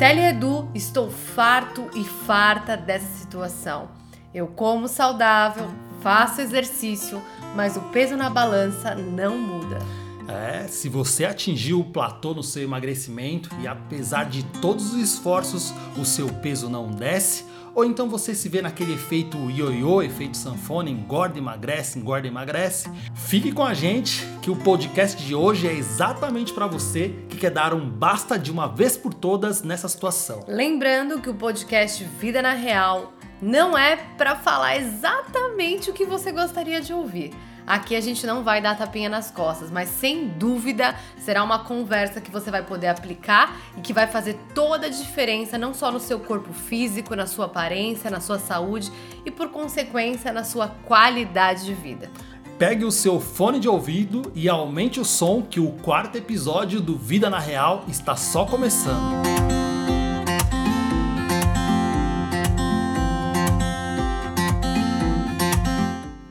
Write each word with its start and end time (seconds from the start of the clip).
Estelle 0.00 0.20
e 0.22 0.24
Edu, 0.30 0.66
estou 0.74 1.10
farto 1.10 1.90
e 1.94 2.02
farta 2.02 2.74
dessa 2.74 3.18
situação. 3.18 3.90
Eu 4.32 4.46
como 4.46 4.88
saudável, 4.88 5.68
faço 6.00 6.40
exercício, 6.40 7.20
mas 7.54 7.76
o 7.76 7.82
peso 7.92 8.16
na 8.16 8.30
balança 8.30 8.94
não 8.94 9.36
muda. 9.36 9.78
É, 10.26 10.66
se 10.68 10.88
você 10.88 11.26
atingiu 11.26 11.80
o 11.80 11.84
platô 11.84 12.32
no 12.32 12.42
seu 12.42 12.62
emagrecimento 12.62 13.50
e 13.60 13.68
apesar 13.68 14.24
de 14.24 14.42
todos 14.62 14.94
os 14.94 14.98
esforços 14.98 15.74
o 15.98 16.04
seu 16.06 16.28
peso 16.28 16.70
não 16.70 16.90
desce, 16.90 17.44
ou 17.74 17.84
então 17.84 18.08
você 18.08 18.34
se 18.34 18.48
vê 18.48 18.62
naquele 18.62 18.94
efeito 18.94 19.50
ioiô, 19.50 20.02
efeito 20.02 20.36
sanfona, 20.36 20.90
engorda, 20.90 21.38
emagrece, 21.38 21.98
engorda, 21.98 22.26
emagrece, 22.26 22.90
fique 23.14 23.52
com 23.52 23.64
a 23.64 23.74
gente 23.74 24.26
que 24.42 24.50
o 24.50 24.56
podcast 24.56 25.22
de 25.22 25.34
hoje 25.34 25.66
é 25.66 25.72
exatamente 25.72 26.52
para 26.52 26.66
você 26.66 27.14
que 27.28 27.36
quer 27.36 27.50
dar 27.50 27.72
um 27.74 27.88
basta 27.88 28.38
de 28.38 28.50
uma 28.50 28.66
vez 28.66 28.96
por 28.96 29.14
todas 29.14 29.62
nessa 29.62 29.88
situação. 29.88 30.44
Lembrando 30.46 31.20
que 31.20 31.30
o 31.30 31.34
podcast 31.34 32.02
Vida 32.18 32.42
na 32.42 32.52
Real 32.52 33.12
não 33.40 33.76
é 33.76 33.96
para 33.96 34.36
falar 34.36 34.76
exatamente 34.76 35.90
o 35.90 35.92
que 35.92 36.04
você 36.04 36.30
gostaria 36.30 36.80
de 36.80 36.92
ouvir 36.92 37.32
Aqui 37.66 37.94
a 37.94 38.00
gente 38.00 38.26
não 38.26 38.42
vai 38.42 38.60
dar 38.60 38.76
tapinha 38.76 39.08
nas 39.08 39.30
costas, 39.30 39.70
mas 39.70 39.88
sem 39.88 40.28
dúvida 40.28 40.94
será 41.18 41.42
uma 41.42 41.60
conversa 41.60 42.20
que 42.20 42.30
você 42.30 42.50
vai 42.50 42.62
poder 42.62 42.88
aplicar 42.88 43.56
e 43.76 43.80
que 43.80 43.92
vai 43.92 44.06
fazer 44.06 44.38
toda 44.54 44.86
a 44.86 44.90
diferença, 44.90 45.56
não 45.56 45.72
só 45.72 45.90
no 45.90 46.00
seu 46.00 46.20
corpo 46.20 46.52
físico, 46.52 47.14
na 47.14 47.26
sua 47.26 47.46
aparência, 47.46 48.10
na 48.10 48.20
sua 48.20 48.38
saúde 48.38 48.90
e, 49.24 49.30
por 49.30 49.48
consequência, 49.48 50.32
na 50.32 50.44
sua 50.44 50.68
qualidade 50.68 51.64
de 51.64 51.74
vida. 51.74 52.10
Pegue 52.58 52.84
o 52.84 52.90
seu 52.90 53.18
fone 53.18 53.58
de 53.58 53.68
ouvido 53.68 54.30
e 54.34 54.46
aumente 54.46 55.00
o 55.00 55.04
som, 55.04 55.40
que 55.40 55.58
o 55.58 55.72
quarto 55.72 56.18
episódio 56.18 56.78
do 56.78 56.94
Vida 56.94 57.30
na 57.30 57.38
Real 57.38 57.84
está 57.88 58.14
só 58.16 58.44
começando. 58.44 59.39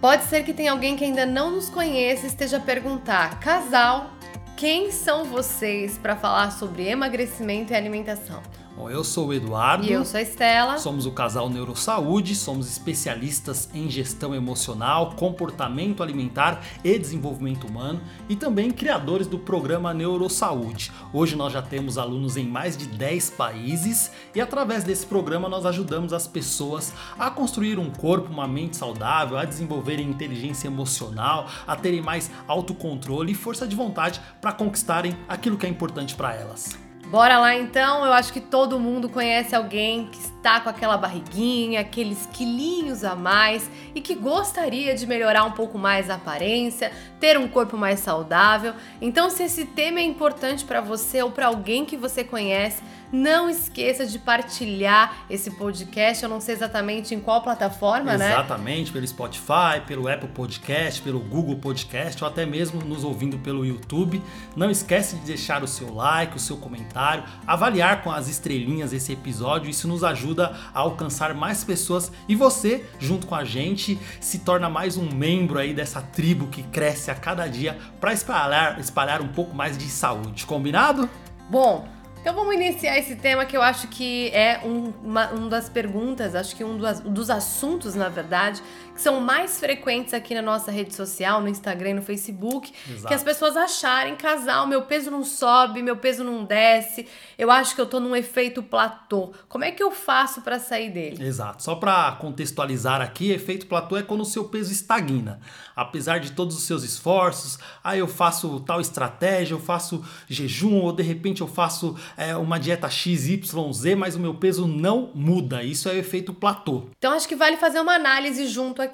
Pode 0.01 0.23
ser 0.23 0.43
que 0.43 0.53
tenha 0.53 0.71
alguém 0.71 0.95
que 0.95 1.03
ainda 1.03 1.25
não 1.25 1.51
nos 1.51 1.69
conheça 1.69 2.25
e 2.25 2.27
esteja 2.27 2.57
a 2.57 2.61
perguntar: 2.61 3.39
casal, 3.39 4.11
quem 4.55 4.91
são 4.91 5.25
vocês 5.25 5.97
para 5.97 6.15
falar 6.15 6.51
sobre 6.51 6.87
emagrecimento 6.87 7.73
e 7.73 7.75
alimentação? 7.75 8.41
Bom, 8.79 8.89
eu 8.89 9.03
sou 9.03 9.27
o 9.27 9.33
Eduardo. 9.33 9.85
E 9.85 9.91
eu 9.91 10.05
sou 10.05 10.17
a 10.17 10.21
Estela. 10.21 10.77
Somos 10.77 11.05
o 11.05 11.11
casal 11.11 11.49
Neurosaúde, 11.49 12.33
somos 12.33 12.71
especialistas 12.71 13.69
em 13.73 13.89
gestão 13.89 14.33
emocional, 14.33 15.15
comportamento 15.17 16.01
alimentar 16.01 16.63
e 16.81 16.97
desenvolvimento 16.97 17.67
humano 17.67 17.99
e 18.29 18.37
também 18.37 18.71
criadores 18.71 19.27
do 19.27 19.37
programa 19.37 19.93
Neurosaúde. 19.93 20.93
Hoje 21.11 21.35
nós 21.35 21.51
já 21.51 21.61
temos 21.61 21.97
alunos 21.97 22.37
em 22.37 22.47
mais 22.47 22.77
de 22.77 22.85
10 22.87 23.31
países 23.31 24.13
e 24.33 24.39
através 24.39 24.85
desse 24.85 25.05
programa 25.05 25.49
nós 25.49 25.65
ajudamos 25.65 26.13
as 26.13 26.25
pessoas 26.25 26.93
a 27.19 27.29
construir 27.29 27.77
um 27.77 27.91
corpo, 27.91 28.31
uma 28.31 28.47
mente 28.47 28.77
saudável, 28.77 29.37
a 29.37 29.43
desenvolverem 29.43 30.09
inteligência 30.09 30.69
emocional, 30.69 31.49
a 31.67 31.75
terem 31.75 32.01
mais 32.01 32.31
autocontrole 32.47 33.33
e 33.33 33.35
força 33.35 33.67
de 33.67 33.75
vontade 33.75 34.21
para 34.39 34.53
conquistarem 34.53 35.17
aquilo 35.27 35.57
que 35.57 35.65
é 35.65 35.69
importante 35.69 36.15
para 36.15 36.33
elas. 36.33 36.88
Bora 37.09 37.39
lá 37.39 37.55
então, 37.55 38.05
eu 38.05 38.13
acho 38.13 38.31
que 38.31 38.39
todo 38.39 38.79
mundo 38.79 39.09
conhece 39.09 39.55
alguém 39.55 40.05
que 40.11 40.19
está 40.19 40.59
com 40.59 40.69
aquela 40.69 40.95
barriguinha, 40.95 41.79
aqueles 41.79 42.27
quilinhos 42.27 43.03
a 43.03 43.15
mais 43.15 43.67
e 43.95 43.99
que 43.99 44.13
gostaria 44.13 44.93
de 44.93 45.07
melhorar 45.07 45.43
um 45.43 45.53
pouco 45.53 45.75
mais 45.75 46.07
a 46.07 46.15
aparência, 46.15 46.91
ter 47.19 47.35
um 47.35 47.47
corpo 47.47 47.75
mais 47.75 47.99
saudável. 47.99 48.75
Então, 49.01 49.31
se 49.31 49.41
esse 49.41 49.65
tema 49.65 49.99
é 49.99 50.03
importante 50.03 50.63
para 50.63 50.81
você 50.81 51.23
ou 51.23 51.31
para 51.31 51.47
alguém 51.47 51.83
que 51.83 51.97
você 51.97 52.23
conhece, 52.23 52.83
não 53.11 53.49
esqueça 53.49 54.05
de 54.05 54.19
partilhar 54.19 55.25
esse 55.29 55.51
podcast. 55.51 56.23
Eu 56.23 56.29
não 56.29 56.39
sei 56.39 56.55
exatamente 56.55 57.13
em 57.13 57.19
qual 57.19 57.41
plataforma, 57.41 58.13
exatamente, 58.13 58.19
né? 58.19 58.33
Exatamente, 58.33 58.91
pelo 58.91 59.07
Spotify, 59.07 59.81
pelo 59.85 60.07
Apple 60.07 60.29
Podcast, 60.29 61.01
pelo 61.01 61.19
Google 61.19 61.57
Podcast 61.57 62.23
ou 62.23 62.29
até 62.29 62.45
mesmo 62.45 62.81
nos 62.83 63.03
ouvindo 63.03 63.37
pelo 63.39 63.65
YouTube. 63.65 64.21
Não 64.55 64.69
esquece 64.69 65.15
de 65.17 65.25
deixar 65.25 65.63
o 65.63 65.67
seu 65.67 65.93
like, 65.93 66.35
o 66.35 66.39
seu 66.39 66.57
comentário, 66.57 67.23
avaliar 67.45 68.03
com 68.03 68.11
as 68.11 68.27
estrelinhas 68.27 68.93
esse 68.93 69.13
episódio. 69.13 69.69
Isso 69.69 69.87
nos 69.87 70.03
ajuda 70.03 70.55
a 70.73 70.79
alcançar 70.79 71.33
mais 71.33 71.63
pessoas 71.63 72.11
e 72.27 72.35
você, 72.35 72.85
junto 72.99 73.27
com 73.27 73.35
a 73.35 73.43
gente, 73.43 73.99
se 74.19 74.39
torna 74.39 74.69
mais 74.69 74.97
um 74.97 75.09
membro 75.09 75.59
aí 75.59 75.73
dessa 75.73 76.01
tribo 76.01 76.47
que 76.47 76.63
cresce 76.63 77.11
a 77.11 77.15
cada 77.15 77.47
dia 77.47 77.77
para 77.99 78.13
espalhar, 78.13 78.79
espalhar 78.79 79.21
um 79.21 79.27
pouco 79.27 79.55
mais 79.55 79.77
de 79.77 79.89
saúde. 79.89 80.45
Combinado? 80.45 81.09
Bom, 81.49 81.87
então 82.21 82.33
vamos 82.33 82.53
iniciar 82.53 82.97
esse 82.97 83.15
tema 83.15 83.45
que 83.45 83.55
eu 83.55 83.61
acho 83.61 83.87
que 83.87 84.29
é 84.29 84.59
um, 84.63 84.93
uma, 85.03 85.31
um 85.33 85.47
das 85.47 85.69
perguntas, 85.69 86.35
acho 86.35 86.55
que 86.55 86.63
um 86.63 86.77
dos, 86.77 86.99
dos 86.99 87.29
assuntos, 87.29 87.95
na 87.95 88.09
verdade, 88.09 88.61
que 88.99 89.03
são 89.03 89.21
mais 89.21 89.57
frequentes 89.57 90.13
aqui 90.13 90.35
na 90.35 90.41
nossa 90.41 90.69
rede 90.69 90.93
social, 90.93 91.41
no 91.41 91.47
Instagram 91.47 91.91
e 91.91 91.93
no 91.93 92.01
Facebook, 92.01 92.73
Exato. 92.85 93.07
que 93.07 93.13
as 93.13 93.23
pessoas 93.23 93.55
acharem, 93.55 94.13
casal, 94.17 94.67
meu 94.67 94.81
peso 94.81 95.09
não 95.09 95.23
sobe, 95.23 95.81
meu 95.81 95.95
peso 95.95 96.21
não 96.21 96.43
desce, 96.43 97.07
eu 97.37 97.49
acho 97.49 97.73
que 97.73 97.79
eu 97.79 97.85
tô 97.85 98.01
num 98.01 98.13
efeito 98.13 98.61
platô. 98.61 99.31
Como 99.47 99.63
é 99.63 99.71
que 99.71 99.81
eu 99.81 99.89
faço 99.89 100.41
para 100.41 100.59
sair 100.59 100.91
dele? 100.91 101.23
Exato. 101.23 101.63
Só 101.63 101.75
para 101.75 102.11
contextualizar 102.19 102.99
aqui, 102.99 103.31
efeito 103.31 103.67
platô 103.67 103.95
é 103.95 104.03
quando 104.03 104.19
o 104.19 104.25
seu 104.25 104.43
peso 104.43 104.69
estagna. 104.69 105.39
Apesar 105.73 106.19
de 106.19 106.33
todos 106.33 106.57
os 106.57 106.63
seus 106.63 106.83
esforços, 106.83 107.57
aí 107.81 107.99
ah, 107.99 108.01
eu 108.01 108.07
faço 108.07 108.59
tal 108.59 108.81
estratégia, 108.81 109.53
eu 109.53 109.61
faço 109.61 110.03
jejum, 110.27 110.81
ou 110.81 110.91
de 110.91 111.03
repente 111.03 111.39
eu 111.39 111.47
faço 111.47 111.95
é, 112.17 112.35
uma 112.35 112.59
dieta 112.59 112.89
XYZ, 112.89 113.95
mas 113.97 114.17
o 114.17 114.19
meu 114.19 114.33
peso 114.33 114.67
não 114.67 115.09
muda. 115.15 115.63
Isso 115.63 115.87
é 115.87 115.93
o 115.93 115.97
efeito 115.97 116.33
platô. 116.33 116.89
Então 116.97 117.13
acho 117.13 117.25
que 117.29 117.35
vale 117.35 117.55
fazer 117.55 117.79
uma 117.79 117.93
análise 117.93 118.45
junto 118.47 118.81
aqui. 118.81 118.88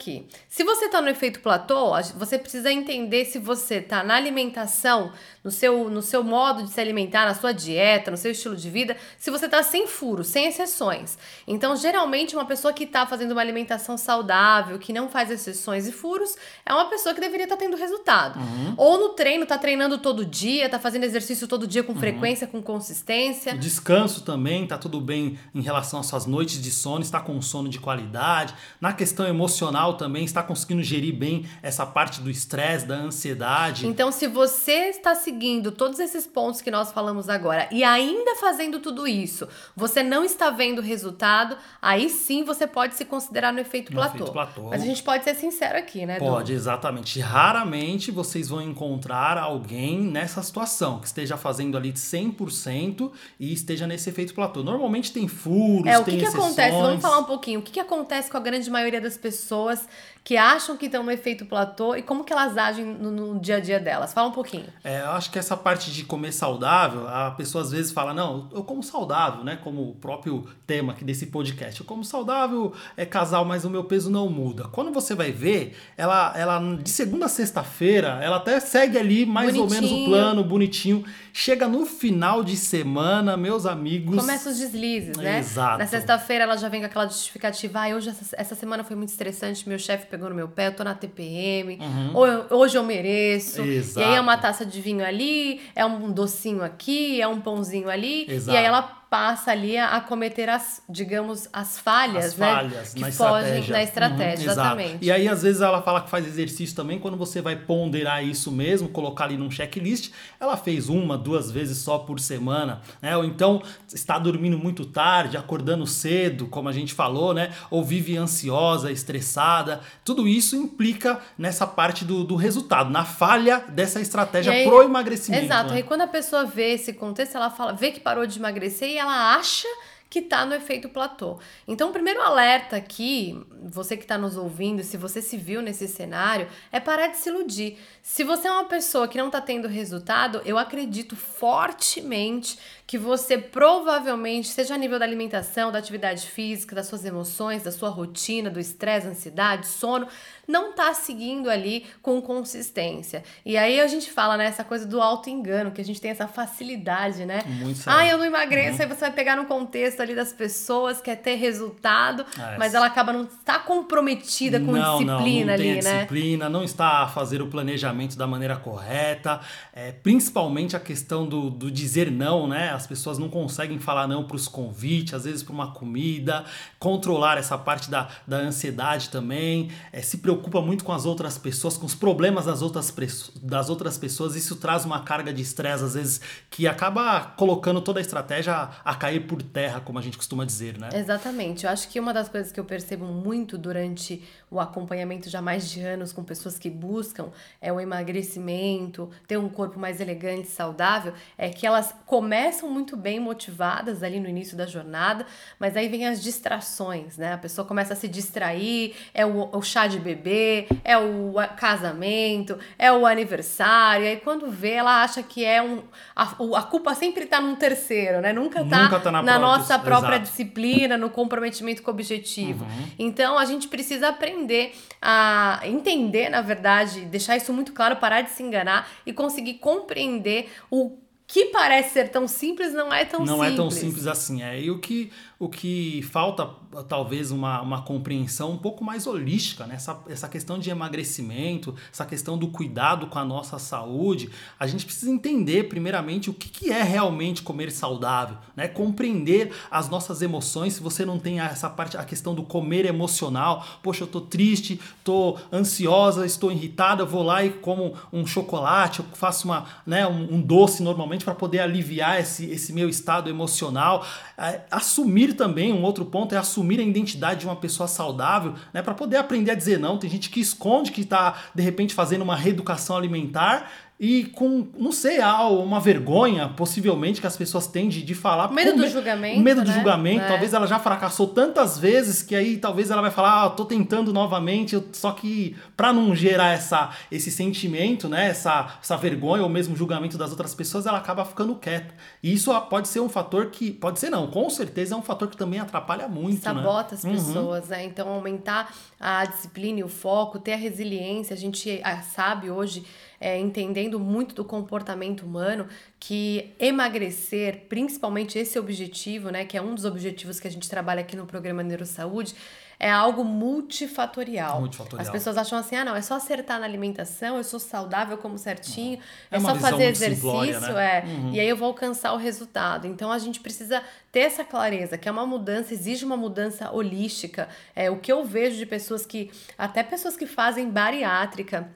Se 0.50 0.64
você 0.64 0.86
está 0.86 1.02
no 1.02 1.10
efeito 1.10 1.40
platô, 1.40 1.92
você 2.16 2.38
precisa 2.38 2.72
entender 2.72 3.26
se 3.26 3.40
você 3.40 3.76
está 3.76 4.04
na 4.04 4.16
alimentação, 4.16 5.12
no 5.44 5.52
seu, 5.52 5.90
no 5.90 6.02
seu 6.02 6.24
modo 6.24 6.64
de 6.64 6.72
se 6.72 6.82
alimentar, 6.82 7.26
na 7.26 7.36
sua 7.36 7.52
dieta, 7.52 8.10
no 8.10 8.18
seu 8.18 8.32
estilo 8.32 8.56
de 8.56 8.70
vida, 8.70 8.98
se 9.18 9.30
você 9.30 9.46
está 9.46 9.62
sem 9.62 9.86
furos, 9.86 10.28
sem 10.28 10.48
exceções. 10.48 11.18
Então, 11.48 11.76
geralmente, 11.76 12.36
uma 12.36 12.46
pessoa 12.46 12.74
que 12.74 12.84
está 12.84 13.06
fazendo 13.06 13.32
uma 13.32 13.42
alimentação 13.42 13.98
saudável, 13.98 14.80
que 14.80 14.92
não 14.92 15.08
faz 15.08 15.30
exceções 15.30 15.88
e 15.88 15.92
furos, 15.92 16.36
é 16.66 16.74
uma 16.74 16.90
pessoa 16.90 17.14
que 17.14 17.22
deveria 17.22 17.46
estar 17.46 17.56
tá 17.56 17.64
tendo 17.64 17.78
resultado. 17.78 18.40
Uhum. 18.40 18.74
Ou 18.78 19.00
no 19.00 19.10
treino, 19.10 19.44
está 19.44 19.58
treinando 19.58 20.00
todo 20.00 20.26
dia, 20.26 20.66
está 20.66 20.80
fazendo 20.80 21.04
exercício 21.04 21.48
todo 21.48 21.68
dia 21.68 21.84
com 21.84 21.94
uhum. 21.94 22.00
frequência, 22.00 22.48
com 22.48 22.62
consistência. 22.62 23.54
O 23.54 23.60
descanso 23.60 24.22
também, 24.22 24.64
está 24.64 24.78
tudo 24.78 25.00
bem 25.00 25.38
em 25.54 25.62
relação 25.62 26.00
às 26.00 26.08
suas 26.08 26.26
noites 26.26 26.62
de 26.62 26.72
sono, 26.72 27.02
está 27.02 27.20
com 27.20 27.40
sono 27.42 27.70
de 27.70 27.80
qualidade. 27.80 28.54
Na 28.82 28.94
questão 28.94 29.28
emocional 29.28 29.85
também, 29.94 30.26
está 30.26 30.44
conseguindo 30.44 30.84
gerir 30.84 31.16
bem 31.16 31.46
essa 31.62 31.86
parte 31.86 32.20
do 32.20 32.30
estresse, 32.30 32.86
da 32.86 32.96
ansiedade. 32.96 33.88
Então, 33.88 34.12
se 34.12 34.28
você 34.28 34.90
está 34.90 35.16
seguindo 35.16 35.72
todos 35.72 36.00
esses 36.00 36.28
pontos 36.28 36.62
que 36.62 36.70
nós 36.70 36.92
falamos 36.92 37.30
agora 37.30 37.70
e 37.72 37.84
ainda 37.84 38.36
fazendo 38.36 38.80
tudo 38.80 39.08
isso, 39.08 39.48
você 39.76 40.04
não 40.04 40.24
está 40.24 40.50
vendo 40.50 40.82
resultado, 40.82 41.58
aí 41.82 42.10
sim 42.10 42.44
você 42.44 42.68
pode 42.68 42.96
se 42.96 43.06
considerar 43.06 43.54
no 43.54 43.60
efeito, 43.60 43.92
no 43.92 44.00
platô. 44.00 44.16
efeito 44.16 44.32
platô. 44.32 44.70
Mas 44.70 44.82
a 44.82 44.86
gente 44.86 45.04
pode 45.04 45.24
ser 45.24 45.36
sincero 45.36 45.78
aqui, 45.78 46.06
né? 46.06 46.20
Pode, 46.20 46.54
exatamente. 46.54 47.20
Raramente 47.20 48.12
vocês 48.12 48.50
vão 48.50 48.62
encontrar 48.62 49.38
alguém 49.38 50.02
nessa 50.02 50.42
situação 50.42 51.00
que 51.00 51.08
esteja 51.08 51.38
fazendo 51.38 51.78
ali 51.78 51.94
100% 51.94 53.12
e 53.40 53.54
esteja 53.54 53.88
nesse 53.88 54.10
efeito 54.10 54.34
platô. 54.34 54.64
Normalmente 54.64 55.12
tem 55.12 55.28
furos, 55.28 55.86
é, 55.86 55.98
o 55.98 56.04
que, 56.04 56.18
que 56.18 56.26
acontece? 56.26 56.72
Vamos 56.72 57.02
falar 57.02 57.20
um 57.20 57.24
pouquinho. 57.24 57.60
O 57.60 57.64
que, 57.64 57.72
que 57.72 57.80
acontece 57.80 58.30
com 58.30 58.38
a 58.38 58.40
grande 58.40 58.70
maioria 58.70 59.02
das 59.02 59.18
pessoas 59.18 59.75
aus 59.76 59.88
que 60.26 60.38
acham 60.38 60.76
que 60.76 60.88
estão 60.88 61.04
no 61.04 61.12
efeito 61.12 61.46
platô 61.46 61.96
e 61.96 62.02
como 62.02 62.24
que 62.24 62.34
elas 62.34 62.58
agem 62.58 62.84
no, 62.84 63.12
no, 63.12 63.40
dia 63.40 63.58
a 63.58 63.60
dia 63.60 63.80
delas? 63.80 64.12
Fala 64.12 64.30
um 64.30 64.32
pouquinho. 64.32 64.66
É, 64.84 65.02
eu 65.02 65.12
acho 65.12 65.30
que 65.30 65.38
essa 65.38 65.56
parte 65.56 65.92
de 65.92 66.04
comer 66.04 66.32
saudável, 66.32 67.08
a 67.08 67.30
pessoa 67.30 67.64
às 67.64 67.70
vezes 67.70 67.92
fala, 67.92 68.12
não, 68.12 68.50
eu 68.52 68.64
como 68.64 68.82
saudável, 68.82 69.44
né? 69.44 69.60
Como 69.64 69.88
o 69.88 69.94
próprio 69.94 70.44
tema 70.66 70.94
aqui 70.94 71.06
desse 71.06 71.28
podcast. 71.28 71.80
Eu 71.80 71.86
como 71.86 72.04
saudável, 72.04 72.74
é 72.98 73.06
casal, 73.06 73.46
mas 73.46 73.66
o 73.66 73.70
meu 73.70 73.84
peso 73.84 74.10
não 74.10 74.28
muda. 74.28 74.64
Quando 74.70 74.92
você 74.92 75.14
vai 75.14 75.32
ver, 75.32 75.78
ela, 75.96 76.34
ela 76.36 76.60
de 76.76 76.90
segunda 76.90 77.28
a 77.28 77.30
sexta-feira, 77.30 78.20
ela 78.20 78.38
até 78.38 78.60
segue 78.60 78.98
ali 78.98 79.28
mais 79.28 79.56
bonitinho. 79.56 79.64
ou 79.64 79.70
menos 79.70 79.92
o 79.92 80.10
plano, 80.10 80.44
bonitinho. 80.44 81.06
Chega 81.32 81.68
no 81.68 81.86
final 81.86 82.44
de 82.44 82.58
semana, 82.58 83.38
meus 83.38 83.68
amigos. 83.68 84.16
Começa 84.16 84.50
os 84.50 84.58
deslizes, 84.58 85.18
né? 85.18 85.38
Exato. 85.38 85.78
Na 85.78 85.86
sexta-feira 85.86 86.46
ela 86.46 86.58
já 86.58 86.68
vem 86.68 86.80
com 86.80 86.88
aquela 86.88 87.06
justificativa, 87.06 87.82
ah, 87.82 87.96
hoje 87.96 88.10
essa, 88.10 88.36
essa 88.36 88.56
semana 88.56 88.84
foi 88.84 88.96
muito 88.96 89.10
estressante, 89.10 89.70
meu 89.70 89.78
chefe 89.78 90.15
pegou 90.16 90.30
no 90.30 90.36
meu 90.36 90.48
pé, 90.48 90.68
eu 90.68 90.72
tô 90.72 90.84
na 90.84 90.96
TPM, 90.96 91.78
uhum. 91.78 92.12
ou 92.14 92.26
eu, 92.26 92.46
hoje 92.52 92.78
eu 92.78 92.84
mereço. 92.84 93.62
Exato. 93.62 94.00
E 94.00 94.10
aí 94.10 94.16
é 94.16 94.22
uma 94.22 94.38
taça 94.38 94.66
de 94.66 94.80
vinho 94.80 95.06
ali, 95.06 95.60
é 95.76 95.86
um 95.86 96.10
docinho 96.10 96.64
aqui, 96.64 97.22
é 97.22 97.28
um 97.28 97.42
pãozinho 97.42 97.90
ali, 97.90 98.26
Exato. 98.30 98.56
e 98.56 98.58
aí 98.58 98.66
ela 98.66 99.05
passa 99.16 99.52
ali 99.52 99.78
a, 99.78 99.96
a 99.96 100.02
cometer 100.02 100.50
as, 100.50 100.82
digamos, 100.90 101.48
as 101.54 101.80
falhas, 101.80 102.26
As 102.26 102.38
né? 102.38 102.54
falhas 102.54 102.94
que 102.94 103.00
na 103.00 103.12
fogem 103.12 103.40
estratégia. 103.60 103.74
na 103.78 103.84
estratégia, 103.84 104.26
Uhum, 104.26 104.52
exato. 104.52 104.60
exatamente. 104.60 105.06
E 105.06 105.12
aí, 105.12 105.28
às 105.30 105.42
vezes, 105.44 105.62
ela 105.62 105.82
fala 105.82 106.02
que 106.02 106.10
faz 106.10 106.28
exercício 106.28 106.76
também, 106.76 107.00
quando 107.00 107.16
você 107.16 107.42
vai 107.42 107.56
ponderar 107.56 108.24
isso 108.26 108.52
mesmo, 108.52 108.90
colocar 108.90 109.24
ali 109.26 109.38
num 109.38 109.50
checklist, 109.50 110.12
ela 110.40 110.58
fez 110.58 110.90
uma, 110.90 111.18
duas 111.18 111.50
vezes 111.50 111.78
só 111.78 111.98
por 111.98 112.20
semana, 112.20 112.82
né? 113.02 113.16
Ou 113.16 113.24
então 113.24 113.62
está 113.94 114.20
dormindo 114.20 114.58
muito 114.58 114.84
tarde, 114.86 115.38
acordando 115.38 115.88
cedo, 115.88 116.48
como 116.48 116.68
a 116.68 116.74
gente 116.74 116.94
falou, 116.94 117.34
né? 117.34 117.52
Ou 117.72 117.84
vive 117.86 118.18
ansiosa, 118.18 118.92
estressada. 118.92 119.80
Tudo 120.04 120.28
isso 120.28 120.56
implica 120.58 121.20
nessa 121.38 121.66
parte 121.66 122.04
do, 122.04 122.24
do 122.24 122.36
resultado, 122.36 122.90
na 122.90 123.06
falha 123.06 123.64
dessa 123.70 124.02
estratégia 124.02 124.52
E 124.52 124.54
aí- 124.62 124.68
pro 124.68 124.84
emagrecimento. 124.84 125.46
Exato. 125.46 125.70
né? 125.72 125.78
Aí 125.78 125.84
quando 125.84 126.02
a 126.02 126.08
pessoa 126.08 126.46
vê 126.46 126.74
esse 126.74 126.92
contexto, 126.94 127.36
ela 127.36 127.50
fala, 127.50 127.72
vê 127.74 127.92
que 127.92 128.00
parou 128.00 128.26
de 128.26 128.38
emagrecer 128.40 128.90
e 128.90 128.98
ela 128.98 129.05
acha 129.10 129.68
que 130.10 130.22
tá 130.22 130.46
no 130.46 130.56
efeito 130.56 130.88
platô. 130.88 131.40
Então, 131.68 131.90
o 131.90 131.92
primeiro 131.92 132.22
alerta 132.22 132.78
aqui, 132.78 133.38
você 133.62 133.98
que 133.98 134.04
está 134.04 134.18
nos 134.18 134.38
ouvindo, 134.38 134.82
se 134.82 134.96
você 134.96 135.22
se 135.22 135.36
viu 135.36 135.62
nesse 135.62 135.90
cenário, 135.90 136.48
é 136.72 136.80
parar 136.80 137.08
de 137.08 137.18
se 137.18 137.28
iludir. 137.28 137.78
Se 138.02 138.24
você 138.24 138.48
é 138.48 138.52
uma 138.52 138.64
pessoa 138.64 139.10
que 139.10 139.18
não 139.18 139.28
está 139.28 139.42
tendo 139.42 139.68
resultado, 139.68 140.42
eu 140.46 140.58
acredito 140.58 141.18
fortemente 141.18 142.58
que 142.88 142.98
você 143.00 143.38
provavelmente, 143.38 144.48
seja 144.48 144.76
a 144.76 144.78
nível 144.78 145.00
da 145.00 145.06
alimentação, 145.06 145.72
da 145.72 145.80
atividade 145.80 146.28
física, 146.28 146.76
das 146.76 146.86
suas 146.86 147.04
emoções, 147.04 147.64
da 147.64 147.72
sua 147.72 147.90
rotina, 147.90 148.50
do 148.50 148.60
estresse, 148.60 149.08
ansiedade, 149.08 149.66
sono, 149.66 150.08
não 150.48 150.74
tá 150.74 150.94
seguindo 150.94 151.50
ali 151.50 151.86
com 152.02 152.22
consistência. 152.22 153.24
E 153.44 153.58
aí 153.58 153.80
a 153.80 153.88
gente 153.88 154.12
fala, 154.12 154.38
né, 154.38 154.46
essa 154.46 154.64
coisa 154.64 154.86
do 154.86 155.02
auto-engano, 155.02 155.72
que 155.72 155.82
a 155.82 155.84
gente 155.84 156.00
tem 156.00 156.12
essa 156.12 156.28
facilidade, 156.28 157.26
né? 157.26 157.42
Muito. 157.48 157.82
Ah, 157.88 158.06
eu 158.08 158.20
não 158.20 158.26
emagreço, 158.26 158.82
aí 158.84 158.88
você 158.88 159.02
vai 159.02 159.12
pegar 159.12 159.36
no 159.36 159.46
contexto 159.46 160.02
ali 160.02 160.14
das 160.14 160.32
pessoas, 160.32 161.02
quer 161.02 161.16
ter 161.16 161.36
resultado, 161.36 162.24
É. 162.40 162.58
mas 162.58 162.76
ela 162.76 162.86
acaba 162.86 163.12
não 163.12 163.26
tá 163.26 163.58
comprometida 163.58 164.60
com 164.60 164.74
não, 164.74 165.00
disciplina 165.00 165.06
não, 165.06 165.18
não 165.18 165.24
tem 165.24 165.54
ali, 165.54 165.72
a 165.72 165.74
né? 165.74 165.80
disciplina, 165.96 166.50
não 166.50 166.64
está 166.64 167.00
a 167.04 167.08
fazer 167.08 167.42
o 167.42 167.48
planejamento 167.48 168.16
da 168.16 168.28
maneira 168.28 168.56
correta, 168.56 169.40
é, 169.74 169.92
principalmente 169.92 170.76
a 170.76 170.80
questão 170.80 171.26
do, 171.28 171.50
do 171.50 171.72
dizer 171.72 172.12
não, 172.12 172.48
né? 172.48 172.75
As 172.76 172.88
pessoas 172.88 173.18
não 173.18 173.30
conseguem 173.30 173.80
falar 173.80 174.08
não 174.08 174.24
para 174.24 174.36
os 174.36 174.48
convites, 174.48 175.14
às 175.14 175.24
vezes 175.24 175.44
para 175.44 175.54
uma 175.54 175.72
comida, 175.72 176.44
controlar 176.80 177.38
essa 177.38 177.58
parte 177.58 177.90
da, 177.90 178.10
da 178.28 178.38
ansiedade 178.38 179.10
também, 179.10 179.72
é, 179.92 180.02
se 180.02 180.18
preocupa 180.18 180.62
muito 180.62 180.84
com 180.84 180.92
as 180.92 181.06
outras 181.06 181.38
pessoas, 181.38 181.78
com 181.78 181.86
os 181.86 181.96
problemas 181.96 182.46
das 182.46 182.62
outras, 182.62 182.94
das 183.42 183.70
outras 183.70 183.98
pessoas, 183.98 184.36
isso 184.36 184.56
traz 184.56 184.86
uma 184.86 185.02
carga 185.02 185.34
de 185.34 185.42
estresse, 185.42 185.84
às 185.84 185.94
vezes, 185.94 186.22
que 186.50 186.68
acaba 186.68 187.22
colocando 187.22 187.82
toda 187.82 188.00
a 188.00 188.02
estratégia 188.02 188.54
a, 188.54 188.92
a 188.92 188.96
cair 188.96 189.28
por 189.28 189.42
terra, 189.42 189.80
como 189.80 190.00
a 190.00 190.02
gente 190.02 190.18
costuma 190.18 190.46
dizer, 190.46 190.78
né? 190.78 190.90
Exatamente. 190.94 191.66
Eu 191.66 191.72
acho 191.72 191.90
que 191.90 192.00
uma 192.00 192.14
das 192.14 192.30
coisas 192.30 192.52
que 192.52 192.60
eu 192.60 192.66
percebo 192.66 193.06
muito 193.06 193.58
durante 193.58 194.22
o 194.50 194.60
acompanhamento 194.60 195.30
já 195.30 195.42
mais 195.42 195.70
de 195.70 195.82
anos 195.82 196.14
com 196.14 196.24
pessoas 196.24 196.58
que 196.58 196.70
buscam 196.70 197.30
é 197.62 197.72
o 197.72 197.80
emagrecimento, 197.80 199.10
ter 199.28 199.38
um 199.38 199.50
corpo 199.50 199.80
mais 199.80 200.00
elegante, 200.00 200.48
saudável, 200.48 201.14
é 201.38 201.50
que 201.50 201.66
elas 201.66 201.94
começam 202.06 202.65
muito 202.70 202.96
bem 202.98 203.20
motivadas 203.20 204.04
ali 204.04 204.20
no 204.20 204.28
início 204.28 204.56
da 204.58 204.66
jornada, 204.66 205.26
mas 205.60 205.76
aí 205.78 205.88
vem 205.88 206.08
as 206.08 206.22
distrações, 206.22 207.18
né? 207.18 207.34
A 207.34 207.38
pessoa 207.38 207.66
começa 207.68 207.94
a 207.94 207.96
se 207.96 208.08
distrair, 208.08 208.96
é 209.14 209.26
o, 209.26 209.50
o 209.52 209.62
chá 209.62 209.88
de 209.88 210.00
bebê, 210.00 210.68
é 210.84 210.98
o 210.98 211.34
casamento, 211.58 212.58
é 212.78 212.92
o 212.92 213.06
aniversário, 213.06 214.06
aí 214.08 214.18
quando 214.18 214.50
vê, 214.50 214.72
ela 214.72 215.04
acha 215.04 215.22
que 215.22 215.44
é 215.44 215.62
um. 215.62 215.84
A, 216.16 216.24
a 216.58 216.64
culpa 216.64 216.94
sempre 216.96 217.26
tá 217.26 217.42
num 217.42 217.56
terceiro, 217.56 218.22
né? 218.22 218.32
Nunca 218.34 218.64
tá, 218.66 218.84
Nunca 218.84 219.00
tá 219.00 219.12
na 219.12 219.22
própria- 219.24 219.40
nossa 219.40 219.80
própria 219.80 220.16
exato. 220.16 220.24
disciplina, 220.24 220.98
no 220.98 221.10
comprometimento 221.10 221.82
com 221.84 221.92
o 221.92 221.94
objetivo. 221.94 222.64
Uhum. 222.66 222.88
Então 223.00 223.38
a 223.38 223.46
gente 223.46 223.68
precisa 223.68 224.10
aprender 224.10 224.74
a 225.02 225.60
entender, 225.64 226.30
na 226.30 226.42
verdade, 226.42 227.02
deixar 227.06 227.36
isso 227.38 227.52
muito 227.54 227.74
claro, 227.74 227.98
parar 227.98 228.22
de 228.22 228.30
se 228.32 228.42
enganar 228.44 228.88
e 229.06 229.14
conseguir 229.14 229.56
compreender 229.56 230.52
o 230.72 230.98
que 231.28 231.46
parece 231.46 231.94
ser 231.94 232.10
tão 232.10 232.28
simples 232.28 232.74
não 232.74 232.94
é 232.94 233.04
tão 233.04 233.22
não 233.26 233.38
simples. 233.38 233.54
é 233.54 233.56
tão 233.56 233.72
simples 233.72 234.08
assim. 234.08 234.44
É. 234.44 234.62
E 234.62 234.70
o 234.70 234.80
que, 234.80 235.12
o 235.46 235.50
que 235.50 236.02
falta, 236.12 236.50
talvez, 236.90 237.30
uma, 237.30 237.62
uma 237.62 237.82
compreensão 237.84 238.52
um 238.52 238.58
pouco 238.58 238.84
mais 238.84 239.06
holística, 239.06 239.68
né? 239.68 239.76
Essa, 239.76 240.00
essa 240.10 240.28
questão 240.28 240.58
de 240.58 240.72
emagrecimento, 240.72 241.76
essa 241.92 242.04
questão 242.04 242.36
do 242.36 242.48
cuidado 242.48 243.06
com 243.08 243.20
a 243.20 243.24
nossa 243.24 243.60
saúde. 243.60 244.30
A 244.60 244.66
gente 244.66 244.86
precisa 244.86 245.12
entender, 245.12 245.70
primeiramente, 245.70 246.32
o 246.32 246.34
que, 246.34 246.50
que 246.50 246.72
é 246.72 246.82
realmente 246.82 247.44
comer 247.44 247.72
saudável, 247.72 248.38
né? 248.56 248.68
Compreender 248.68 249.54
as 249.70 249.88
nossas 249.88 250.24
emoções. 250.24 250.74
Se 250.74 250.82
você 250.82 251.06
não 251.06 251.20
tem 251.20 251.40
essa 251.40 251.70
parte, 251.70 251.96
a 251.96 252.04
questão 252.04 252.34
do 252.34 252.42
comer 252.42 252.86
emocional, 252.86 253.64
poxa, 253.84 254.04
eu 254.04 254.08
tô 254.08 254.22
triste, 254.22 254.80
tô 255.04 255.38
ansiosa, 255.54 256.26
estou 256.26 256.52
irritada, 256.52 257.06
vou 257.06 257.22
lá 257.22 257.46
e 257.46 257.52
como 257.52 257.94
um 258.12 258.26
chocolate, 258.26 259.00
eu 259.00 259.06
faço 259.14 259.48
uma, 259.48 259.66
né, 259.86 260.08
um, 260.08 260.36
um 260.36 260.42
doce 260.42 260.82
normalmente 260.82 261.24
para 261.24 261.36
poder 261.36 261.60
aliviar 261.60 262.20
esse, 262.20 262.50
esse 262.50 262.74
meu 262.74 262.90
estado 262.90 263.30
emocional. 263.30 264.04
É, 264.38 264.62
assumir 264.72 265.35
também, 265.36 265.72
um 265.72 265.84
outro 265.84 266.06
ponto 266.06 266.34
é 266.34 266.38
assumir 266.38 266.80
a 266.80 266.84
identidade 266.84 267.42
de 267.42 267.46
uma 267.46 267.56
pessoa 267.56 267.88
saudável, 267.88 268.56
né, 268.74 268.82
para 268.82 268.94
poder 268.94 269.18
aprender 269.18 269.52
a 269.52 269.56
dizer 269.56 269.80
não. 269.80 269.98
Tem 269.98 270.10
gente 270.10 270.30
que 270.30 270.40
esconde 270.40 270.92
que 270.92 271.02
está 271.02 271.36
de 271.54 271.62
repente 271.62 271.94
fazendo 271.94 272.22
uma 272.22 272.36
reeducação 272.36 272.98
alimentar 272.98 273.70
e 273.98 274.26
com, 274.26 274.68
não 274.78 274.92
sei, 274.92 275.22
há 275.22 275.48
uma 275.48 275.80
vergonha, 275.80 276.50
possivelmente, 276.50 277.22
que 277.22 277.28
as 277.28 277.38
pessoas 277.38 277.66
têm 277.66 277.88
de, 277.88 278.04
de 278.04 278.14
falar. 278.14 278.52
Medo 278.52 278.74
do 278.74 278.82
me- 278.82 278.90
julgamento, 278.90 279.40
Medo 279.40 279.62
do 279.62 279.68
né? 279.70 279.74
julgamento. 279.74 280.26
É. 280.26 280.28
Talvez 280.28 280.54
ela 280.54 280.68
já 280.68 280.78
fracassou 280.80 281.28
tantas 281.28 281.80
vezes 281.80 282.22
que 282.22 282.36
aí 282.36 282.58
talvez 282.58 282.92
ela 282.92 283.02
vai 283.02 283.10
falar, 283.12 283.46
ah, 283.46 283.50
tô 283.50 283.64
tentando 283.64 284.12
novamente, 284.12 284.84
só 284.92 285.14
que 285.14 285.56
para 285.78 285.94
não 285.94 286.14
gerar 286.14 286.52
essa, 286.52 286.90
esse 287.10 287.32
sentimento, 287.32 288.10
né, 288.10 288.28
essa, 288.28 288.78
essa 288.82 288.98
vergonha 288.98 289.44
ou 289.44 289.50
mesmo 289.50 289.78
julgamento 289.78 290.18
das 290.18 290.32
outras 290.32 290.54
pessoas, 290.54 290.86
ela 290.86 290.98
acaba 290.98 291.24
ficando 291.24 291.56
quieta. 291.56 291.94
E 292.22 292.34
isso 292.34 292.54
pode 292.70 292.90
ser 292.90 293.00
um 293.00 293.08
fator 293.08 293.46
que, 293.50 293.72
pode 293.72 294.00
ser 294.00 294.10
não, 294.10 294.28
com 294.28 294.50
certeza 294.50 294.94
é 294.94 294.98
um 294.98 295.02
fator 295.02 295.30
que 295.30 295.38
também 295.38 295.62
atrapalha 295.62 296.10
muito, 296.10 296.42
sabota 296.42 296.96
as 296.96 297.04
né? 297.06 297.12
Uhum. 297.12 297.16
pessoas, 297.16 297.70
né? 297.70 297.86
Então 297.86 298.10
aumentar 298.10 298.74
a 299.00 299.24
disciplina 299.24 299.80
e 299.80 299.84
o 299.84 299.88
foco, 299.88 300.38
ter 300.38 300.54
a 300.54 300.58
resiliência. 300.58 301.34
A 301.34 301.38
gente 301.38 301.80
ah, 301.82 302.02
sabe 302.02 302.50
hoje, 302.52 302.84
é, 303.20 303.40
entendendo 303.40 304.00
muito 304.00 304.36
do 304.36 304.46
comportamento 304.46 305.22
humano, 305.22 305.68
que 306.00 306.54
emagrecer, 306.60 307.66
principalmente 307.70 308.38
esse 308.38 308.60
objetivo, 308.60 309.30
né? 309.30 309.46
Que 309.46 309.58
é 309.58 309.62
um 309.62 309.74
dos 309.74 309.86
objetivos 309.86 310.40
que 310.40 310.48
a 310.48 310.52
gente 310.52 310.70
trabalha 310.70 311.02
aqui 311.02 311.16
no 311.16 311.26
programa 311.26 311.64
Neurosaúde. 311.64 312.36
É 312.78 312.92
algo 312.92 313.24
multifatorial. 313.24 314.60
Multifatorial. 314.60 315.02
As 315.02 315.10
pessoas 315.10 315.38
acham 315.38 315.58
assim: 315.58 315.76
ah, 315.76 315.86
não, 315.86 315.96
é 315.96 316.02
só 316.02 316.16
acertar 316.16 316.60
na 316.60 316.66
alimentação, 316.66 317.38
eu 317.38 317.44
sou 317.44 317.60
saudável, 317.60 318.16
eu 318.16 318.22
como 318.22 318.38
certinho, 318.38 319.00
É 319.32 319.38
é, 319.38 319.40
uma 319.40 319.56
só 319.56 319.60
fazer 319.60 319.86
exercício, 319.86 320.16
simplória, 320.16 320.60
né? 320.60 320.98
é, 320.98 321.06
e 321.34 321.40
aí 321.40 321.48
eu 321.48 321.56
vou 321.56 321.68
alcançar 321.68 322.14
o 322.14 322.18
resultado. 322.18 322.86
Então 322.86 323.12
a 323.12 323.18
gente 323.18 323.40
precisa 323.40 323.82
ter 324.12 324.20
essa 324.20 324.44
clareza, 324.44 324.98
que 324.98 325.08
é 325.08 325.12
uma 325.12 325.26
mudança, 325.26 325.74
exige 325.74 326.04
uma 326.04 326.18
mudança 326.18 326.70
holística. 326.72 327.48
É 327.76 327.90
o 327.90 327.98
que 327.98 328.12
eu 328.12 328.26
vejo 328.26 328.58
de 328.58 328.66
pessoas 328.66 329.06
que, 329.06 329.32
até 329.58 329.82
pessoas 329.82 330.18
que 330.18 330.26
fazem 330.26 330.70
bariátrica, 330.70 331.70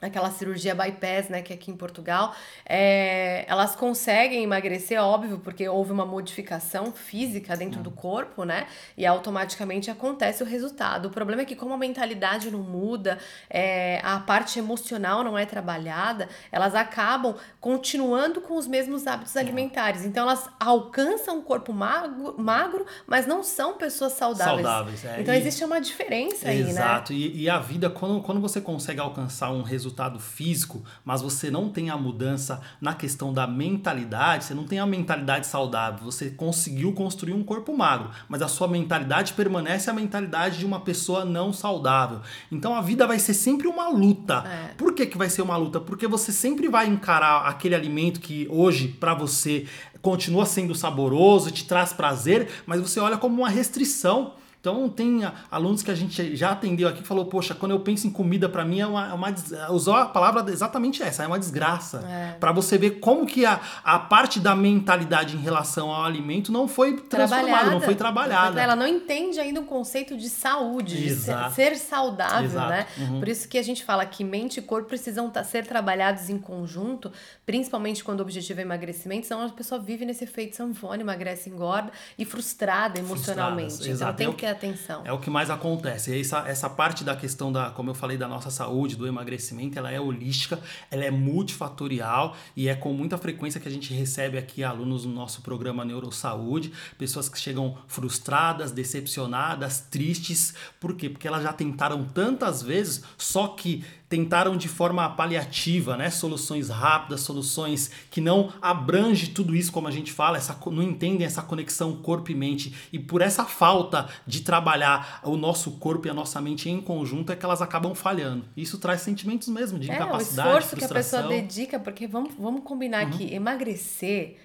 aquela 0.00 0.30
cirurgia 0.30 0.74
bypass, 0.74 1.28
né, 1.28 1.40
que 1.40 1.52
é 1.52 1.56
aqui 1.56 1.70
em 1.70 1.76
Portugal, 1.76 2.34
é, 2.66 3.44
elas 3.48 3.74
conseguem 3.74 4.42
emagrecer, 4.42 5.00
óbvio, 5.02 5.38
porque 5.38 5.66
houve 5.68 5.92
uma 5.92 6.04
modificação 6.04 6.92
física 6.92 7.56
dentro 7.56 7.80
do 7.80 7.90
corpo, 7.90 8.44
né, 8.44 8.66
e 8.96 9.06
automaticamente 9.06 9.90
acontece 9.90 10.42
o 10.42 10.46
resultado. 10.46 11.06
O 11.06 11.10
problema 11.10 11.42
é 11.42 11.44
que 11.44 11.56
como 11.56 11.72
a 11.74 11.78
mentalidade 11.78 12.50
não 12.50 12.60
muda, 12.60 13.18
é, 13.48 14.00
a 14.02 14.18
parte 14.20 14.58
emocional 14.58 15.24
não 15.24 15.38
é 15.38 15.46
trabalhada, 15.46 16.28
elas 16.52 16.74
acabam 16.74 17.34
continuando 17.60 18.40
com 18.40 18.56
os 18.56 18.66
mesmos 18.66 19.06
hábitos 19.06 19.36
alimentares. 19.36 20.04
Então 20.04 20.24
elas 20.24 20.48
alcançam 20.60 21.38
um 21.38 21.42
corpo 21.42 21.72
magro, 21.72 22.34
magro 22.38 22.84
mas 23.06 23.26
não 23.26 23.42
são 23.42 23.74
pessoas 23.78 24.12
saudáveis. 24.12 24.66
Saudáveis, 24.66 25.04
é. 25.04 25.20
Então 25.20 25.32
E- 25.34 25.38
existe 25.38 25.64
uma 25.64 25.80
diferença 25.80 26.48
aí, 26.48 26.62
né? 26.62 26.70
Exato, 26.70 27.12
e, 27.12 27.42
e 27.42 27.48
a 27.48 27.58
vida, 27.58 27.88
quando, 27.88 28.20
quando 28.22 28.40
você 28.40 28.60
consegue 28.60 29.00
alcançar 29.00 29.50
um 29.50 29.62
resultado 29.62 29.93
físico, 30.18 30.82
mas 31.04 31.22
você 31.22 31.50
não 31.50 31.68
tem 31.68 31.90
a 31.90 31.96
mudança 31.96 32.60
na 32.80 32.94
questão 32.94 33.32
da 33.32 33.46
mentalidade, 33.46 34.44
você 34.44 34.54
não 34.54 34.64
tem 34.64 34.78
a 34.78 34.86
mentalidade 34.86 35.46
saudável, 35.46 36.04
você 36.04 36.30
conseguiu 36.30 36.92
construir 36.92 37.32
um 37.32 37.42
corpo 37.42 37.76
magro, 37.76 38.10
mas 38.28 38.42
a 38.42 38.48
sua 38.48 38.68
mentalidade 38.68 39.32
permanece 39.32 39.88
a 39.88 39.92
mentalidade 39.92 40.58
de 40.58 40.66
uma 40.66 40.80
pessoa 40.80 41.24
não 41.24 41.52
saudável. 41.52 42.20
Então 42.50 42.74
a 42.74 42.80
vida 42.80 43.06
vai 43.06 43.18
ser 43.18 43.34
sempre 43.34 43.68
uma 43.68 43.88
luta. 43.88 44.44
É. 44.46 44.74
Por 44.74 44.92
que, 44.94 45.06
que 45.06 45.18
vai 45.18 45.30
ser 45.30 45.42
uma 45.42 45.56
luta? 45.56 45.80
Porque 45.80 46.06
você 46.06 46.32
sempre 46.32 46.68
vai 46.68 46.86
encarar 46.86 47.46
aquele 47.46 47.74
alimento 47.74 48.20
que 48.20 48.46
hoje, 48.50 48.88
para 48.88 49.14
você, 49.14 49.66
continua 50.02 50.44
sendo 50.44 50.74
saboroso, 50.74 51.50
te 51.50 51.64
traz 51.64 51.92
prazer, 51.92 52.48
mas 52.66 52.80
você 52.80 53.00
olha 53.00 53.16
como 53.16 53.40
uma 53.42 53.48
restrição 53.48 54.34
Então 54.64 54.88
tem 54.88 55.30
alunos 55.50 55.82
que 55.82 55.90
a 55.90 55.94
gente 55.94 56.34
já 56.34 56.52
atendeu 56.52 56.88
aqui 56.88 57.02
que 57.02 57.06
falou, 57.06 57.26
poxa, 57.26 57.54
quando 57.54 57.72
eu 57.72 57.80
penso 57.80 58.06
em 58.06 58.10
comida 58.10 58.48
para 58.48 58.64
mim 58.64 58.80
é 58.80 58.86
uma, 58.86 59.10
é 59.10 59.12
uma 59.12 59.34
usou 59.68 59.94
a 59.94 60.06
palavra 60.06 60.50
exatamente 60.50 61.02
essa, 61.02 61.22
é 61.22 61.26
uma 61.26 61.38
desgraça. 61.38 61.98
É. 62.08 62.32
Para 62.40 62.50
você 62.50 62.78
ver 62.78 62.92
como 62.92 63.26
que 63.26 63.44
a, 63.44 63.60
a 63.84 63.98
parte 63.98 64.40
da 64.40 64.56
mentalidade 64.56 65.36
em 65.36 65.38
relação 65.38 65.90
ao 65.90 66.02
alimento 66.02 66.50
não 66.50 66.66
foi 66.66 66.96
transformada, 66.96 67.70
não 67.70 67.80
foi 67.82 67.94
trabalhada. 67.94 68.58
Ela 68.58 68.74
não 68.74 68.86
entende 68.86 69.38
ainda 69.38 69.60
o 69.60 69.66
conceito 69.66 70.16
de 70.16 70.30
saúde, 70.30 70.96
de 70.96 71.14
ser, 71.14 71.50
ser, 71.50 71.76
saudável, 71.76 72.46
Exato. 72.46 72.70
né? 72.70 72.86
Uhum. 72.96 73.18
Por 73.18 73.28
isso 73.28 73.46
que 73.46 73.58
a 73.58 73.62
gente 73.62 73.84
fala 73.84 74.06
que 74.06 74.24
mente 74.24 74.60
e 74.60 74.62
corpo 74.62 74.88
precisam 74.88 75.30
ser 75.44 75.66
trabalhados 75.66 76.30
em 76.30 76.38
conjunto, 76.38 77.12
principalmente 77.44 78.02
quando 78.02 78.20
o 78.20 78.22
objetivo 78.22 78.60
é 78.60 78.62
emagrecimento, 78.62 79.26
senão 79.26 79.44
a 79.44 79.50
pessoa 79.50 79.78
vive 79.78 80.06
nesse 80.06 80.24
efeito 80.24 80.56
sanfona, 80.56 81.02
emagrece, 81.02 81.50
engorda 81.50 81.92
e 82.16 82.24
frustrada 82.24 82.98
emocionalmente. 82.98 83.74
Então 83.74 83.90
Exato. 83.90 84.12
Então 84.14 84.16
tem 84.16 84.28
é 84.28 84.32
que 84.32 84.53
atenção. 84.54 85.02
É 85.04 85.12
o 85.12 85.18
que 85.18 85.30
mais 85.30 85.50
acontece. 85.50 86.18
Essa, 86.18 86.48
essa 86.48 86.70
parte 86.70 87.04
da 87.04 87.14
questão 87.14 87.52
da, 87.52 87.70
como 87.70 87.90
eu 87.90 87.94
falei, 87.94 88.16
da 88.16 88.26
nossa 88.26 88.50
saúde, 88.50 88.96
do 88.96 89.06
emagrecimento, 89.06 89.78
ela 89.78 89.90
é 89.90 90.00
holística, 90.00 90.58
ela 90.90 91.04
é 91.04 91.10
multifatorial 91.10 92.36
e 92.56 92.68
é 92.68 92.74
com 92.74 92.92
muita 92.92 93.18
frequência 93.18 93.60
que 93.60 93.68
a 93.68 93.70
gente 93.70 93.92
recebe 93.92 94.38
aqui 94.38 94.64
alunos 94.64 95.04
no 95.04 95.12
nosso 95.12 95.42
programa 95.42 95.84
Neurosaúde, 95.84 96.72
pessoas 96.98 97.28
que 97.28 97.38
chegam 97.38 97.76
frustradas, 97.86 98.72
decepcionadas, 98.72 99.80
tristes. 99.80 100.54
Por 100.80 100.96
quê? 100.96 101.08
Porque 101.10 101.28
elas 101.28 101.42
já 101.42 101.52
tentaram 101.52 102.04
tantas 102.04 102.62
vezes, 102.62 103.02
só 103.18 103.48
que 103.48 103.84
tentaram 104.08 104.56
de 104.56 104.68
forma 104.68 105.08
paliativa, 105.10 105.96
né? 105.96 106.10
Soluções 106.10 106.68
rápidas, 106.68 107.20
soluções 107.20 107.90
que 108.10 108.20
não 108.20 108.52
abrange 108.60 109.28
tudo 109.28 109.54
isso 109.56 109.72
como 109.72 109.88
a 109.88 109.90
gente 109.90 110.12
fala, 110.12 110.36
essa, 110.36 110.58
não 110.66 110.82
entendem 110.82 111.26
essa 111.26 111.42
conexão 111.42 111.96
corpo 111.96 112.30
e 112.30 112.34
mente. 112.34 112.74
E 112.92 112.98
por 112.98 113.22
essa 113.22 113.44
falta 113.44 114.08
de 114.26 114.42
trabalhar 114.42 115.20
o 115.24 115.36
nosso 115.36 115.72
corpo 115.72 116.06
e 116.06 116.10
a 116.10 116.14
nossa 116.14 116.40
mente 116.40 116.68
em 116.68 116.80
conjunto 116.80 117.32
é 117.32 117.36
que 117.36 117.44
elas 117.44 117.62
acabam 117.62 117.94
falhando. 117.94 118.44
Isso 118.56 118.78
traz 118.78 119.00
sentimentos 119.00 119.48
mesmo 119.48 119.78
de 119.78 119.90
é, 119.90 119.94
incapacidade, 119.94 120.48
o 120.48 120.52
esforço 120.52 120.76
que 120.76 120.84
a 120.84 120.88
pessoa 120.88 121.22
dedica, 121.24 121.78
porque 121.78 122.06
vamos, 122.06 122.34
vamos 122.38 122.62
combinar 122.62 123.06
uhum. 123.06 123.10
que 123.12 123.34
emagrecer 123.34 124.36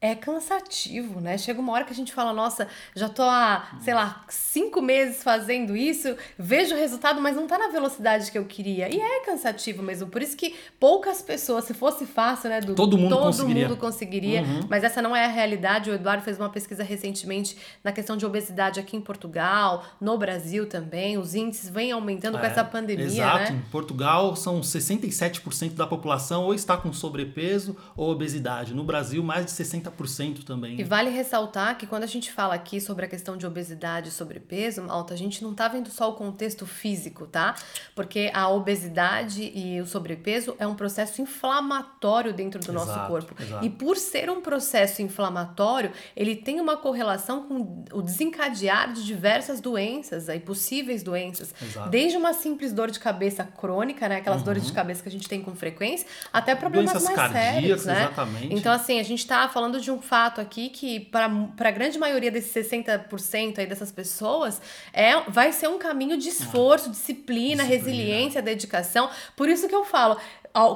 é 0.00 0.14
cansativo, 0.14 1.20
né? 1.20 1.36
Chega 1.36 1.60
uma 1.60 1.72
hora 1.72 1.84
que 1.84 1.92
a 1.92 1.96
gente 1.96 2.12
fala, 2.12 2.32
nossa, 2.32 2.68
já 2.94 3.08
tô 3.08 3.24
há, 3.24 3.78
sei 3.80 3.94
lá, 3.94 4.24
cinco 4.28 4.80
meses 4.80 5.24
fazendo 5.24 5.76
isso, 5.76 6.16
vejo 6.38 6.72
o 6.72 6.78
resultado, 6.78 7.20
mas 7.20 7.34
não 7.34 7.48
tá 7.48 7.58
na 7.58 7.66
velocidade 7.66 8.30
que 8.30 8.38
eu 8.38 8.44
queria. 8.44 8.88
E 8.88 9.00
é 9.00 9.20
cansativo 9.24 9.82
mesmo. 9.82 10.08
Por 10.08 10.22
isso 10.22 10.36
que 10.36 10.54
poucas 10.78 11.20
pessoas, 11.20 11.64
se 11.64 11.74
fosse 11.74 12.06
fácil, 12.06 12.48
né? 12.48 12.60
Do, 12.60 12.76
todo 12.76 12.96
mundo 12.96 13.16
todo 13.16 13.24
conseguiria. 13.24 13.68
Mundo 13.68 13.76
conseguiria 13.76 14.42
uhum. 14.42 14.60
Mas 14.70 14.84
essa 14.84 15.02
não 15.02 15.16
é 15.16 15.24
a 15.24 15.28
realidade. 15.28 15.90
O 15.90 15.94
Eduardo 15.94 16.22
fez 16.22 16.38
uma 16.38 16.48
pesquisa 16.48 16.84
recentemente 16.84 17.56
na 17.82 17.90
questão 17.90 18.16
de 18.16 18.24
obesidade 18.24 18.78
aqui 18.78 18.96
em 18.96 19.00
Portugal, 19.00 19.84
no 20.00 20.16
Brasil 20.16 20.68
também. 20.68 21.18
Os 21.18 21.34
índices 21.34 21.70
vêm 21.70 21.90
aumentando 21.90 22.36
é, 22.36 22.40
com 22.40 22.46
essa 22.46 22.62
pandemia. 22.62 23.04
Exato. 23.04 23.52
Né? 23.52 23.62
Em 23.66 23.70
Portugal, 23.70 24.36
são 24.36 24.60
67% 24.60 25.74
da 25.74 25.88
população 25.88 26.44
ou 26.44 26.54
está 26.54 26.76
com 26.76 26.92
sobrepeso 26.92 27.76
ou 27.96 28.12
obesidade. 28.12 28.72
No 28.72 28.84
Brasil, 28.84 29.24
mais 29.24 29.44
de 29.44 29.50
60% 29.50 29.87
30% 29.90 30.44
também. 30.44 30.80
E 30.80 30.84
vale 30.84 31.10
ressaltar 31.10 31.76
que 31.76 31.86
quando 31.86 32.04
a 32.04 32.06
gente 32.06 32.32
fala 32.32 32.54
aqui 32.54 32.80
sobre 32.80 33.04
a 33.04 33.08
questão 33.08 33.36
de 33.36 33.46
obesidade 33.46 34.08
e 34.08 34.12
sobrepeso, 34.12 34.82
Malta, 34.82 35.14
a 35.14 35.16
gente 35.16 35.42
não 35.42 35.54
tá 35.54 35.68
vendo 35.68 35.90
só 35.90 36.10
o 36.10 36.14
contexto 36.14 36.66
físico, 36.66 37.26
tá? 37.26 37.54
Porque 37.94 38.30
a 38.34 38.48
obesidade 38.48 39.52
e 39.54 39.80
o 39.80 39.86
sobrepeso 39.86 40.54
é 40.58 40.66
um 40.66 40.74
processo 40.74 41.20
inflamatório 41.22 42.32
dentro 42.32 42.60
do 42.60 42.70
exato, 42.70 42.86
nosso 42.86 43.06
corpo. 43.08 43.34
Exato. 43.40 43.64
E 43.64 43.70
por 43.70 43.96
ser 43.96 44.30
um 44.30 44.40
processo 44.40 45.02
inflamatório, 45.02 45.92
ele 46.16 46.36
tem 46.36 46.60
uma 46.60 46.76
correlação 46.76 47.42
com 47.44 47.84
o 47.92 48.02
desencadear 48.02 48.92
de 48.92 49.04
diversas 49.04 49.60
doenças 49.60 50.28
e 50.28 50.38
possíveis 50.38 51.02
doenças. 51.02 51.54
Exato. 51.60 51.90
Desde 51.90 52.16
uma 52.16 52.32
simples 52.32 52.72
dor 52.72 52.90
de 52.90 53.00
cabeça 53.00 53.44
crônica, 53.44 54.08
né? 54.08 54.16
Aquelas 54.16 54.40
uhum. 54.40 54.44
dores 54.44 54.66
de 54.66 54.72
cabeça 54.72 55.02
que 55.02 55.08
a 55.08 55.12
gente 55.12 55.28
tem 55.28 55.42
com 55.42 55.54
frequência, 55.54 56.06
até 56.32 56.54
problemas 56.54 56.92
Doenças 56.92 57.16
mais 57.16 57.32
sérios, 57.32 57.84
né? 57.84 58.04
Exatamente. 58.04 58.54
Então, 58.54 58.72
assim, 58.72 58.98
a 58.98 59.02
gente 59.02 59.26
tá 59.26 59.48
falando 59.48 59.77
de 59.80 59.90
um 59.90 60.00
fato 60.00 60.40
aqui 60.40 60.68
que, 60.68 61.00
para 61.00 61.26
a 61.26 61.70
grande 61.70 61.98
maioria 61.98 62.30
desses 62.30 62.52
60% 62.70 63.58
aí 63.58 63.66
dessas 63.66 63.92
pessoas, 63.92 64.60
é, 64.92 65.20
vai 65.28 65.52
ser 65.52 65.68
um 65.68 65.78
caminho 65.78 66.16
de 66.16 66.28
esforço, 66.28 66.90
disciplina, 66.90 67.18
disciplina, 67.28 67.62
resiliência, 67.62 68.42
dedicação. 68.42 69.10
Por 69.36 69.48
isso 69.48 69.68
que 69.68 69.74
eu 69.74 69.84
falo, 69.84 70.18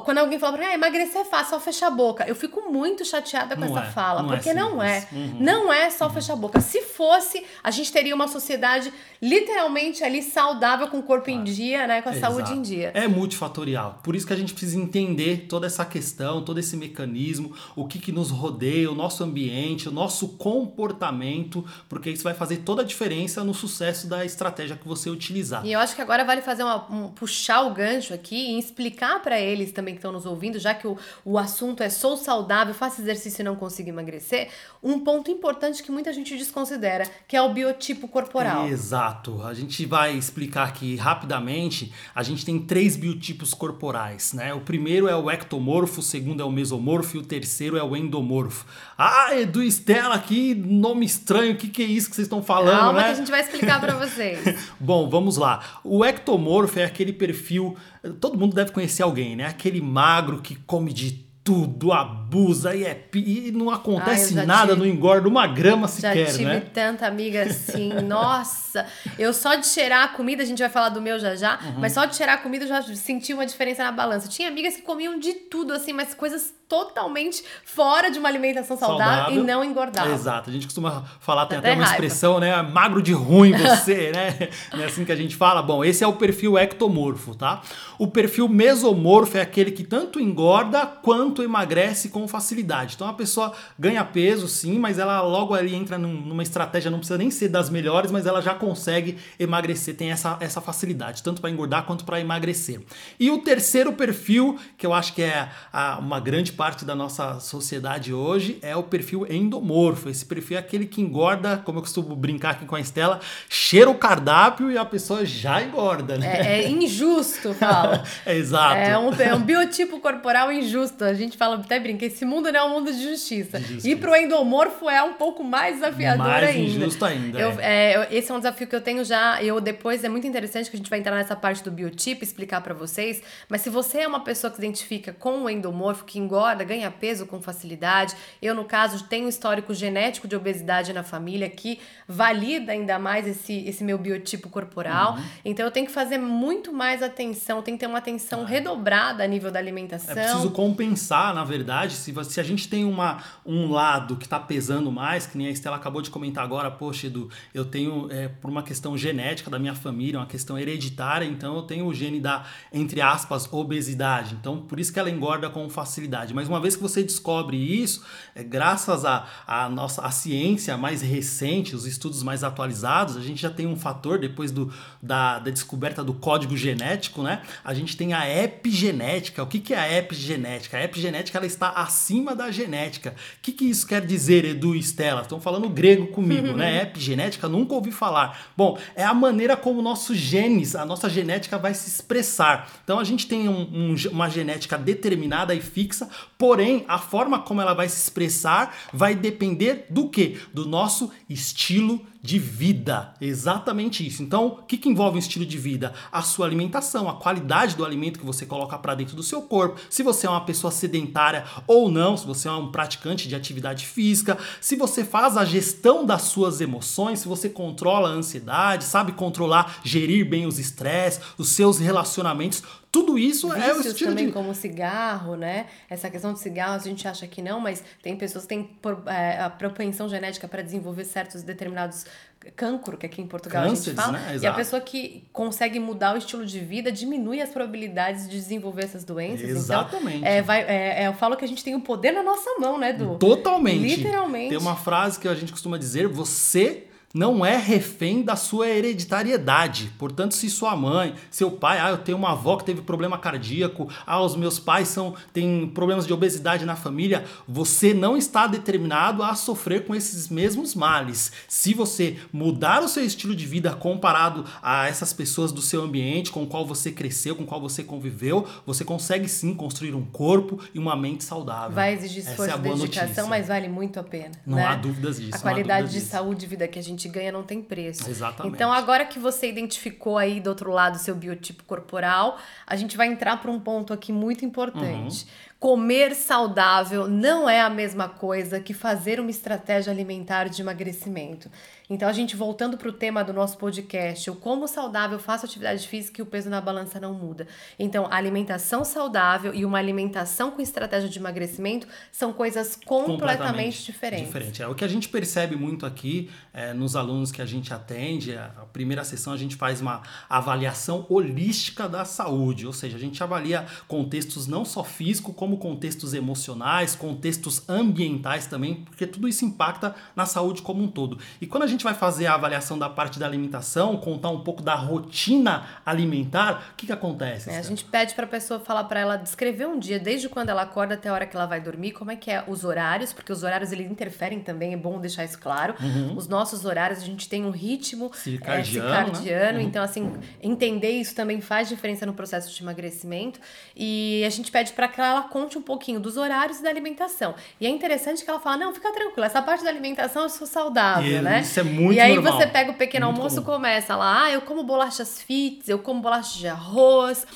quando 0.05 0.19
alguém 0.19 0.39
fala 0.39 0.57
pra 0.57 0.67
mim, 0.67 0.73
ah, 0.73 0.75
emagrecer 0.75 1.23
é 1.23 1.25
fácil, 1.25 1.51
só 1.51 1.61
fechar 1.61 1.89
a 1.89 1.91
boca. 1.91 2.25
Eu 2.27 2.35
fico 2.35 2.71
muito 2.71 3.05
chateada 3.05 3.55
com 3.55 3.63
não 3.63 3.77
essa 3.77 3.89
é, 3.89 3.91
fala, 3.91 4.23
não 4.23 4.33
é 4.33 4.37
porque 4.37 4.51
é 4.51 4.55
não 4.55 4.83
é. 4.83 5.07
Uhum. 5.13 5.37
Não 5.41 5.73
é 5.73 5.91
só 5.91 6.07
uhum. 6.07 6.13
fechar 6.13 6.35
a 6.35 6.37
boca. 6.37 6.61
Se 6.61 6.83
fosse, 6.83 7.45
a 7.63 7.71
gente 7.71 7.91
teria 7.91 8.15
uma 8.15 8.29
sociedade 8.29 8.93
literalmente 9.21 10.05
ali 10.05 10.23
saudável, 10.23 10.89
com 10.89 10.99
o 10.99 11.03
corpo 11.03 11.27
claro. 11.27 11.41
em 11.41 11.45
dia, 11.45 11.87
né? 11.87 12.03
Com 12.03 12.11
a 12.11 12.13
Exato. 12.13 12.35
saúde 12.35 12.53
em 12.53 12.63
dia. 12.63 12.91
É 12.95 13.07
multifatorial. 13.09 14.01
Por 14.03 14.17
isso 14.17 14.27
que 14.27 14.33
a 14.33 14.37
gente 14.37 14.53
precisa 14.53 14.79
entender 14.79 15.47
toda 15.49 15.67
essa 15.67 15.85
questão, 15.85 16.45
todo 16.45 16.59
esse 16.59 16.77
mecanismo, 16.77 17.55
o 17.75 17.87
que, 17.87 17.99
que 17.99 18.13
nos 18.13 18.31
rodeia, 18.31 18.91
o 18.91 18.95
nosso 18.95 19.23
ambiente, 19.25 19.89
o 19.89 19.93
nosso 19.93 20.29
comportamento, 20.31 21.65
porque 21.89 22.11
isso 22.11 22.25
vai 22.25 22.35
fazer 22.35 22.59
toda 22.59 22.83
a 22.83 22.85
diferença 22.85 23.43
no 23.45 23.55
sucesso 23.55 24.07
da 24.07 24.25
estratégia 24.25 24.77
que 24.77 24.87
você 24.87 25.11
utilizar. 25.11 25.65
E 25.65 25.73
eu 25.73 25.81
acho 25.81 25.95
que 25.95 26.03
agora 26.03 26.25
vale 26.25 26.43
fazer 26.43 26.63
uma, 26.63 26.87
um, 26.91 27.09
puxar 27.09 27.63
o 27.63 27.73
gancho 27.73 28.13
aqui 28.13 28.55
e 28.55 28.59
explicar 28.59 29.21
para 29.23 29.41
eles 29.63 29.73
também 29.73 29.95
que 29.95 29.99
estão 29.99 30.13
nos 30.13 30.27
ouvindo, 30.27 30.59
já 30.59 30.75
que 30.75 30.87
o, 30.87 30.97
o 31.25 31.39
assunto 31.39 31.83
é 31.83 31.89
sou 31.89 32.17
saudável, 32.17 32.75
faço 32.75 33.01
exercício 33.01 33.43
e 33.43 33.45
não 33.45 33.57
consigo 33.57 33.89
emagrecer, 33.89 34.49
um 34.83 34.99
ponto 34.99 35.31
importante 35.31 35.83
que 35.83 35.91
muita 35.91 36.13
gente 36.13 36.37
desconsidera, 36.37 37.09
que 37.27 37.37
é 37.37 37.43
o 37.43 37.53
biotipo 37.53 38.09
corporal. 38.09 38.69
Exato. 38.69 39.43
A 39.43 39.55
gente 39.55 39.87
vai 39.87 40.17
explicar 40.17 40.69
aqui 40.69 40.97
rapidamente. 40.97 41.93
A 42.15 42.23
gente 42.23 42.45
tem 42.45 42.59
três 42.59 42.97
biotipos 42.97 43.55
corporais, 43.55 44.33
né? 44.33 44.53
O 44.53 44.61
primeiro 44.61 45.09
é 45.09 45.17
o 45.17 45.31
ectomorfo, 45.31 46.01
o 46.01 46.03
segundo 46.03 46.43
é 46.43 46.45
o 46.45 46.51
mesomorfo 46.51 47.17
e 47.17 47.21
o 47.21 47.23
terceiro 47.23 47.77
é 47.77 47.83
o 47.83 47.97
endomorfo. 47.97 48.67
Ah, 48.99 49.39
Edu 49.39 49.63
Estela 49.63 50.15
aqui, 50.15 50.55
nome 50.55 51.07
estranho, 51.07 51.55
o 51.55 51.57
que, 51.57 51.69
que 51.69 51.83
é 51.83 51.87
isso 51.87 52.09
que 52.09 52.17
vocês 52.17 52.27
estão 52.27 52.43
falando, 52.43 52.79
Calma 52.79 53.01
né? 53.01 53.05
que 53.05 53.11
a 53.11 53.15
gente 53.15 53.31
vai 53.31 53.41
explicar 53.41 53.81
para 53.81 53.95
vocês. 53.99 54.73
Bom, 54.79 55.09
vamos 55.09 55.37
lá. 55.37 55.81
O 55.85 56.05
ectomorfo 56.05 56.79
é 56.79 56.85
aquele 56.85 57.13
perfil, 57.13 57.77
todo 58.21 58.39
mundo 58.39 58.55
deve 58.55 58.73
conhecer 58.73 59.03
alguém, 59.03 59.37
né? 59.37 59.47
Aquele 59.47 59.81
magro 59.81 60.41
que 60.41 60.57
come 60.57 60.93
de 60.93 61.33
tudo, 61.45 61.93
abusa 61.93 62.75
e, 62.75 62.85
é, 62.85 63.09
e 63.15 63.51
não 63.51 63.69
acontece 63.69 64.39
Ai, 64.39 64.47
nada, 64.47 64.75
tive, 64.75 64.79
não 64.79 64.87
engorda 64.87 65.29
uma 65.29 65.45
grama 65.47 65.89
sequer, 65.89 66.27
já 66.27 66.33
tive 66.33 66.45
né? 66.45 66.61
tanta 66.73 67.05
amiga 67.05 67.43
assim, 67.51 67.93
nossa, 68.03 68.87
eu 69.19 69.33
só 69.33 69.57
de 69.57 69.67
cheirar 69.67 70.05
a 70.05 70.09
comida, 70.09 70.43
a 70.43 70.47
gente 70.47 70.61
vai 70.61 70.69
falar 70.69 70.91
do 70.91 71.03
meu 71.03 71.19
já 71.19 71.35
já, 71.35 71.59
uhum. 71.59 71.81
mas 71.81 71.93
só 71.95 72.05
de 72.05 72.15
cheirar 72.15 72.37
a 72.37 72.39
comida 72.39 72.65
eu 72.65 72.69
já 72.69 72.83
senti 72.95 73.35
uma 73.35 73.45
diferença 73.45 73.83
na 73.83 73.91
balança. 73.91 74.29
Tinha 74.29 74.49
amigas 74.49 74.77
que 74.77 74.83
comiam 74.83 75.19
de 75.19 75.33
tudo, 75.33 75.73
assim, 75.73 75.93
mas 75.93 76.15
coisas 76.15 76.55
totalmente 76.73 77.45
fora 77.67 78.11
de 78.11 78.19
uma 78.19 78.31
alimentação 78.31 78.79
saudável, 78.79 79.15
saudável. 79.15 79.43
e 79.43 79.47
não 79.47 79.63
engordavam. 79.63 80.15
Exato, 80.15 80.49
a 80.49 80.53
gente 80.55 80.65
costuma 80.65 81.05
falar, 81.21 81.45
tem 81.45 81.59
até, 81.59 81.69
até 81.69 81.77
uma 81.77 81.85
raiva. 81.85 82.03
expressão, 82.03 82.41
né, 82.41 82.63
magro 82.63 83.03
de 83.03 83.13
ruim 83.13 83.53
você, 83.53 84.11
né? 84.17 84.49
Não 84.73 84.81
é 84.83 84.87
assim 84.87 85.05
que 85.05 85.13
a 85.13 85.17
gente 85.17 85.37
fala? 85.37 85.61
Bom, 85.61 85.85
esse 85.85 86.03
é 86.03 86.07
o 86.07 86.15
perfil 86.15 86.57
ectomorfo, 86.57 87.35
tá? 87.35 87.61
O 87.99 88.07
perfil 88.07 88.49
mesomorfo 88.49 89.37
é 89.37 89.43
aquele 89.43 89.71
que 89.71 89.85
tanto 89.85 90.19
engorda 90.19 90.87
quanto 90.87 91.43
emagrece 91.43 92.09
com 92.09 92.27
facilidade. 92.27 92.95
Então 92.95 93.07
a 93.07 93.13
pessoa 93.13 93.53
ganha 93.79 94.03
peso, 94.03 94.49
sim, 94.49 94.79
mas 94.79 94.99
ela 94.99 95.21
logo 95.21 95.53
ali 95.53 95.75
entra 95.75 95.99
num, 95.99 96.15
numa 96.15 96.43
estratégia, 96.43 96.91
não 96.91 96.99
precisa 97.01 97.19
nem 97.19 97.31
ser 97.31 97.49
das 97.49 97.69
melhores, 97.69 98.11
mas 98.11 98.25
ela 98.25 98.41
já 98.41 98.55
consegue 98.55 99.19
emagrecer, 99.39 99.95
tem 99.95 100.11
essa, 100.11 100.39
essa 100.41 100.63
facilidade, 100.63 101.23
tanto 101.23 101.43
para 101.43 101.51
engordar 101.51 101.85
quanto 101.85 102.07
para 102.07 102.19
emagrecer. 102.19 102.81
E 103.21 103.31
o 103.31 103.39
terceiro 103.43 103.93
perfil, 103.93 104.59
que 104.79 104.87
eu 104.87 104.95
acho 104.95 105.13
que 105.13 105.21
é 105.21 105.51
a, 105.71 105.99
uma 105.99 106.19
grande 106.19 106.53
parte 106.63 106.85
da 106.85 106.95
nossa 106.95 107.41
sociedade 107.41 108.15
hoje, 108.15 108.57
é 108.63 108.77
o 108.77 108.85
perfil 108.85 109.27
endomorfo. 109.29 110.09
Esse 110.09 110.25
perfil 110.25 110.57
é 110.57 110.61
aquele 110.61 110.87
que 110.87 111.01
engorda, 111.01 111.61
como 111.65 111.79
eu 111.79 111.83
costumo 111.83 112.15
brincar 112.15 112.51
aqui 112.51 112.65
com 112.65 112.77
a 112.77 112.81
Estela, 112.81 113.19
cheira 113.49 113.91
o 113.91 113.97
cardápio 113.97 114.71
e 114.71 114.79
a 114.79 114.85
pessoa 114.85 115.27
já 115.27 115.61
engorda, 115.61 116.17
né? 116.17 116.41
É, 116.41 116.63
é 116.63 116.71
injusto, 116.71 117.53
fala. 117.53 118.05
é 118.25 118.37
exato. 118.37 118.77
É 118.77 118.97
um, 118.97 119.13
é 119.13 119.35
um 119.35 119.41
biotipo 119.41 119.99
corporal 119.99 120.53
injusto. 120.53 121.03
A 121.03 121.15
gente 121.15 121.37
fala, 121.37 121.57
até 121.57 121.81
brinca, 121.81 122.07
esse 122.07 122.25
mundo 122.25 122.53
não 122.53 122.61
é 122.61 122.63
um 122.63 122.71
mundo 122.75 122.93
de 122.93 123.03
justiça. 123.03 123.59
De 123.59 123.67
justiça. 123.67 123.89
E 123.89 123.97
pro 123.97 124.15
endomorfo 124.15 124.89
é 124.89 125.03
um 125.03 125.15
pouco 125.15 125.43
mais 125.43 125.81
desafiador 125.81 126.25
mais 126.25 126.45
ainda. 126.45 126.61
Mais 126.61 126.77
injusto 126.77 127.05
ainda. 127.05 127.41
Eu, 127.41 127.51
é. 127.59 127.95
É, 127.95 128.09
esse 128.15 128.31
é 128.31 128.35
um 128.37 128.39
desafio 128.39 128.69
que 128.69 128.77
eu 128.77 128.81
tenho 128.81 129.05
já. 129.05 129.43
Eu 129.43 129.61
depois, 129.61 130.05
é 130.05 130.09
muito 130.09 130.29
interessante 130.29 130.71
que 130.71 130.77
a 130.77 130.79
gente 130.79 130.89
vai 130.89 131.01
entrar 131.01 131.17
nessa 131.17 131.35
parte 131.35 131.65
do 131.65 131.73
biotipo, 131.73 132.23
explicar 132.23 132.61
para 132.61 132.73
vocês. 132.73 133.21
Mas 133.49 133.63
se 133.63 133.69
você 133.69 134.03
é 134.03 134.07
uma 134.07 134.21
pessoa 134.21 134.49
que 134.49 134.59
se 134.59 134.63
identifica 134.63 135.13
com 135.13 135.43
o 135.43 135.51
endomorfo, 135.51 136.05
que 136.05 136.21
engorda 136.21 136.52
engorda, 136.53 136.65
ganha 136.65 136.91
peso 136.91 137.27
com 137.27 137.41
facilidade. 137.41 138.15
Eu, 138.41 138.55
no 138.55 138.65
caso, 138.65 139.05
tenho 139.05 139.27
um 139.27 139.29
histórico 139.29 139.75
genético 139.75 140.29
de 140.29 140.37
obesidade 140.37 140.93
na 140.93 141.03
família 141.03 141.49
que 141.49 141.81
valida 142.07 142.73
ainda 142.73 142.99
mais 142.99 143.27
esse, 143.27 143.65
esse 143.65 143.83
meu 143.83 143.99
biotipo 143.99 144.49
corporal. 144.49 145.15
Uhum. 145.15 145.25
Então 145.45 145.65
eu 145.65 145.73
tenho 145.73 145.87
que 145.87 145.93
fazer 145.93 146.19
muito 146.19 146.73
mais 146.73 147.03
atenção, 147.03 147.63
tem 147.63 147.75
que 147.75 147.81
ter 147.81 147.87
uma 147.87 147.99
atenção 147.99 148.43
ah. 148.43 148.47
redobrada 148.47 149.25
a 149.25 149.27
nível 149.27 149.51
da 149.51 149.59
alimentação. 149.59 150.13
É 150.13 150.25
preciso 150.25 150.51
compensar, 150.51 151.35
na 151.35 151.45
verdade, 151.45 151.95
se, 151.95 152.13
se 152.25 152.41
a 152.41 152.43
gente 152.43 152.69
tem 152.69 152.85
uma, 152.85 153.23
um 153.45 153.71
lado 153.71 154.17
que 154.17 154.25
está 154.25 154.39
pesando 154.39 154.93
mais, 154.93 155.27
que 155.27 155.39
nem 155.39 155.47
a 155.47 155.51
Estela 155.51 155.77
acabou 155.77 156.03
de 156.03 156.11
comentar 156.11 156.45
agora, 156.45 156.71
poxa, 156.71 157.07
Edu, 157.07 157.31
eu 157.55 157.65
tenho, 157.65 158.09
é, 158.11 158.29
por 158.29 158.51
uma 158.51 158.63
questão 158.63 158.97
genética 158.97 159.51
da 159.51 159.59
minha 159.59 159.75
família, 159.75 160.21
uma 160.21 160.27
questão 160.27 160.59
hereditária, 160.59 161.25
então 161.25 161.57
eu 161.57 161.63
tenho 161.63 161.87
o 161.87 161.95
gene 161.95 162.21
da, 162.21 162.45
entre 162.73 163.01
aspas, 163.01 163.51
obesidade. 163.53 164.35
Então, 164.35 164.61
por 164.61 164.79
isso 164.79 164.93
que 164.93 164.99
ela 164.99 165.11
engorda 165.11 165.49
com 165.49 165.69
facilidade. 165.69 166.32
Mas 166.33 166.49
uma 166.49 166.61
vez 166.61 166.77
que 166.77 166.83
você 166.83 167.03
descobre 167.03 167.57
isso, 167.57 168.03
é, 168.35 168.43
graças 168.43 169.05
à 169.05 169.27
a, 169.47 169.65
a, 169.65 169.69
nossa 169.69 170.03
a 170.03 170.11
ciência 170.11 170.77
mais 170.77 171.03
recente, 171.03 171.75
os 171.75 171.87
estudos 171.87 172.23
mais 172.23 172.43
atualizados, 172.45 173.17
a 173.17 173.21
gente 173.21 173.41
já 173.41 173.51
tem 173.51 173.67
um 173.67 173.77
fator, 173.77 174.19
depois 174.19 174.51
do, 174.51 174.73
da, 175.01 175.39
da 175.39 175.51
descoberta 175.51 176.03
do 176.03 176.15
código 176.15 176.57
genético, 176.57 177.23
né? 177.23 177.43
A 177.65 177.75
gente 177.75 177.97
tem 177.97 178.13
a 178.13 178.29
epigenética. 178.29 179.43
O 179.43 179.47
que, 179.47 179.59
que 179.59 179.75
é 179.75 179.79
a 179.79 179.99
epigenética? 179.99 180.77
A 180.77 180.85
epigenética 180.85 181.39
ela 181.39 181.47
está 181.47 181.71
acima 181.71 182.35
da 182.35 182.51
genética. 182.51 183.15
O 183.39 183.43
que, 183.43 183.53
que 183.53 183.65
isso 183.65 183.87
quer 183.87 184.05
dizer, 184.05 184.45
Edu 184.45 184.75
e 184.75 184.79
Estela? 184.79 185.23
Estão 185.23 185.41
falando 185.41 185.69
grego 185.69 186.07
comigo, 186.09 186.53
né? 186.53 186.83
Epigenética, 186.83 187.49
nunca 187.49 187.75
ouvi 187.75 187.91
falar. 187.91 188.47
Bom, 188.57 188.79
é 188.95 189.05
a 189.05 189.15
maneira 189.15 189.57
como 189.57 189.83
nossos 189.83 190.17
genes, 190.17 190.75
a 190.75 190.85
nossa 190.85 191.09
genética 191.09 191.59
vai 191.59 191.75
se 191.75 191.89
expressar. 191.89 192.71
Então 192.85 192.99
a 192.99 193.05
gente 193.05 193.27
tem 193.27 193.49
um, 193.49 193.61
um, 193.61 193.95
uma 194.11 194.29
genética 194.29 194.79
determinada 194.79 195.55
e 195.55 195.61
fixa, 195.61 196.09
porém 196.39 196.85
a 196.89 196.99
forma 196.99 197.41
como 197.41 197.61
ela 197.61 197.75
vai 197.75 197.89
se 197.89 198.01
expressar 198.01 198.75
vai 198.93 199.15
depender 199.15 199.87
do 199.91 200.09
que? 200.09 200.41
Do 200.53 200.67
nosso 200.67 201.11
estilo 201.29 202.05
de 202.23 202.39
vida. 202.39 203.13
Exatamente 203.21 204.07
isso. 204.07 204.23
Então, 204.23 204.47
o 204.47 204.63
que, 204.63 204.79
que 204.79 204.89
envolve 204.89 205.17
um 205.17 205.19
estilo 205.19 205.45
de 205.45 205.59
vida? 205.59 205.93
A 206.13 206.23
sua 206.23 206.47
alimentação, 206.47 207.11
a 207.11 207.15
qualidade 207.15 207.75
do 207.75 207.85
alimento 207.85 208.19
que 208.19 208.25
você 208.25 208.47
coloca 208.47 208.79
para 208.79 208.95
dentro 208.95 209.17
do 209.17 209.23
seu 209.25 209.43
corpo. 209.43 209.81
Se 209.91 210.05
você 210.05 210.27
é 210.27 210.31
uma 210.31 210.45
pessoa 210.45 210.71
sedentária 210.71 211.45
ou 211.67 211.91
não, 211.91 212.17
se 212.17 212.25
você 212.25 212.47
é 212.47 212.53
um 212.53 212.71
praticante 212.71 213.27
de 213.27 213.35
atividade 213.35 213.85
física, 213.87 214.39
se 214.61 214.77
você 214.77 215.05
faz 215.05 215.37
a 215.37 215.45
gestão 215.45 216.07
das 216.07 216.23
suas 216.23 216.61
emoções, 216.61 217.19
se 217.19 217.29
você 217.29 217.49
controla 217.49 218.09
a 218.09 218.13
ansiedade, 218.13 218.85
sabe 218.85 219.13
controlar, 219.13 219.81
gerir 219.83 220.29
bem 220.29 220.47
os 220.47 220.61
estresses, 220.61 221.21
os 221.37 221.49
seus 221.49 221.79
relacionamentos, 221.79 222.63
tudo 222.93 223.19
isso 223.19 223.49
Vícios 223.49 223.67
é 223.67 223.75
o 223.75 223.81
estilo 223.81 224.11
também 224.11 224.27
de... 224.27 224.33
como 224.33 224.55
cigarro, 224.55 225.35
né? 225.35 225.67
Essa 225.89 226.11
questão 226.11 226.35
de 226.35 226.41
cigarro, 226.41 226.75
a 226.75 226.79
gente 226.79 227.09
acha 227.09 227.27
que 227.27 227.41
não, 227.41 227.59
mas 227.59 227.83
tem 228.03 228.15
pessoas 228.15 228.45
que 228.45 228.51
têm 228.51 228.71
é, 229.07 229.41
a 229.41 229.49
propensão 229.49 230.11
genética 230.11 230.47
para 230.47 230.61
desenvolver 230.61 231.07
certos 231.07 231.43
determinados 231.43 232.05
cancro, 232.51 232.97
que 232.97 233.07
aqui 233.07 233.23
em 233.23 233.27
Portugal 233.27 233.65
Cânceres, 233.65 233.99
a 233.99 234.03
gente 234.03 234.13
fala. 234.13 234.19
Né? 234.19 234.39
E 234.43 234.47
a 234.47 234.53
pessoa 234.53 234.81
que 234.81 235.25
consegue 235.33 235.79
mudar 235.79 236.15
o 236.15 236.19
estilo 236.19 236.45
de 236.45 236.59
vida 236.61 236.91
diminui 236.91 237.41
as 237.41 237.51
probabilidades 237.51 238.29
de 238.29 238.37
desenvolver 238.37 238.85
essas 238.85 239.05
doenças. 239.05 239.43
Então, 239.43 239.57
Exatamente. 239.57 240.19
Então, 240.19 240.29
é, 240.29 240.43
vai, 240.43 240.63
é, 240.63 241.05
é, 241.05 241.07
eu 241.07 241.15
falo 241.15 241.37
que 241.37 241.45
a 241.45 241.49
gente 241.49 241.63
tem 241.63 241.75
o 241.75 241.81
poder 241.81 242.13
na 242.13 242.23
nossa 242.23 242.51
mão, 242.59 242.79
né, 242.79 242.93
Du? 242.93 243.17
Totalmente. 243.17 243.97
Literalmente. 243.97 244.51
Tem 244.51 244.59
uma 244.59 244.77
frase 244.77 245.19
que 245.19 245.29
a 245.29 245.35
gente 245.35 245.53
costuma 245.53 245.79
dizer: 245.79 246.09
você 246.09 246.87
não 247.13 247.45
é 247.45 247.57
refém 247.57 248.23
da 248.23 248.37
sua 248.37 248.69
hereditariedade. 248.69 249.93
Portanto, 249.99 250.35
se 250.35 250.49
sua 250.49 250.75
mãe, 250.75 251.15
seu 251.31 251.51
pai, 251.51 251.79
ah, 251.79 251.91
eu 251.91 251.99
tenho 251.99 252.19
uma 252.19 252.33
avó 252.33 252.57
que 252.57 252.65
teve 252.65 252.83
problema 252.83 253.19
cardíaco, 253.19 253.89
ah, 254.07 254.21
os 254.21 254.37
meus 254.37 254.59
pais 254.59 254.89
são 254.89 255.15
têm 255.33 255.67
problemas 255.67 256.07
de 256.07 256.13
obesidade 256.13 256.65
na 256.65 256.77
família, 256.77 257.25
você 257.47 257.93
não 257.93 258.17
está 258.17 258.47
determinado 258.47 259.23
a 259.23 259.35
sofrer 259.35 259.85
com 259.85 259.95
esses 259.95 260.29
mesmos 260.29 260.75
males. 260.75 261.33
Se 261.49 261.75
você 261.75 262.17
mudar 262.33 262.83
o 262.83 262.89
seu 262.89 263.05
estilo 263.05 263.35
de 263.35 263.47
vida 263.47 263.75
comparado 263.75 264.45
a 264.63 264.89
essas 264.89 265.13
pessoas 265.13 265.53
do 265.53 265.61
seu 265.61 265.83
ambiente, 265.83 266.31
com 266.31 266.43
o 266.43 266.47
qual 266.47 266.67
você 266.67 266.91
cresceu, 266.91 267.37
com 267.37 267.43
o 267.43 267.47
qual 267.47 267.61
você 267.61 267.83
conviveu, 267.83 268.47
você 268.65 268.85
consegue 268.85 269.29
sim 269.29 269.55
construir 269.55 269.95
um 269.95 270.05
corpo 270.05 270.59
e 270.75 270.79
uma 270.79 270.97
mente 270.97 271.25
saudável. 271.25 271.75
Vai 271.75 271.95
exigir 271.95 272.23
esforço 272.23 272.51
e 272.51 272.55
é 272.55 272.59
dedicação, 272.59 273.01
notícia. 273.07 273.27
mas 273.27 273.49
vale 273.49 273.69
muito 273.69 273.99
a 274.01 274.03
pena. 274.03 274.33
Não 274.47 274.57
né? 274.57 274.65
há 274.65 274.77
dúvidas 274.77 275.21
disso. 275.21 275.37
A 275.37 275.39
qualidade 275.39 275.89
de 275.89 275.95
disso. 275.95 276.11
saúde 276.11 276.41
de 276.41 276.47
vida 276.47 276.67
que 276.69 276.79
a 276.79 276.83
gente 276.83 277.02
gente 277.03 277.09
ganha 277.09 277.33
não 277.33 277.43
tem 277.43 277.61
preço. 277.61 278.09
Exatamente. 278.09 278.55
Então, 278.55 278.73
agora 278.73 279.05
que 279.05 279.19
você 279.19 279.49
identificou 279.49 280.17
aí 280.17 280.41
do 280.41 280.49
outro 280.49 280.71
lado 280.71 280.99
seu 280.99 281.15
biotipo 281.15 281.65
corporal, 281.65 282.39
a 282.67 282.77
gente 282.77 282.97
vai 282.97 283.09
entrar 283.09 283.41
para 283.41 283.51
um 283.51 283.59
ponto 283.59 283.93
aqui 283.93 284.13
muito 284.13 284.45
importante. 284.45 285.25
Uhum 285.25 285.53
comer 285.63 286.17
saudável 286.17 287.07
não 287.07 287.49
é 287.49 287.61
a 287.61 287.71
mesma 287.71 288.09
coisa 288.09 288.59
que 288.59 288.75
fazer 288.75 289.21
uma 289.21 289.31
estratégia 289.31 289.93
alimentar 289.93 290.49
de 290.49 290.61
emagrecimento. 290.61 291.49
Então, 291.93 292.09
a 292.09 292.13
gente 292.13 292.35
voltando 292.35 292.77
para 292.77 292.89
o 292.89 292.93
tema 292.93 293.23
do 293.23 293.33
nosso 293.33 293.57
podcast, 293.57 294.29
o 294.29 294.35
como 294.35 294.67
saudável 294.67 295.19
faço 295.19 295.47
atividade 295.47 295.87
física 295.87 296.21
e 296.21 296.23
o 296.23 296.27
peso 296.27 296.51
na 296.51 296.61
balança 296.61 296.99
não 296.99 297.15
muda. 297.15 297.47
Então, 297.79 298.07
a 298.11 298.17
alimentação 298.17 298.85
saudável 298.85 299.55
e 299.55 299.65
uma 299.65 299.79
alimentação 299.79 300.51
com 300.51 300.61
estratégia 300.61 301.09
de 301.09 301.19
emagrecimento 301.19 301.87
são 302.11 302.33
coisas 302.33 302.75
completamente, 302.75 303.21
completamente 303.21 303.85
diferentes. 303.85 304.27
Diferente. 304.27 304.63
É 304.63 304.67
o 304.67 304.75
que 304.75 304.85
a 304.85 304.89
gente 304.89 305.09
percebe 305.09 305.55
muito 305.55 305.87
aqui 305.87 306.29
é, 306.53 306.75
nos 306.75 306.97
alunos 306.97 307.31
que 307.31 307.41
a 307.41 307.47
gente 307.47 307.73
atende. 307.73 308.37
A 308.37 308.67
primeira 308.73 309.05
sessão 309.05 309.33
a 309.33 309.37
gente 309.37 309.55
faz 309.55 309.81
uma 309.81 310.03
avaliação 310.29 311.07
holística 311.09 311.89
da 311.89 312.05
saúde, 312.05 312.67
ou 312.67 312.73
seja, 312.73 312.97
a 312.97 313.01
gente 313.01 313.23
avalia 313.23 313.65
contextos 313.87 314.49
não 314.49 314.65
só 314.65 314.83
físico 314.83 315.33
como 315.33 315.53
como 315.53 315.59
contextos 315.59 316.15
emocionais, 316.15 316.95
contextos 316.95 317.69
ambientais 317.69 318.47
também, 318.47 318.77
porque 318.87 319.07
tudo 319.07 319.29
isso 319.29 319.45
impacta 319.45 319.95
na 320.17 320.25
saúde 320.25 320.63
como 320.63 320.83
um 320.83 320.89
todo. 320.89 321.19
E 321.41 321.47
quando 321.47 321.65
a 321.65 321.67
gente 321.67 321.82
vai 321.83 321.95
fazer 321.95 322.27
a 322.27 322.35
avaliação 322.35 322.79
da 322.79 322.89
parte 322.89 323.19
da 323.19 323.27
alimentação, 323.27 323.97
contar 323.97 324.31
um 324.31 324.41
pouco 324.41 324.63
da 324.63 324.75
rotina 324.75 325.67
alimentar, 325.85 326.71
o 326.73 326.77
que, 326.77 326.87
que 326.87 326.93
acontece? 326.93 327.51
É, 327.51 327.59
a 327.59 327.63
gente 327.63 327.85
pede 327.85 328.15
para 328.15 328.25
a 328.25 328.29
pessoa 328.29 328.61
falar 328.61 328.85
para 328.85 329.01
ela 329.01 329.17
descrever 329.17 329.67
um 329.67 329.79
dia, 329.79 329.99
desde 329.99 330.29
quando 330.29 330.49
ela 330.49 330.63
acorda 330.63 330.95
até 330.95 331.09
a 331.09 331.13
hora 331.13 331.27
que 331.27 331.37
ela 331.37 331.47
vai 331.47 331.61
dormir, 331.61 331.93
como 331.93 332.11
é 332.11 332.17
que 332.17 332.31
é 332.31 332.45
os 332.47 332.65
horários, 332.65 333.13
porque 333.13 333.33
os 333.33 333.43
horários 333.43 333.73
eles 333.73 333.91
interferem 333.91 334.41
também, 334.41 334.73
é 334.73 334.77
bom 334.77 335.01
deixar 335.01 335.25
isso 335.25 335.39
claro. 335.39 335.75
Uhum. 335.81 336.17
Os 336.17 336.29
nossos 336.29 336.65
horários, 336.65 337.01
a 337.01 337.05
gente 337.05 337.29
tem 337.29 337.45
um 337.45 337.51
ritmo 337.51 338.11
circadiano, 338.15 338.61
é, 338.61 338.65
circadiano 338.65 339.59
né? 339.59 339.65
então 339.65 339.83
assim, 339.83 340.13
entender 340.43 340.91
isso 340.91 341.15
também 341.15 341.41
faz 341.41 341.69
diferença 341.69 342.07
no 342.07 342.13
processo 342.13 342.55
de 342.55 342.63
emagrecimento. 342.63 343.41
E 343.77 344.23
a 344.27 344.31
gente 344.31 344.51
pede 344.51 344.73
para 344.73 344.89
que 344.89 345.01
ela 345.01 345.23
conte 345.23 345.59
um 345.59 345.63
pouquinho 345.63 346.01
dos 346.01 346.17
horários 346.17 346.61
e 346.61 346.63
da 346.63 346.71
alimentação. 346.71 347.35
E 347.61 347.67
é 347.67 347.71
interessante 347.71 348.25
que 348.25 348.31
ela 348.31 348.41
fala: 348.41 348.57
não, 348.57 348.75
fica 348.75 348.93
tranquila, 348.93 349.27
essa 349.27 349.43
parte 349.43 349.65
da 349.65 349.71
alimentação 349.71 350.23
eu 350.23 350.29
sou 350.31 350.47
saudável, 350.47 351.19
e 351.19 351.21
né? 351.21 351.41
Isso 351.41 351.59
é 351.59 351.63
muito 351.73 351.97
E 351.97 352.01
aí 352.01 352.15
normal. 352.15 352.33
você 352.39 352.47
pega 352.47 352.71
o 352.71 352.75
pequeno 352.75 353.07
muito 353.07 353.19
almoço 353.19 353.41
e 353.41 353.45
começa 353.45 353.97
lá: 353.97 354.25
ah, 354.25 354.31
eu 354.31 354.43
como 354.43 354.63
bolachas 354.63 355.21
fits, 355.23 355.69
eu 355.69 355.79
como 355.79 356.01
bolachas 356.01 356.35
de 356.35 356.47
arroz 356.49 357.27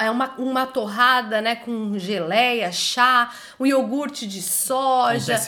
é 0.00 0.10
uma, 0.10 0.34
uma 0.36 0.66
torrada, 0.66 1.40
né, 1.40 1.56
com 1.56 1.98
geleia, 1.98 2.70
chá, 2.70 3.30
um 3.58 3.64
iogurte 3.64 4.26
de 4.26 4.42
soja, 4.42 5.38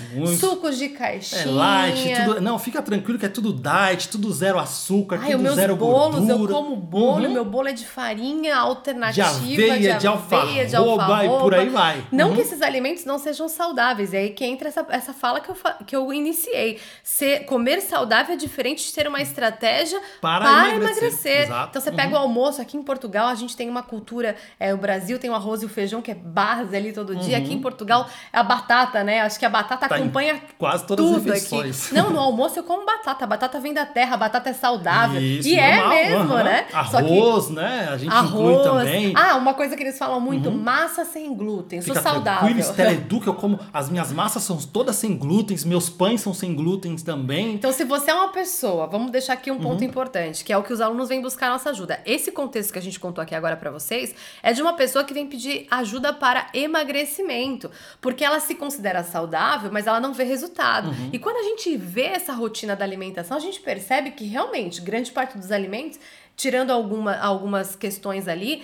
sucos 0.40 0.78
de 0.78 0.88
caixinha. 0.88 1.42
É 1.42 1.46
light, 1.46 2.24
tudo, 2.24 2.40
não, 2.40 2.58
fica 2.58 2.80
tranquilo 2.80 3.18
que 3.18 3.26
é 3.26 3.28
tudo 3.28 3.52
diet, 3.52 4.08
tudo 4.08 4.32
zero 4.32 4.58
açúcar, 4.58 5.20
Ai, 5.22 5.32
tudo 5.32 5.42
meus 5.42 5.54
zero 5.54 5.76
bolos, 5.76 6.24
gordura. 6.26 6.52
eu 6.52 6.56
como 6.56 6.76
bolo, 6.76 7.26
uhum. 7.26 7.32
meu 7.32 7.44
bolo 7.44 7.68
é 7.68 7.72
de 7.72 7.86
farinha 7.86 8.56
alternativa, 8.56 9.28
de 9.28 9.64
aveia, 9.64 9.94
de, 9.94 10.00
de 10.00 10.06
alfarroba, 10.06 10.66
de 10.66 10.76
alfarroba. 10.76 11.24
e 11.24 11.40
por 11.40 11.54
aí 11.54 11.68
vai. 11.68 12.06
Não 12.10 12.30
uhum. 12.30 12.34
que 12.34 12.40
esses 12.40 12.62
alimentos 12.62 13.04
não 13.04 13.18
sejam 13.18 13.46
saudáveis, 13.46 14.14
é 14.14 14.18
aí 14.18 14.30
que 14.30 14.44
entra 14.44 14.68
essa, 14.68 14.86
essa 14.88 15.12
fala 15.12 15.40
que 15.40 15.50
eu, 15.50 15.56
que 15.86 15.94
eu 15.94 16.12
iniciei. 16.12 16.80
Ser, 17.02 17.44
comer 17.44 17.82
saudável 17.82 18.34
é 18.34 18.38
diferente 18.38 18.86
de 18.86 18.92
ter 18.92 19.06
uma 19.06 19.20
estratégia 19.20 20.00
para, 20.20 20.44
para 20.44 20.74
emagrecer. 20.76 21.48
emagrecer. 21.48 21.68
Então 21.68 21.82
você 21.82 21.92
pega 21.92 22.14
uhum. 22.14 22.14
o 22.14 22.22
almoço, 22.22 22.62
aqui 22.62 22.78
em 22.78 22.82
Portugal 22.82 23.28
a 23.28 23.34
gente 23.34 23.54
tem 23.54 23.68
uma 23.68 23.82
cultura 23.82 24.13
cultura. 24.14 24.36
É, 24.58 24.72
o 24.72 24.76
Brasil 24.76 25.18
tem 25.18 25.28
o 25.28 25.34
arroz 25.34 25.62
e 25.62 25.66
o 25.66 25.68
feijão, 25.68 26.00
que 26.00 26.10
é 26.10 26.14
barras 26.14 26.72
ali 26.72 26.92
todo 26.92 27.12
uhum. 27.12 27.18
dia. 27.18 27.38
Aqui 27.38 27.52
em 27.52 27.60
Portugal 27.60 28.08
é 28.32 28.38
a 28.38 28.42
batata, 28.42 29.02
né? 29.02 29.20
Acho 29.20 29.38
que 29.38 29.44
a 29.44 29.50
batata 29.50 29.88
tá 29.88 29.96
acompanha 29.96 30.40
quase 30.56 30.86
todas 30.86 31.04
tudo 31.04 31.16
as 31.16 31.24
refeições. 31.24 31.86
aqui. 31.86 31.94
Não, 31.98 32.10
no 32.10 32.20
almoço 32.20 32.58
eu 32.58 32.62
como 32.62 32.86
batata. 32.86 33.24
A 33.24 33.26
batata 33.26 33.60
vem 33.60 33.74
da 33.74 33.84
terra, 33.84 34.14
a 34.14 34.16
batata 34.16 34.50
é 34.50 34.52
saudável. 34.52 35.20
Isso, 35.20 35.48
e 35.48 35.56
normal. 35.56 35.92
é 35.92 36.08
mesmo, 36.08 36.34
uhum. 36.34 36.44
né? 36.44 36.66
Arroz, 36.72 37.50
né? 37.50 37.88
A 37.90 37.96
gente 37.96 38.12
arroz. 38.12 38.30
inclui 38.30 38.62
também. 38.62 39.12
Ah, 39.16 39.36
uma 39.36 39.54
coisa 39.54 39.76
que 39.76 39.82
eles 39.82 39.98
falam 39.98 40.20
muito: 40.20 40.48
uhum. 40.48 40.56
massa 40.56 41.04
sem 41.04 41.34
glúten. 41.34 41.80
Fica 41.80 41.94
Sou 41.94 42.02
saudável. 42.02 42.40
Tranquilo, 42.40 42.60
Estela 42.60 42.92
Edu, 42.92 43.22
eu 43.26 43.34
como. 43.34 43.58
As 43.72 43.88
minhas 43.90 44.12
massas 44.12 44.42
são 44.42 44.56
todas 44.56 44.96
sem 44.96 45.16
glúten, 45.16 45.56
meus 45.66 45.88
pães 45.88 46.20
são 46.20 46.32
sem 46.32 46.54
glúten 46.54 46.94
também. 46.96 47.54
Então, 47.54 47.72
se 47.72 47.84
você 47.84 48.10
é 48.10 48.14
uma 48.14 48.28
pessoa, 48.28 48.86
vamos 48.86 49.10
deixar 49.10 49.32
aqui 49.32 49.50
um 49.50 49.58
ponto 49.58 49.80
uhum. 49.80 49.88
importante, 49.88 50.44
que 50.44 50.52
é 50.52 50.58
o 50.58 50.62
que 50.62 50.72
os 50.72 50.80
alunos 50.80 51.08
vêm 51.08 51.20
buscar 51.20 51.50
nossa 51.50 51.70
ajuda. 51.70 52.00
Esse 52.04 52.30
contexto 52.30 52.72
que 52.72 52.78
a 52.78 52.82
gente 52.82 53.00
contou 53.00 53.22
aqui 53.22 53.34
agora 53.34 53.56
para 53.56 53.70
vocês 53.70 54.03
é 54.42 54.52
de 54.52 54.60
uma 54.60 54.74
pessoa 54.74 55.04
que 55.04 55.14
vem 55.14 55.26
pedir 55.26 55.66
ajuda 55.70 56.12
para 56.12 56.48
emagrecimento, 56.52 57.70
porque 58.00 58.24
ela 58.24 58.40
se 58.40 58.54
considera 58.54 59.04
saudável, 59.04 59.70
mas 59.72 59.86
ela 59.86 60.00
não 60.00 60.12
vê 60.12 60.24
resultado. 60.24 60.88
Uhum. 60.88 61.10
E 61.12 61.18
quando 61.18 61.36
a 61.36 61.42
gente 61.42 61.76
vê 61.76 62.06
essa 62.06 62.32
rotina 62.32 62.74
da 62.74 62.84
alimentação, 62.84 63.36
a 63.36 63.40
gente 63.40 63.60
percebe 63.60 64.10
que 64.10 64.24
realmente 64.24 64.80
grande 64.80 65.12
parte 65.12 65.38
dos 65.38 65.52
alimentos, 65.52 65.98
tirando 66.36 66.70
alguma, 66.70 67.16
algumas 67.16 67.76
questões 67.76 68.26
ali, 68.26 68.62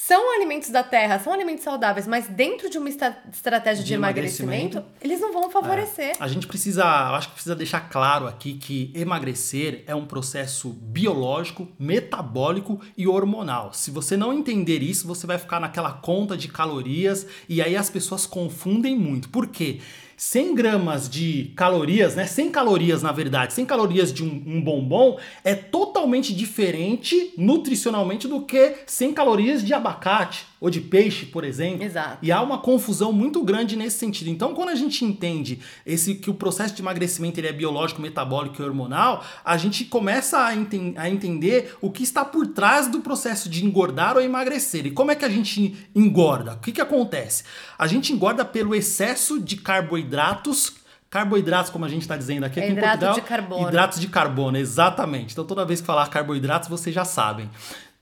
são 0.00 0.32
alimentos 0.36 0.70
da 0.70 0.84
terra, 0.84 1.18
são 1.18 1.32
alimentos 1.32 1.64
saudáveis, 1.64 2.06
mas 2.06 2.28
dentro 2.28 2.70
de 2.70 2.78
uma 2.78 2.88
estratégia 2.88 3.82
de, 3.82 3.88
de 3.88 3.94
emagrecimento, 3.94 4.78
emagrecimento, 4.78 4.84
eles 5.02 5.20
não 5.20 5.32
vão 5.32 5.50
favorecer. 5.50 6.10
É, 6.10 6.16
a 6.20 6.28
gente 6.28 6.46
precisa, 6.46 6.82
eu 6.82 7.14
acho 7.16 7.28
que 7.28 7.34
precisa 7.34 7.56
deixar 7.56 7.80
claro 7.90 8.26
aqui 8.26 8.54
que 8.54 8.92
emagrecer 8.94 9.82
é 9.88 9.94
um 9.96 10.06
processo 10.06 10.70
biológico, 10.70 11.68
metabólico 11.78 12.80
e 12.96 13.08
hormonal. 13.08 13.74
Se 13.74 13.90
você 13.90 14.16
não 14.16 14.32
entender 14.32 14.82
isso, 14.84 15.06
você 15.06 15.26
vai 15.26 15.36
ficar 15.36 15.58
naquela 15.58 15.92
conta 15.92 16.36
de 16.36 16.46
calorias 16.46 17.26
e 17.48 17.60
aí 17.60 17.76
as 17.76 17.90
pessoas 17.90 18.24
confundem 18.24 18.96
muito. 18.96 19.28
Por 19.28 19.48
quê? 19.48 19.80
100 20.18 20.54
gramas 20.56 21.08
de 21.08 21.52
calorias, 21.54 22.16
né? 22.16 22.26
100 22.26 22.50
calorias, 22.50 23.02
na 23.04 23.12
verdade, 23.12 23.54
100 23.54 23.66
calorias 23.66 24.12
de 24.12 24.24
um, 24.24 24.42
um, 24.46 24.60
bombom 24.60 25.16
é 25.44 25.54
totalmente 25.54 26.34
diferente 26.34 27.32
nutricionalmente 27.38 28.26
do 28.26 28.42
que 28.42 28.74
100 28.84 29.14
calorias 29.14 29.64
de 29.64 29.72
abacate 29.72 30.44
ou 30.60 30.70
de 30.70 30.80
peixe, 30.80 31.26
por 31.26 31.44
exemplo. 31.44 31.84
Exato. 31.84 32.18
E 32.22 32.32
há 32.32 32.40
uma 32.42 32.58
confusão 32.58 33.12
muito 33.12 33.42
grande 33.42 33.76
nesse 33.76 33.98
sentido. 33.98 34.28
Então, 34.28 34.54
quando 34.54 34.70
a 34.70 34.74
gente 34.74 35.04
entende 35.04 35.60
esse 35.86 36.14
que 36.16 36.30
o 36.30 36.34
processo 36.34 36.74
de 36.74 36.82
emagrecimento 36.82 37.38
ele 37.38 37.48
é 37.48 37.52
biológico, 37.52 38.02
metabólico 38.02 38.60
e 38.60 38.64
hormonal, 38.64 39.24
a 39.44 39.56
gente 39.56 39.84
começa 39.84 40.38
a, 40.38 40.54
enten 40.54 40.94
a 40.96 41.08
entender 41.08 41.76
o 41.80 41.90
que 41.90 42.02
está 42.02 42.24
por 42.24 42.46
trás 42.48 42.88
do 42.88 43.00
processo 43.00 43.48
de 43.48 43.64
engordar 43.64 44.16
ou 44.16 44.22
emagrecer. 44.22 44.86
E 44.86 44.90
como 44.90 45.10
é 45.10 45.14
que 45.14 45.24
a 45.24 45.30
gente 45.30 45.76
engorda? 45.94 46.54
O 46.54 46.58
que, 46.58 46.72
que 46.72 46.80
acontece? 46.80 47.44
A 47.78 47.86
gente 47.86 48.12
engorda 48.12 48.44
pelo 48.44 48.74
excesso 48.74 49.40
de 49.40 49.56
carboidratos 49.56 50.78
Carboidratos, 51.10 51.70
como 51.70 51.86
a 51.86 51.88
gente 51.88 52.02
está 52.02 52.18
dizendo 52.18 52.44
aqui, 52.44 52.60
é 52.60 52.64
aqui 52.64 52.72
em 52.72 52.76
Portugal. 52.76 53.14
de 53.14 53.20
carbono. 53.22 53.68
Hidratos 53.68 53.98
de 53.98 54.08
carbono, 54.08 54.58
exatamente. 54.58 55.32
Então, 55.32 55.42
toda 55.42 55.64
vez 55.64 55.80
que 55.80 55.86
falar 55.86 56.06
carboidratos, 56.10 56.68
vocês 56.68 56.94
já 56.94 57.04
sabem. 57.04 57.48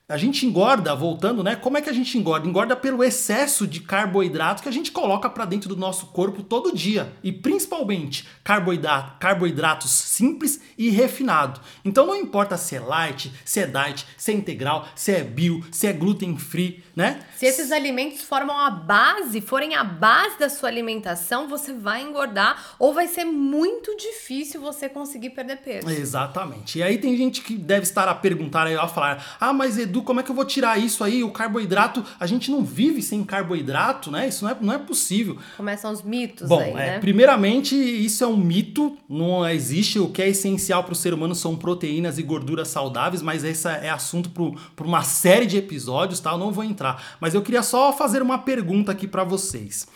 A 0.09 0.15
gente 0.15 0.45
engorda, 0.45 0.95
voltando, 0.95 1.43
né? 1.43 1.53
Como 1.53 1.77
é 1.77 1.81
que 1.81 1.89
a 1.89 1.93
gente 1.93 2.17
engorda? 2.17 2.47
Engorda 2.47 2.77
pelo 2.77 3.03
excesso 3.03 3.67
de 3.67 3.81
carboidrato 3.81 4.63
que 4.63 4.69
a 4.69 4.71
gente 4.71 4.89
coloca 4.89 5.29
para 5.29 5.43
dentro 5.43 5.67
do 5.67 5.75
nosso 5.75 6.05
corpo 6.07 6.41
todo 6.41 6.73
dia. 6.73 7.11
E 7.21 7.29
principalmente 7.29 8.25
carboidrato, 8.41 9.19
carboidratos 9.19 9.91
simples 9.91 10.61
e 10.77 10.89
refinado. 10.89 11.59
Então 11.83 12.07
não 12.07 12.15
importa 12.15 12.55
se 12.55 12.73
é 12.77 12.79
light, 12.79 13.33
se 13.43 13.59
é 13.59 13.67
diet, 13.67 14.07
se 14.15 14.31
é 14.31 14.33
integral, 14.33 14.87
se 14.95 15.11
é 15.11 15.21
bio, 15.25 15.61
se 15.73 15.85
é 15.85 15.91
gluten 15.91 16.37
free, 16.37 16.81
né? 16.95 17.19
Se 17.35 17.45
esses 17.45 17.69
alimentos 17.73 18.21
formam 18.21 18.57
a 18.57 18.69
base, 18.69 19.41
forem 19.41 19.75
a 19.75 19.83
base 19.83 20.39
da 20.39 20.47
sua 20.47 20.69
alimentação, 20.69 21.49
você 21.49 21.73
vai 21.73 22.01
engordar 22.01 22.75
ou 22.79 22.93
vai 22.93 23.09
ser 23.09 23.25
muito 23.25 23.93
difícil 23.97 24.61
você 24.61 24.87
conseguir 24.87 25.31
perder 25.31 25.57
peso. 25.57 25.89
Exatamente. 25.89 26.79
E 26.79 26.83
aí 26.83 26.97
tem 26.97 27.17
gente 27.17 27.41
que 27.41 27.57
deve 27.57 27.83
estar 27.83 28.07
a 28.07 28.15
perguntar 28.15 28.67
aí, 28.67 28.75
a 28.77 28.87
falar: 28.87 29.35
"Ah, 29.37 29.51
mas 29.51 29.77
Edu, 29.77 29.96
como 30.01 30.19
é 30.19 30.23
que 30.23 30.31
eu 30.31 30.35
vou 30.35 30.45
tirar 30.45 30.77
isso 30.79 31.03
aí? 31.03 31.23
O 31.23 31.31
carboidrato, 31.31 32.03
a 32.19 32.25
gente 32.25 32.49
não 32.51 32.63
vive 32.63 33.01
sem 33.01 33.23
carboidrato, 33.23 34.11
né? 34.11 34.27
Isso 34.27 34.43
não 34.43 34.51
é, 34.51 34.57
não 34.59 34.73
é 34.73 34.77
possível. 34.77 35.37
Começam 35.55 35.91
os 35.91 36.01
mitos 36.01 36.47
Bom, 36.47 36.59
aí, 36.59 36.71
é, 36.71 36.73
né? 36.73 36.99
primeiramente, 36.99 37.75
isso 37.75 38.23
é 38.23 38.27
um 38.27 38.37
mito, 38.37 38.97
não 39.09 39.47
existe. 39.47 39.99
O 39.99 40.09
que 40.09 40.21
é 40.21 40.29
essencial 40.29 40.83
para 40.83 40.93
o 40.93 40.95
ser 40.95 41.13
humano 41.13 41.35
são 41.35 41.55
proteínas 41.55 42.17
e 42.17 42.23
gorduras 42.23 42.67
saudáveis, 42.67 43.21
mas 43.21 43.43
esse 43.43 43.67
é 43.67 43.89
assunto 43.89 44.29
para 44.75 44.85
uma 44.85 45.03
série 45.03 45.45
de 45.45 45.57
episódios, 45.57 46.19
tá? 46.19 46.31
Eu 46.31 46.37
não 46.37 46.51
vou 46.51 46.63
entrar. 46.63 47.17
Mas 47.19 47.33
eu 47.33 47.41
queria 47.41 47.63
só 47.63 47.93
fazer 47.93 48.21
uma 48.21 48.37
pergunta 48.37 48.91
aqui 48.91 49.07
para 49.07 49.23
vocês. 49.23 49.87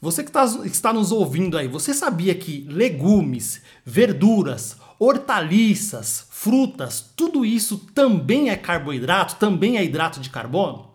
Você 0.00 0.24
que 0.24 0.32
tá, 0.32 0.44
está 0.64 0.92
nos 0.92 1.12
ouvindo 1.12 1.58
aí, 1.58 1.68
você 1.68 1.92
sabia 1.92 2.34
que 2.34 2.66
legumes, 2.70 3.60
verduras, 3.84 4.78
hortaliças, 5.00 6.26
frutas, 6.28 7.00
tudo 7.16 7.42
isso 7.42 7.78
também 7.94 8.50
é 8.50 8.56
carboidrato, 8.56 9.36
também 9.36 9.78
é 9.78 9.84
hidrato 9.84 10.20
de 10.20 10.28
carbono? 10.28 10.89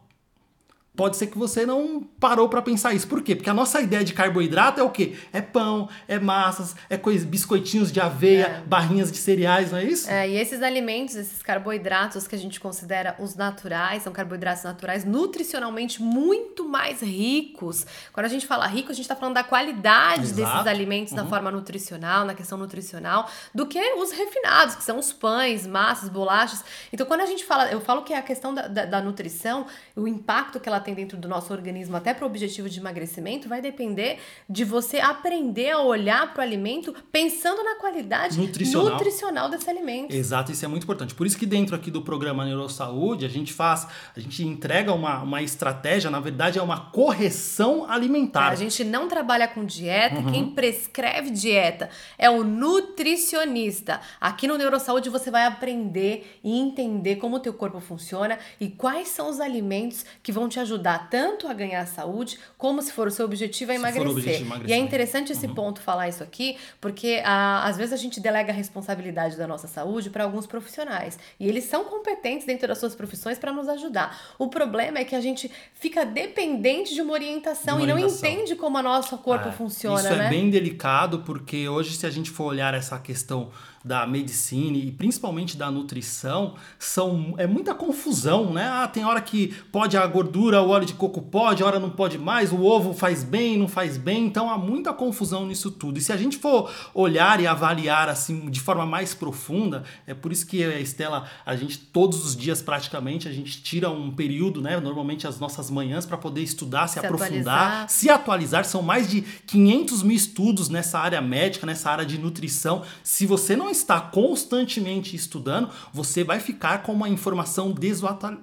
Pode 0.95 1.17
ser 1.17 1.27
que 1.27 1.38
você 1.38 1.65
não 1.65 2.01
parou 2.19 2.47
para 2.47 2.62
pensar 2.62 2.93
isso. 2.93 3.08
Por 3.08 3.21
quê? 3.21 3.36
Porque 3.36 3.49
a 3.49 3.53
nossa 3.53 3.81
ideia 3.81 4.03
de 4.03 4.13
carboidrato 4.13 4.79
é 4.79 4.84
o 4.84 4.89
quê? 4.89 5.15
É 5.34 5.41
pão, 5.41 5.89
é 6.08 6.19
massas, 6.19 6.75
é 6.89 6.97
coisa, 6.97 7.25
biscoitinhos 7.25 7.91
de 7.91 7.99
aveia, 7.99 8.45
é. 8.45 8.62
barrinhas 8.62 9.12
de 9.12 9.17
cereais, 9.17 9.71
não 9.71 9.79
é 9.79 9.84
isso? 9.84 10.10
É, 10.10 10.29
e 10.29 10.38
esses 10.38 10.62
alimentos, 10.62 11.15
esses 11.15 11.43
carboidratos 11.43 12.27
que 12.27 12.36
a 12.36 12.38
gente 12.38 12.60
considera 12.60 13.15
os 13.19 13.36
naturais, 13.36 14.03
são 14.03 14.13
carboidratos 14.13 14.63
naturais 14.63 15.03
nutricionalmente 15.03 16.01
muito 16.01 16.67
mais 16.67 17.01
ricos. 17.01 17.86
Quando 18.13 18.25
a 18.25 18.29
gente 18.29 18.47
fala 18.47 18.65
rico, 18.67 18.91
a 18.91 18.95
gente 18.95 19.03
está 19.03 19.15
falando 19.15 19.36
da 19.36 19.43
qualidade 19.43 20.23
Exato. 20.23 20.36
desses 20.36 20.67
alimentos 20.67 21.12
uhum. 21.12 21.17
na 21.19 21.25
forma 21.25 21.51
nutricional, 21.51 22.25
na 22.25 22.34
questão 22.34 22.58
nutricional, 22.58 23.29
do 23.53 23.65
que 23.65 23.79
os 23.95 24.12
refinados, 24.12 24.75
que 24.75 24.84
são 24.84 24.97
os 24.97 25.12
pães, 25.12 25.67
massas, 25.67 26.10
bolachas. 26.10 26.63
Então, 26.91 27.05
quando 27.05 27.21
a 27.21 27.25
gente 27.25 27.43
fala, 27.43 27.69
eu 27.71 27.81
falo 27.81 28.03
que 28.03 28.13
é 28.13 28.17
a 28.17 28.21
questão 28.21 28.53
da, 28.53 28.67
da, 28.67 28.86
da 28.86 29.01
nutrição, 29.01 29.65
o 29.95 30.08
impacto 30.08 30.60
que 30.60 30.69
ela 30.69 30.79
tem 30.86 30.93
dentro 30.93 31.17
do 31.17 31.28
nosso 31.28 31.52
organismo, 31.52 31.98
até 31.98 32.13
para 32.13 32.24
o 32.24 32.28
objetivo 32.28 32.69
de 32.69 32.80
emagrecimento, 32.80 33.50
vai 33.50 33.62
depender 33.62 34.19
de 34.48 34.63
você 34.63 35.00
aprender 35.00 35.71
a 35.71 35.82
olhar 35.82 36.32
para 36.34 36.41
o 36.41 36.43
alimento 36.43 36.93
pensando 37.12 37.63
na 37.63 37.76
qualidade 37.76 38.39
nutricional. 38.39 38.91
nutricional 38.91 39.50
desse 39.50 39.69
alimento. 39.69 40.13
Exato, 40.13 40.52
isso 40.52 40.63
é 40.63 40.67
muito 40.67 40.84
importante. 40.84 41.15
Por 41.15 41.26
isso 41.26 41.38
que 41.38 41.45
dentro 41.45 41.76
aqui 41.76 41.89
do 41.89 42.02
programa 42.02 42.45
Neurosaúde, 42.45 43.26
a 43.26 43.30
gente 43.30 43.52
faz, 43.52 43.88
a 44.15 44.19
gente 44.19 44.43
entrega 44.43 44.93
uma, 44.93 45.24
uma 45.24 45.41
estratégia, 45.41 46.10
na 46.12 46.19
verdade 46.19 46.60
é 46.60 46.62
uma 46.62 46.91
correção 46.91 47.89
alimentar. 47.89 48.50
A 48.50 48.56
gente 48.56 48.84
não 48.84 49.08
trabalha 49.08 49.48
com 49.48 49.65
dieta, 49.65 50.17
uhum. 50.17 50.32
quem 50.32 50.50
prescreve 50.52 51.32
dieta 51.32 51.89
é 52.17 52.30
o 52.30 52.43
nutricionista. 52.43 54.00
Aqui 54.21 54.48
no 54.48 54.58
Neurosaúde 54.58 55.10
você 55.10 55.32
vai 55.32 55.45
aprender 55.45 56.39
e 56.43 56.60
entender 56.60 57.15
como 57.15 57.38
o 57.38 57.39
teu 57.39 57.54
corpo 57.54 57.80
funciona 57.80 58.38
e 58.60 58.69
quais 58.69 59.08
são 59.08 59.30
os 59.30 59.39
alimentos 59.39 60.06
que 60.21 60.32
vão 60.32 60.48
te 60.48 60.60
ajudar 60.60 60.74
ajudar 60.75 61.09
tanto 61.09 61.47
a 61.47 61.53
ganhar 61.53 61.85
saúde, 61.88 62.38
como 62.57 62.81
se 62.81 62.91
for 62.91 63.07
o 63.07 63.11
seu 63.11 63.25
objetivo 63.25 63.71
a 63.71 63.75
emagrecer. 63.75 64.09
Objetivo 64.09 64.45
emagrecer. 64.45 64.77
E 64.77 64.79
é 64.79 64.81
interessante 64.81 65.31
esse 65.31 65.47
uhum. 65.47 65.55
ponto 65.55 65.81
falar 65.81 66.09
isso 66.09 66.21
aqui, 66.21 66.57
porque 66.79 67.21
ah, 67.23 67.63
às 67.65 67.77
vezes 67.77 67.93
a 67.93 67.97
gente 67.97 68.19
delega 68.19 68.51
a 68.51 68.55
responsabilidade 68.55 69.38
da 69.38 69.47
nossa 69.47 69.67
saúde 69.67 70.09
para 70.09 70.23
alguns 70.23 70.45
profissionais. 70.45 71.17
E 71.39 71.47
eles 71.47 71.63
são 71.65 71.85
competentes 71.85 72.45
dentro 72.45 72.67
das 72.67 72.77
suas 72.77 72.93
profissões 72.93 73.39
para 73.39 73.51
nos 73.51 73.67
ajudar. 73.69 74.19
O 74.38 74.47
problema 74.47 74.99
é 74.99 75.05
que 75.05 75.15
a 75.15 75.21
gente 75.21 75.51
fica 75.73 76.05
dependente 76.05 76.93
de 76.93 77.01
uma 77.01 77.13
orientação, 77.13 77.77
de 77.77 77.83
uma 77.83 77.93
orientação. 77.93 78.29
e 78.29 78.33
não 78.33 78.41
entende 78.41 78.55
como 78.55 78.77
o 78.77 78.81
nosso 78.83 79.17
corpo 79.17 79.49
é, 79.49 79.51
funciona. 79.51 79.99
Isso 79.99 80.07
é 80.07 80.17
né? 80.17 80.25
é 80.27 80.29
bem 80.29 80.49
delicado, 80.49 81.19
porque 81.19 81.67
hoje, 81.67 81.95
se 81.95 82.05
a 82.05 82.09
gente 82.09 82.29
for 82.29 82.45
olhar 82.45 82.73
essa 82.73 82.99
questão 82.99 83.49
da 83.86 84.08
medicina 84.08 84.76
e 84.76 84.91
principalmente 84.91 85.56
da 85.56 85.69
nutrição 85.69 86.56
são 86.80 87.36
é 87.38 87.45
muita 87.45 87.76
confusão, 87.76 88.52
né? 88.52 88.67
Ah, 88.67 88.88
tem 88.88 89.06
hora 89.06 89.21
que 89.21 89.54
pode 89.71 89.95
a 89.95 90.08
gordura, 90.08 90.60
o 90.60 90.69
óleo 90.69 90.88
de 90.88 90.95
coco 90.95 91.21
pode, 91.21 91.63
hora 91.63 91.80
não 91.80 91.91
pode 91.91 92.17
mais, 92.17 92.52
o 92.52 92.63
ovo 92.63 92.95
faz 92.95 93.24
bem, 93.24 93.56
não 93.56 93.67
faz 93.67 93.95
bem, 93.95 94.26
então 94.26 94.50
há 94.50 94.58
muita 94.58 94.91
confusão 94.91 95.45
nisso 95.45 95.69
tudo. 95.69 96.00
E 96.00 96.02
se 96.02 96.12
a 96.12 96.17
gente 96.17 96.39
for 96.39 96.71
olhar 96.95 97.39
e 97.39 97.45
avaliar 97.45 98.10
assim 98.10 98.50
de 98.50 98.60
forma 98.60 98.88
mais 98.88 99.13
profunda, 99.13 99.84
é 100.08 100.15
por 100.15 100.32
isso 100.32 100.48
que 100.48 100.63
a 100.63 100.80
Estela, 100.80 101.30
a 101.45 101.56
gente 101.56 101.78
todos 101.78 102.26
os 102.26 102.36
dias 102.36 102.63
praticamente 102.63 103.28
a 103.28 103.32
gente 103.32 103.62
tira 103.62 103.91
um 103.91 104.10
período, 104.10 104.63
né? 104.63 104.80
Normalmente 104.80 105.28
as 105.28 105.39
nossas 105.39 105.69
manhãs 105.69 106.08
para 106.08 106.17
poder 106.17 106.41
estudar, 106.41 106.88
se, 106.88 106.93
se 106.93 107.06
aprofundar, 107.06 107.28
atualizar. 107.28 107.89
se 107.89 108.10
atualizar. 108.10 108.65
São 108.65 108.82
mais 108.82 109.08
de 109.08 109.21
500 109.21 110.02
mil 110.02 110.17
estudos 110.17 110.69
nessa 110.69 110.98
área 110.98 111.21
médica, 111.21 111.67
nessa 111.67 111.91
área 111.91 112.06
de 112.06 112.17
nutrição. 112.17 112.82
Se 113.04 113.28
você 113.28 113.56
não 113.56 113.74
está 113.75 113.99
constantemente 113.99 115.15
estudando, 115.15 115.69
você 115.93 116.23
vai 116.23 116.39
ficar 116.39 116.83
com 116.83 116.93
uma 116.93 117.09
informação 117.09 117.73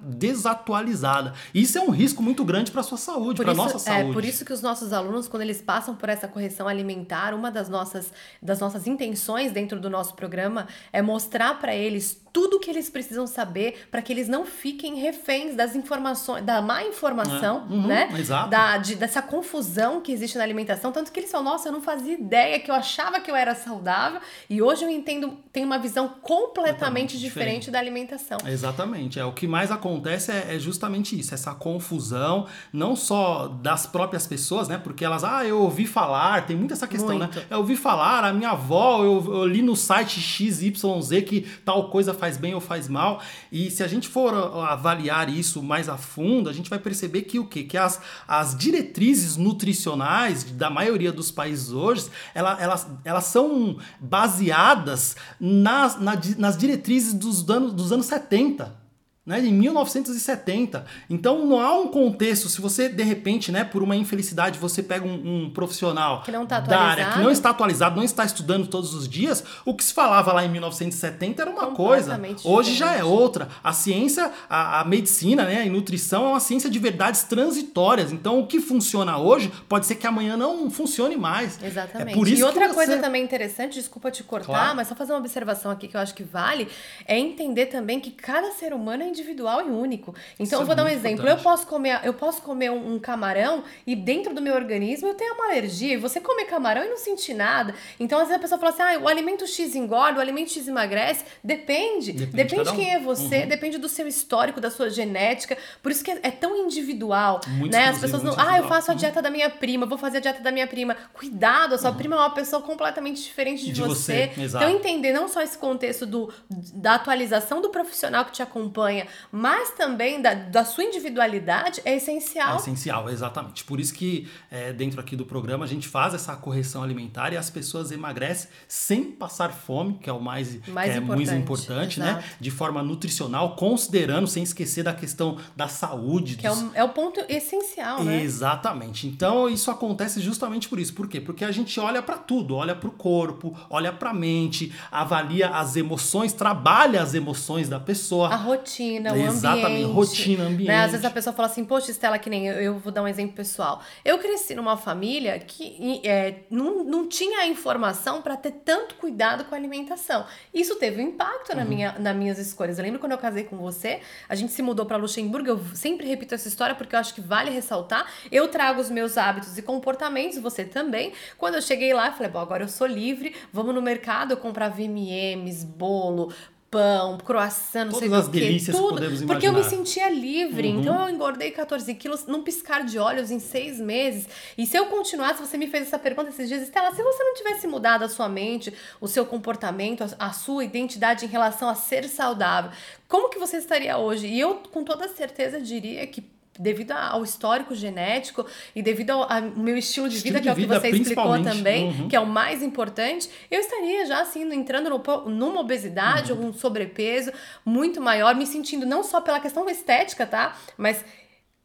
desatualizada. 0.01 1.33
Isso 1.53 1.77
é 1.77 1.81
um 1.81 1.89
risco 1.89 2.21
muito 2.21 2.43
grande 2.45 2.71
para 2.71 2.81
a 2.81 2.83
sua 2.83 2.97
saúde, 2.97 3.41
para 3.41 3.51
a 3.51 3.55
nossa 3.55 3.79
saúde. 3.79 4.09
É 4.09 4.13
por 4.13 4.23
isso 4.23 4.45
que 4.45 4.53
os 4.53 4.61
nossos 4.61 4.93
alunos, 4.93 5.27
quando 5.27 5.41
eles 5.41 5.61
passam 5.61 5.95
por 5.95 6.09
essa 6.09 6.27
correção 6.27 6.67
alimentar, 6.67 7.33
uma 7.33 7.51
das 7.51 7.69
nossas, 7.69 8.11
das 8.41 8.59
nossas 8.59 8.87
intenções 8.87 9.51
dentro 9.51 9.79
do 9.79 9.89
nosso 9.89 10.13
programa 10.13 10.67
é 10.91 11.01
mostrar 11.01 11.59
para 11.59 11.75
eles 11.75 12.22
tudo 12.33 12.57
o 12.57 12.59
que 12.59 12.71
eles 12.71 12.89
precisam 12.89 13.27
saber 13.27 13.87
para 13.91 14.01
que 14.01 14.11
eles 14.11 14.27
não 14.27 14.43
fiquem 14.43 14.95
reféns 14.95 15.55
das 15.55 15.75
informações, 15.75 16.43
da 16.43 16.61
má 16.63 16.83
informação, 16.83 17.67
é. 17.69 17.73
uhum, 17.73 17.87
né? 17.87 18.09
Exato. 18.17 18.49
Da, 18.49 18.77
de, 18.77 18.95
dessa 18.95 19.21
confusão 19.21 20.01
que 20.01 20.11
existe 20.11 20.35
na 20.35 20.43
alimentação. 20.43 20.91
Tanto 20.91 21.11
que 21.11 21.19
eles 21.19 21.31
falam, 21.31 21.51
nossa, 21.51 21.69
eu 21.69 21.71
não 21.71 21.81
fazia 21.81 22.15
ideia 22.15 22.59
que 22.59 22.71
eu 22.71 22.75
achava 22.75 23.19
que 23.19 23.29
eu 23.29 23.35
era 23.35 23.53
saudável 23.53 24.19
e 24.49 24.61
hoje 24.63 24.83
eu 24.83 24.89
entendo, 24.89 25.37
tenho 25.51 25.67
uma 25.67 25.77
visão 25.77 26.07
completamente 26.21 27.19
diferente, 27.19 27.33
diferente, 27.33 27.71
da 27.71 27.77
alimentação. 27.77 28.39
Exatamente. 28.47 29.19
É, 29.19 29.25
o 29.25 29.31
que 29.31 29.45
mais 29.45 29.69
acontece 29.69 30.31
é, 30.31 30.55
é, 30.55 30.59
justamente 30.59 31.19
isso, 31.19 31.35
essa 31.35 31.53
confusão, 31.53 32.47
não 32.71 32.95
só 32.95 33.47
das 33.47 33.85
próprias 33.85 34.25
pessoas, 34.25 34.67
né? 34.67 34.79
Porque 34.79 35.05
elas, 35.05 35.23
ah, 35.23 35.45
eu 35.45 35.61
ouvi 35.61 35.85
falar, 35.85 36.47
tem 36.47 36.55
muito 36.55 36.73
essa 36.73 36.87
questão, 36.87 37.19
né? 37.19 37.25
muito. 37.25 37.39
né? 37.39 37.45
Eu 37.51 37.59
ouvi 37.59 37.75
falar, 37.75 38.23
a 38.23 38.33
minha 38.33 38.51
avó, 38.51 39.03
eu, 39.03 39.35
eu 39.35 39.45
li 39.45 39.61
no 39.61 39.75
site 39.75 40.19
XYZ 40.19 41.23
que 41.27 41.41
tal 41.63 41.89
coisa 41.89 42.13
faz 42.13 42.22
bem 42.37 42.53
ou 42.53 42.61
faz 42.61 42.87
mal. 42.87 43.21
E 43.51 43.69
se 43.69 43.83
a 43.83 43.87
gente 43.87 44.07
for 44.07 44.33
avaliar 44.33 45.29
isso 45.29 45.61
mais 45.61 45.89
a 45.89 45.97
fundo, 45.97 46.49
a 46.49 46.53
gente 46.53 46.69
vai 46.69 46.79
perceber 46.79 47.23
que 47.23 47.39
o 47.39 47.45
quê? 47.45 47.63
Que 47.63 47.77
as, 47.77 48.01
as 48.27 48.57
diretrizes 48.57 49.37
nutricionais 49.37 50.43
da 50.43 50.69
maioria 50.69 51.11
dos 51.11 51.31
países 51.31 51.71
hoje, 51.71 52.09
ela, 52.33 52.59
elas, 52.61 52.87
elas 53.03 53.25
são 53.25 53.77
baseadas 53.99 55.15
nas, 55.39 55.99
na, 55.99 56.13
nas 56.37 56.57
diretrizes 56.57 57.13
dos 57.13 57.49
anos, 57.49 57.73
dos 57.73 57.91
anos 57.91 58.05
70. 58.05 58.82
Né, 59.25 59.39
em 59.39 59.53
1970. 59.53 60.85
Então 61.09 61.45
não 61.45 61.59
há 61.59 61.77
um 61.79 61.87
contexto, 61.87 62.49
se 62.49 62.59
você 62.59 62.89
de 62.89 63.03
repente, 63.03 63.51
né, 63.51 63.63
por 63.63 63.81
uma 63.81 63.95
infelicidade, 63.95 64.59
você 64.59 64.83
pega 64.83 65.05
um, 65.05 65.45
um 65.45 65.49
profissional 65.49 66.21
que 66.23 66.31
não 66.31 66.45
tá 66.45 66.59
da 66.59 66.79
área 66.79 67.11
que 67.13 67.19
não 67.19 67.31
está 67.31 67.49
atualizado, 67.51 67.95
não 67.95 68.03
está 68.03 68.25
estudando 68.25 68.67
todos 68.67 68.93
os 68.93 69.07
dias, 69.07 69.43
o 69.65 69.73
que 69.73 69.83
se 69.83 69.93
falava 69.93 70.33
lá 70.33 70.43
em 70.45 70.49
1970 70.49 71.41
era 71.41 71.51
uma 71.51 71.67
coisa. 71.67 72.19
Hoje 72.43 72.73
já 72.75 72.95
é 72.95 73.03
outra. 73.03 73.47
A 73.63 73.71
ciência, 73.71 74.31
a, 74.49 74.81
a 74.81 74.85
medicina, 74.85 75.45
né, 75.45 75.61
a 75.61 75.65
nutrição 75.65 76.25
é 76.25 76.29
uma 76.29 76.39
ciência 76.39 76.69
de 76.69 76.79
verdades 76.79 77.23
transitórias. 77.23 78.11
Então 78.11 78.39
o 78.39 78.47
que 78.47 78.59
funciona 78.59 79.17
hoje 79.17 79.51
pode 79.69 79.85
ser 79.85 79.95
que 79.95 80.05
amanhã 80.05 80.35
não 80.35 80.69
funcione 80.69 81.15
mais. 81.15 81.61
Exatamente. 81.63 82.11
É 82.11 82.13
por 82.13 82.27
isso 82.27 82.41
e 82.41 82.43
outra 82.43 82.67
você... 82.67 82.73
coisa 82.73 82.97
também 82.97 83.23
interessante, 83.23 83.73
desculpa 83.75 84.11
te 84.11 84.23
cortar, 84.23 84.43
Claro. 84.53 84.75
mas 84.75 84.87
só 84.87 84.95
fazer 84.95 85.13
uma 85.13 85.19
observação 85.19 85.71
aqui 85.71 85.87
que 85.87 85.95
eu 85.95 86.01
acho 86.01 86.13
que 86.13 86.23
vale, 86.23 86.67
é 87.07 87.17
entender 87.17 87.67
também 87.67 87.99
que 87.99 88.11
cada 88.11 88.51
ser 88.51 88.73
humano 88.73 89.03
é 89.03 89.12
individual 89.13 89.61
e 89.61 89.71
único. 89.71 90.13
Então 90.39 90.59
eu 90.59 90.63
é 90.63 90.65
vou 90.65 90.75
dar 90.75 90.83
um 90.83 90.87
exemplo. 90.87 91.21
importante. 91.21 91.37
Eu 91.37 91.43
posso 91.43 91.67
comer, 91.67 91.99
eu 92.03 92.13
posso 92.13 92.41
comer 92.41 92.69
um, 92.71 92.93
um 92.95 92.99
camarão 92.99 93.63
e 93.87 93.95
dentro 93.95 94.33
do 94.33 94.41
meu 94.41 94.53
organismo 94.55 95.07
eu 95.07 95.13
tenho 95.13 95.33
uma 95.35 95.45
alergia. 95.45 95.93
E 95.93 95.97
você 95.97 96.19
comer 96.19 96.45
camarão 96.45 96.83
e 96.83 96.89
não 96.89 96.97
sentir 96.97 97.33
nada. 97.33 97.73
Então 97.99 98.19
às 98.19 98.27
vezes 98.27 98.39
a 98.39 98.41
pessoa 98.41 98.59
fala 98.59 98.71
assim: 98.73 98.81
ah, 98.83 98.99
o 99.01 99.07
alimento 99.07 99.45
X 99.47 99.75
engorda, 99.75 100.17
o 100.19 100.21
alimento 100.21 100.51
X 100.51 100.67
emagrece. 100.67 101.23
Depende. 101.43 102.11
Depende 102.13 102.31
de 102.31 102.35
Depende, 102.35 102.63
de 102.63 102.69
um. 102.71 102.75
quem 102.75 102.93
é 102.93 102.99
você, 102.99 103.41
Uhum. 103.43 103.47
depende 103.47 103.77
do 103.77 103.87
seu 103.87 104.07
histórico, 104.07 104.59
da 104.59 104.69
sua 104.71 104.89
genética. 104.89 105.57
Por 105.81 105.91
isso 105.91 106.03
que 106.03 106.11
é, 106.11 106.19
é 106.23 106.31
tão 106.31 106.55
individual. 106.57 107.39
Muito 107.47 107.71
né? 107.71 107.87
As 107.89 107.99
pessoas 107.99 108.23
não. 108.23 108.33
Ah, 108.37 108.57
eu 108.57 108.67
faço 108.67 108.89
a 108.91 108.93
Uhum. 108.93 108.99
dieta 108.99 109.21
da 109.21 109.29
minha 109.29 109.49
prima, 109.49 109.85
vou 109.85 109.97
fazer 109.97 110.17
a 110.17 110.19
dieta 110.21 110.41
da 110.41 110.51
minha 110.51 110.67
prima. 110.67 110.95
Cuidado, 111.13 111.75
a 111.75 111.77
sua 111.77 111.91
prima 111.93 112.15
é 112.15 112.19
uma 112.19 112.29
pessoa 112.33 112.61
completamente 112.61 113.21
diferente 113.21 113.63
de, 113.65 113.71
De 113.71 113.81
você. 113.81 114.31
você. 114.35 114.41
Então, 114.57 114.69
entender 114.69 115.11
não 115.13 115.27
só 115.27 115.41
esse 115.41 115.57
contexto 115.57 116.05
do, 116.05 116.31
da 116.73 116.95
atualização 116.95 117.61
do 117.61 117.69
profissional 117.69 118.25
que 118.25 118.31
te 118.31 118.41
acompanha, 118.41 119.02
mas 119.31 119.71
também 119.71 120.21
da, 120.21 120.33
da 120.33 120.63
sua 120.65 120.83
individualidade 120.83 121.81
é 121.85 121.93
É 121.93 121.97
essencial. 121.97 122.55
essencial, 122.57 123.09
exatamente. 123.09 123.63
Por 123.63 123.79
isso 123.79 123.93
que 123.93 124.27
é, 124.49 124.73
dentro 124.73 124.99
aqui 124.99 125.15
do 125.15 125.25
programa 125.25 125.63
a 125.65 125.67
gente 125.67 125.87
faz 125.87 126.13
essa 126.13 126.35
correção 126.35 126.81
alimentar 126.83 127.31
e 127.33 127.37
as 127.37 127.49
pessoas 127.49 127.91
emagrecem 127.91 128.49
sem 128.67 129.03
passar 129.11 129.51
fome, 129.51 129.99
que 130.01 130.09
é 130.09 130.13
o 130.13 130.19
mais, 130.19 130.59
Mais 130.67 130.91
é 130.91 130.97
importante, 130.97 131.15
muito 131.15 131.33
importante, 131.33 131.99
né? 131.99 132.23
De 132.39 132.49
forma 132.51 132.81
nutricional, 132.81 133.55
considerando, 133.55 134.27
sem 134.27 134.43
esquecer 134.43 134.83
da 134.83 134.93
questão 134.93 135.37
da 135.55 135.67
saúde. 135.67 136.35
Que 136.37 136.47
é 136.47 136.49
dos- 136.49 136.61
o, 136.61 136.71
é 136.73 136.83
o 136.83 136.89
ponto 136.89 137.19
essencial, 137.29 138.03
né? 138.03 138.21
Exatamente. 138.23 139.07
Então 139.07 139.47
isso 139.49 139.69
acontece 139.71 140.19
justamente 140.19 140.67
por 140.67 140.79
isso. 140.79 140.93
Por 140.93 141.07
quê? 141.07 141.21
Porque 141.21 141.45
a 141.45 141.51
gente 141.51 141.79
olha 141.79 142.01
para 142.01 142.17
tudo, 142.17 142.55
olha 142.55 142.75
para 142.75 142.89
o 142.89 142.91
corpo, 142.91 143.55
olha 143.69 143.91
para 143.93 144.09
a 144.09 144.13
mente, 144.13 144.73
avalia 144.91 145.49
as 145.49 145.75
emoções, 145.75 146.33
trabalha 146.33 147.01
as 147.01 147.13
emoções 147.13 147.69
da 147.69 147.79
pessoa. 147.79 148.29
A 148.29 148.35
rotina, 148.35 148.92
o 149.01 149.15
Exatamente, 149.15 149.65
ambiente. 149.65 149.91
rotina, 149.93 150.43
ambiente. 150.45 150.67
Né? 150.67 150.83
Às 150.83 150.91
vezes 150.91 151.05
a 151.05 151.09
pessoa 151.09 151.33
fala 151.33 151.47
assim, 151.47 151.63
poxa, 151.65 151.91
Estela, 151.91 152.17
que 152.19 152.29
nem 152.29 152.47
eu, 152.47 152.53
eu 152.55 152.77
vou 152.79 152.91
dar 152.91 153.01
um 153.03 153.07
exemplo 153.07 153.35
pessoal. 153.35 153.81
Eu 154.03 154.17
cresci 154.19 154.55
numa 154.55 154.77
família 154.77 155.37
que 155.39 156.01
é, 156.03 156.35
não, 156.49 156.83
não 156.83 157.07
tinha 157.07 157.39
a 157.39 157.47
informação 157.47 158.21
para 158.21 158.35
ter 158.37 158.51
tanto 158.51 158.95
cuidado 158.95 159.45
com 159.45 159.55
a 159.55 159.57
alimentação. 159.57 160.25
Isso 160.53 160.75
teve 160.75 161.01
um 161.01 161.07
impacto 161.07 161.51
Uhum. 161.51 161.55
na 161.57 161.65
minha, 161.65 161.95
nas 161.99 162.15
minhas 162.15 162.37
escolhas. 162.39 162.77
Eu 162.77 162.83
lembro 162.83 162.99
quando 162.99 163.11
eu 163.11 163.17
casei 163.17 163.43
com 163.43 163.57
você, 163.57 163.99
a 164.29 164.35
gente 164.35 164.51
se 164.51 164.61
mudou 164.61 164.85
para 164.85 164.97
Luxemburgo, 164.97 165.47
eu 165.49 165.59
sempre 165.73 166.07
repito 166.07 166.33
essa 166.35 166.47
história 166.47 166.75
porque 166.75 166.95
eu 166.95 166.99
acho 166.99 167.13
que 167.13 167.21
vale 167.21 167.49
ressaltar. 167.51 168.05
Eu 168.31 168.47
trago 168.47 168.79
os 168.79 168.89
meus 168.89 169.17
hábitos 169.17 169.57
e 169.57 169.61
comportamentos, 169.61 170.37
você 170.37 170.63
também. 170.63 171.11
Quando 171.37 171.55
eu 171.55 171.61
cheguei 171.61 171.93
lá, 171.93 172.07
eu 172.07 172.13
falei, 172.13 172.31
bom, 172.31 172.39
agora 172.39 172.63
eu 172.63 172.67
sou 172.69 172.87
livre, 172.87 173.35
vamos 173.51 173.73
no 173.75 173.81
mercado, 173.81 174.31
eu 174.31 174.37
comprava 174.37 174.81
M&M's, 174.81 175.63
bolo, 175.63 176.31
pão, 176.73 177.17
croissant, 177.19 177.85
não 177.85 177.91
sei 177.93 178.09
Todas 178.09 178.25
o 178.25 178.27
as 178.27 178.33
quê, 178.33 178.39
delícias 178.39 178.75
que 178.75 178.81
tudo, 178.81 178.93
podemos 178.95 179.21
porque 179.21 179.47
eu 179.47 179.53
me 179.53 179.59
imaginar. 179.59 179.77
sentia 179.83 180.09
livre. 180.09 180.69
Uhum. 180.69 180.79
Então 180.81 181.07
eu 181.07 181.09
engordei 181.13 181.51
14 181.51 181.93
quilos 181.93 182.25
num 182.25 182.41
piscar 182.43 182.83
de 182.83 182.97
olhos 182.97 183.29
em 183.29 183.39
seis 183.39 183.79
meses. 183.79 184.27
E 184.57 184.65
se 184.65 184.75
eu 184.75 184.87
continuasse, 184.87 185.39
você 185.39 185.55
me 185.57 185.67
fez 185.67 185.87
essa 185.87 185.99
pergunta 185.99 186.29
esses 186.29 186.49
dias, 186.49 186.63
Estela, 186.63 186.93
se 186.93 187.03
você 187.03 187.23
não 187.23 187.35
tivesse 187.35 187.67
mudado 187.67 188.03
a 188.03 188.09
sua 188.09 188.27
mente, 188.27 188.73
o 188.99 189.07
seu 189.07 189.25
comportamento, 189.25 190.03
a, 190.03 190.27
a 190.27 190.33
sua 190.33 190.65
identidade 190.65 191.25
em 191.25 191.29
relação 191.29 191.69
a 191.69 191.75
ser 191.75 192.09
saudável, 192.09 192.71
como 193.07 193.29
que 193.29 193.37
você 193.37 193.57
estaria 193.57 193.95
hoje? 193.97 194.25
E 194.25 194.39
eu, 194.39 194.55
com 194.71 194.83
toda 194.83 195.07
certeza, 195.07 195.61
diria 195.61 196.07
que 196.07 196.32
devido 196.59 196.91
ao 196.91 197.23
histórico 197.23 197.73
genético 197.73 198.45
e 198.75 198.81
devido 198.83 199.09
ao, 199.11 199.31
ao 199.31 199.41
meu 199.41 199.75
estilo 199.77 200.07
de 200.07 200.17
Estilo 200.17 200.35
vida, 200.35 200.39
de 200.39 200.43
que 200.43 200.49
é 200.49 200.51
o 200.51 200.55
que 200.55 200.61
vida, 200.61 200.79
você 200.79 200.89
explicou 200.89 201.41
também, 201.43 201.87
Uhum. 201.87 202.07
que 202.07 202.15
é 202.15 202.19
o 202.19 202.25
mais 202.27 202.61
importante, 202.61 203.29
eu 203.49 203.59
estaria 203.59 204.05
já 204.05 204.21
assim 204.21 204.43
entrando 204.53 204.89
no 204.89 205.03
numa 205.29 205.59
obesidade 205.61 206.31
Uhum. 206.31 206.39
ou 206.41 206.45
um 206.49 206.53
sobrepeso 206.53 207.31
muito 207.65 207.99
maior, 207.99 208.35
me 208.35 208.45
sentindo 208.45 208.85
não 208.85 209.03
só 209.03 209.19
pela 209.21 209.39
questão 209.39 209.67
estética, 209.69 210.25
tá? 210.27 210.55
Mas 210.77 211.03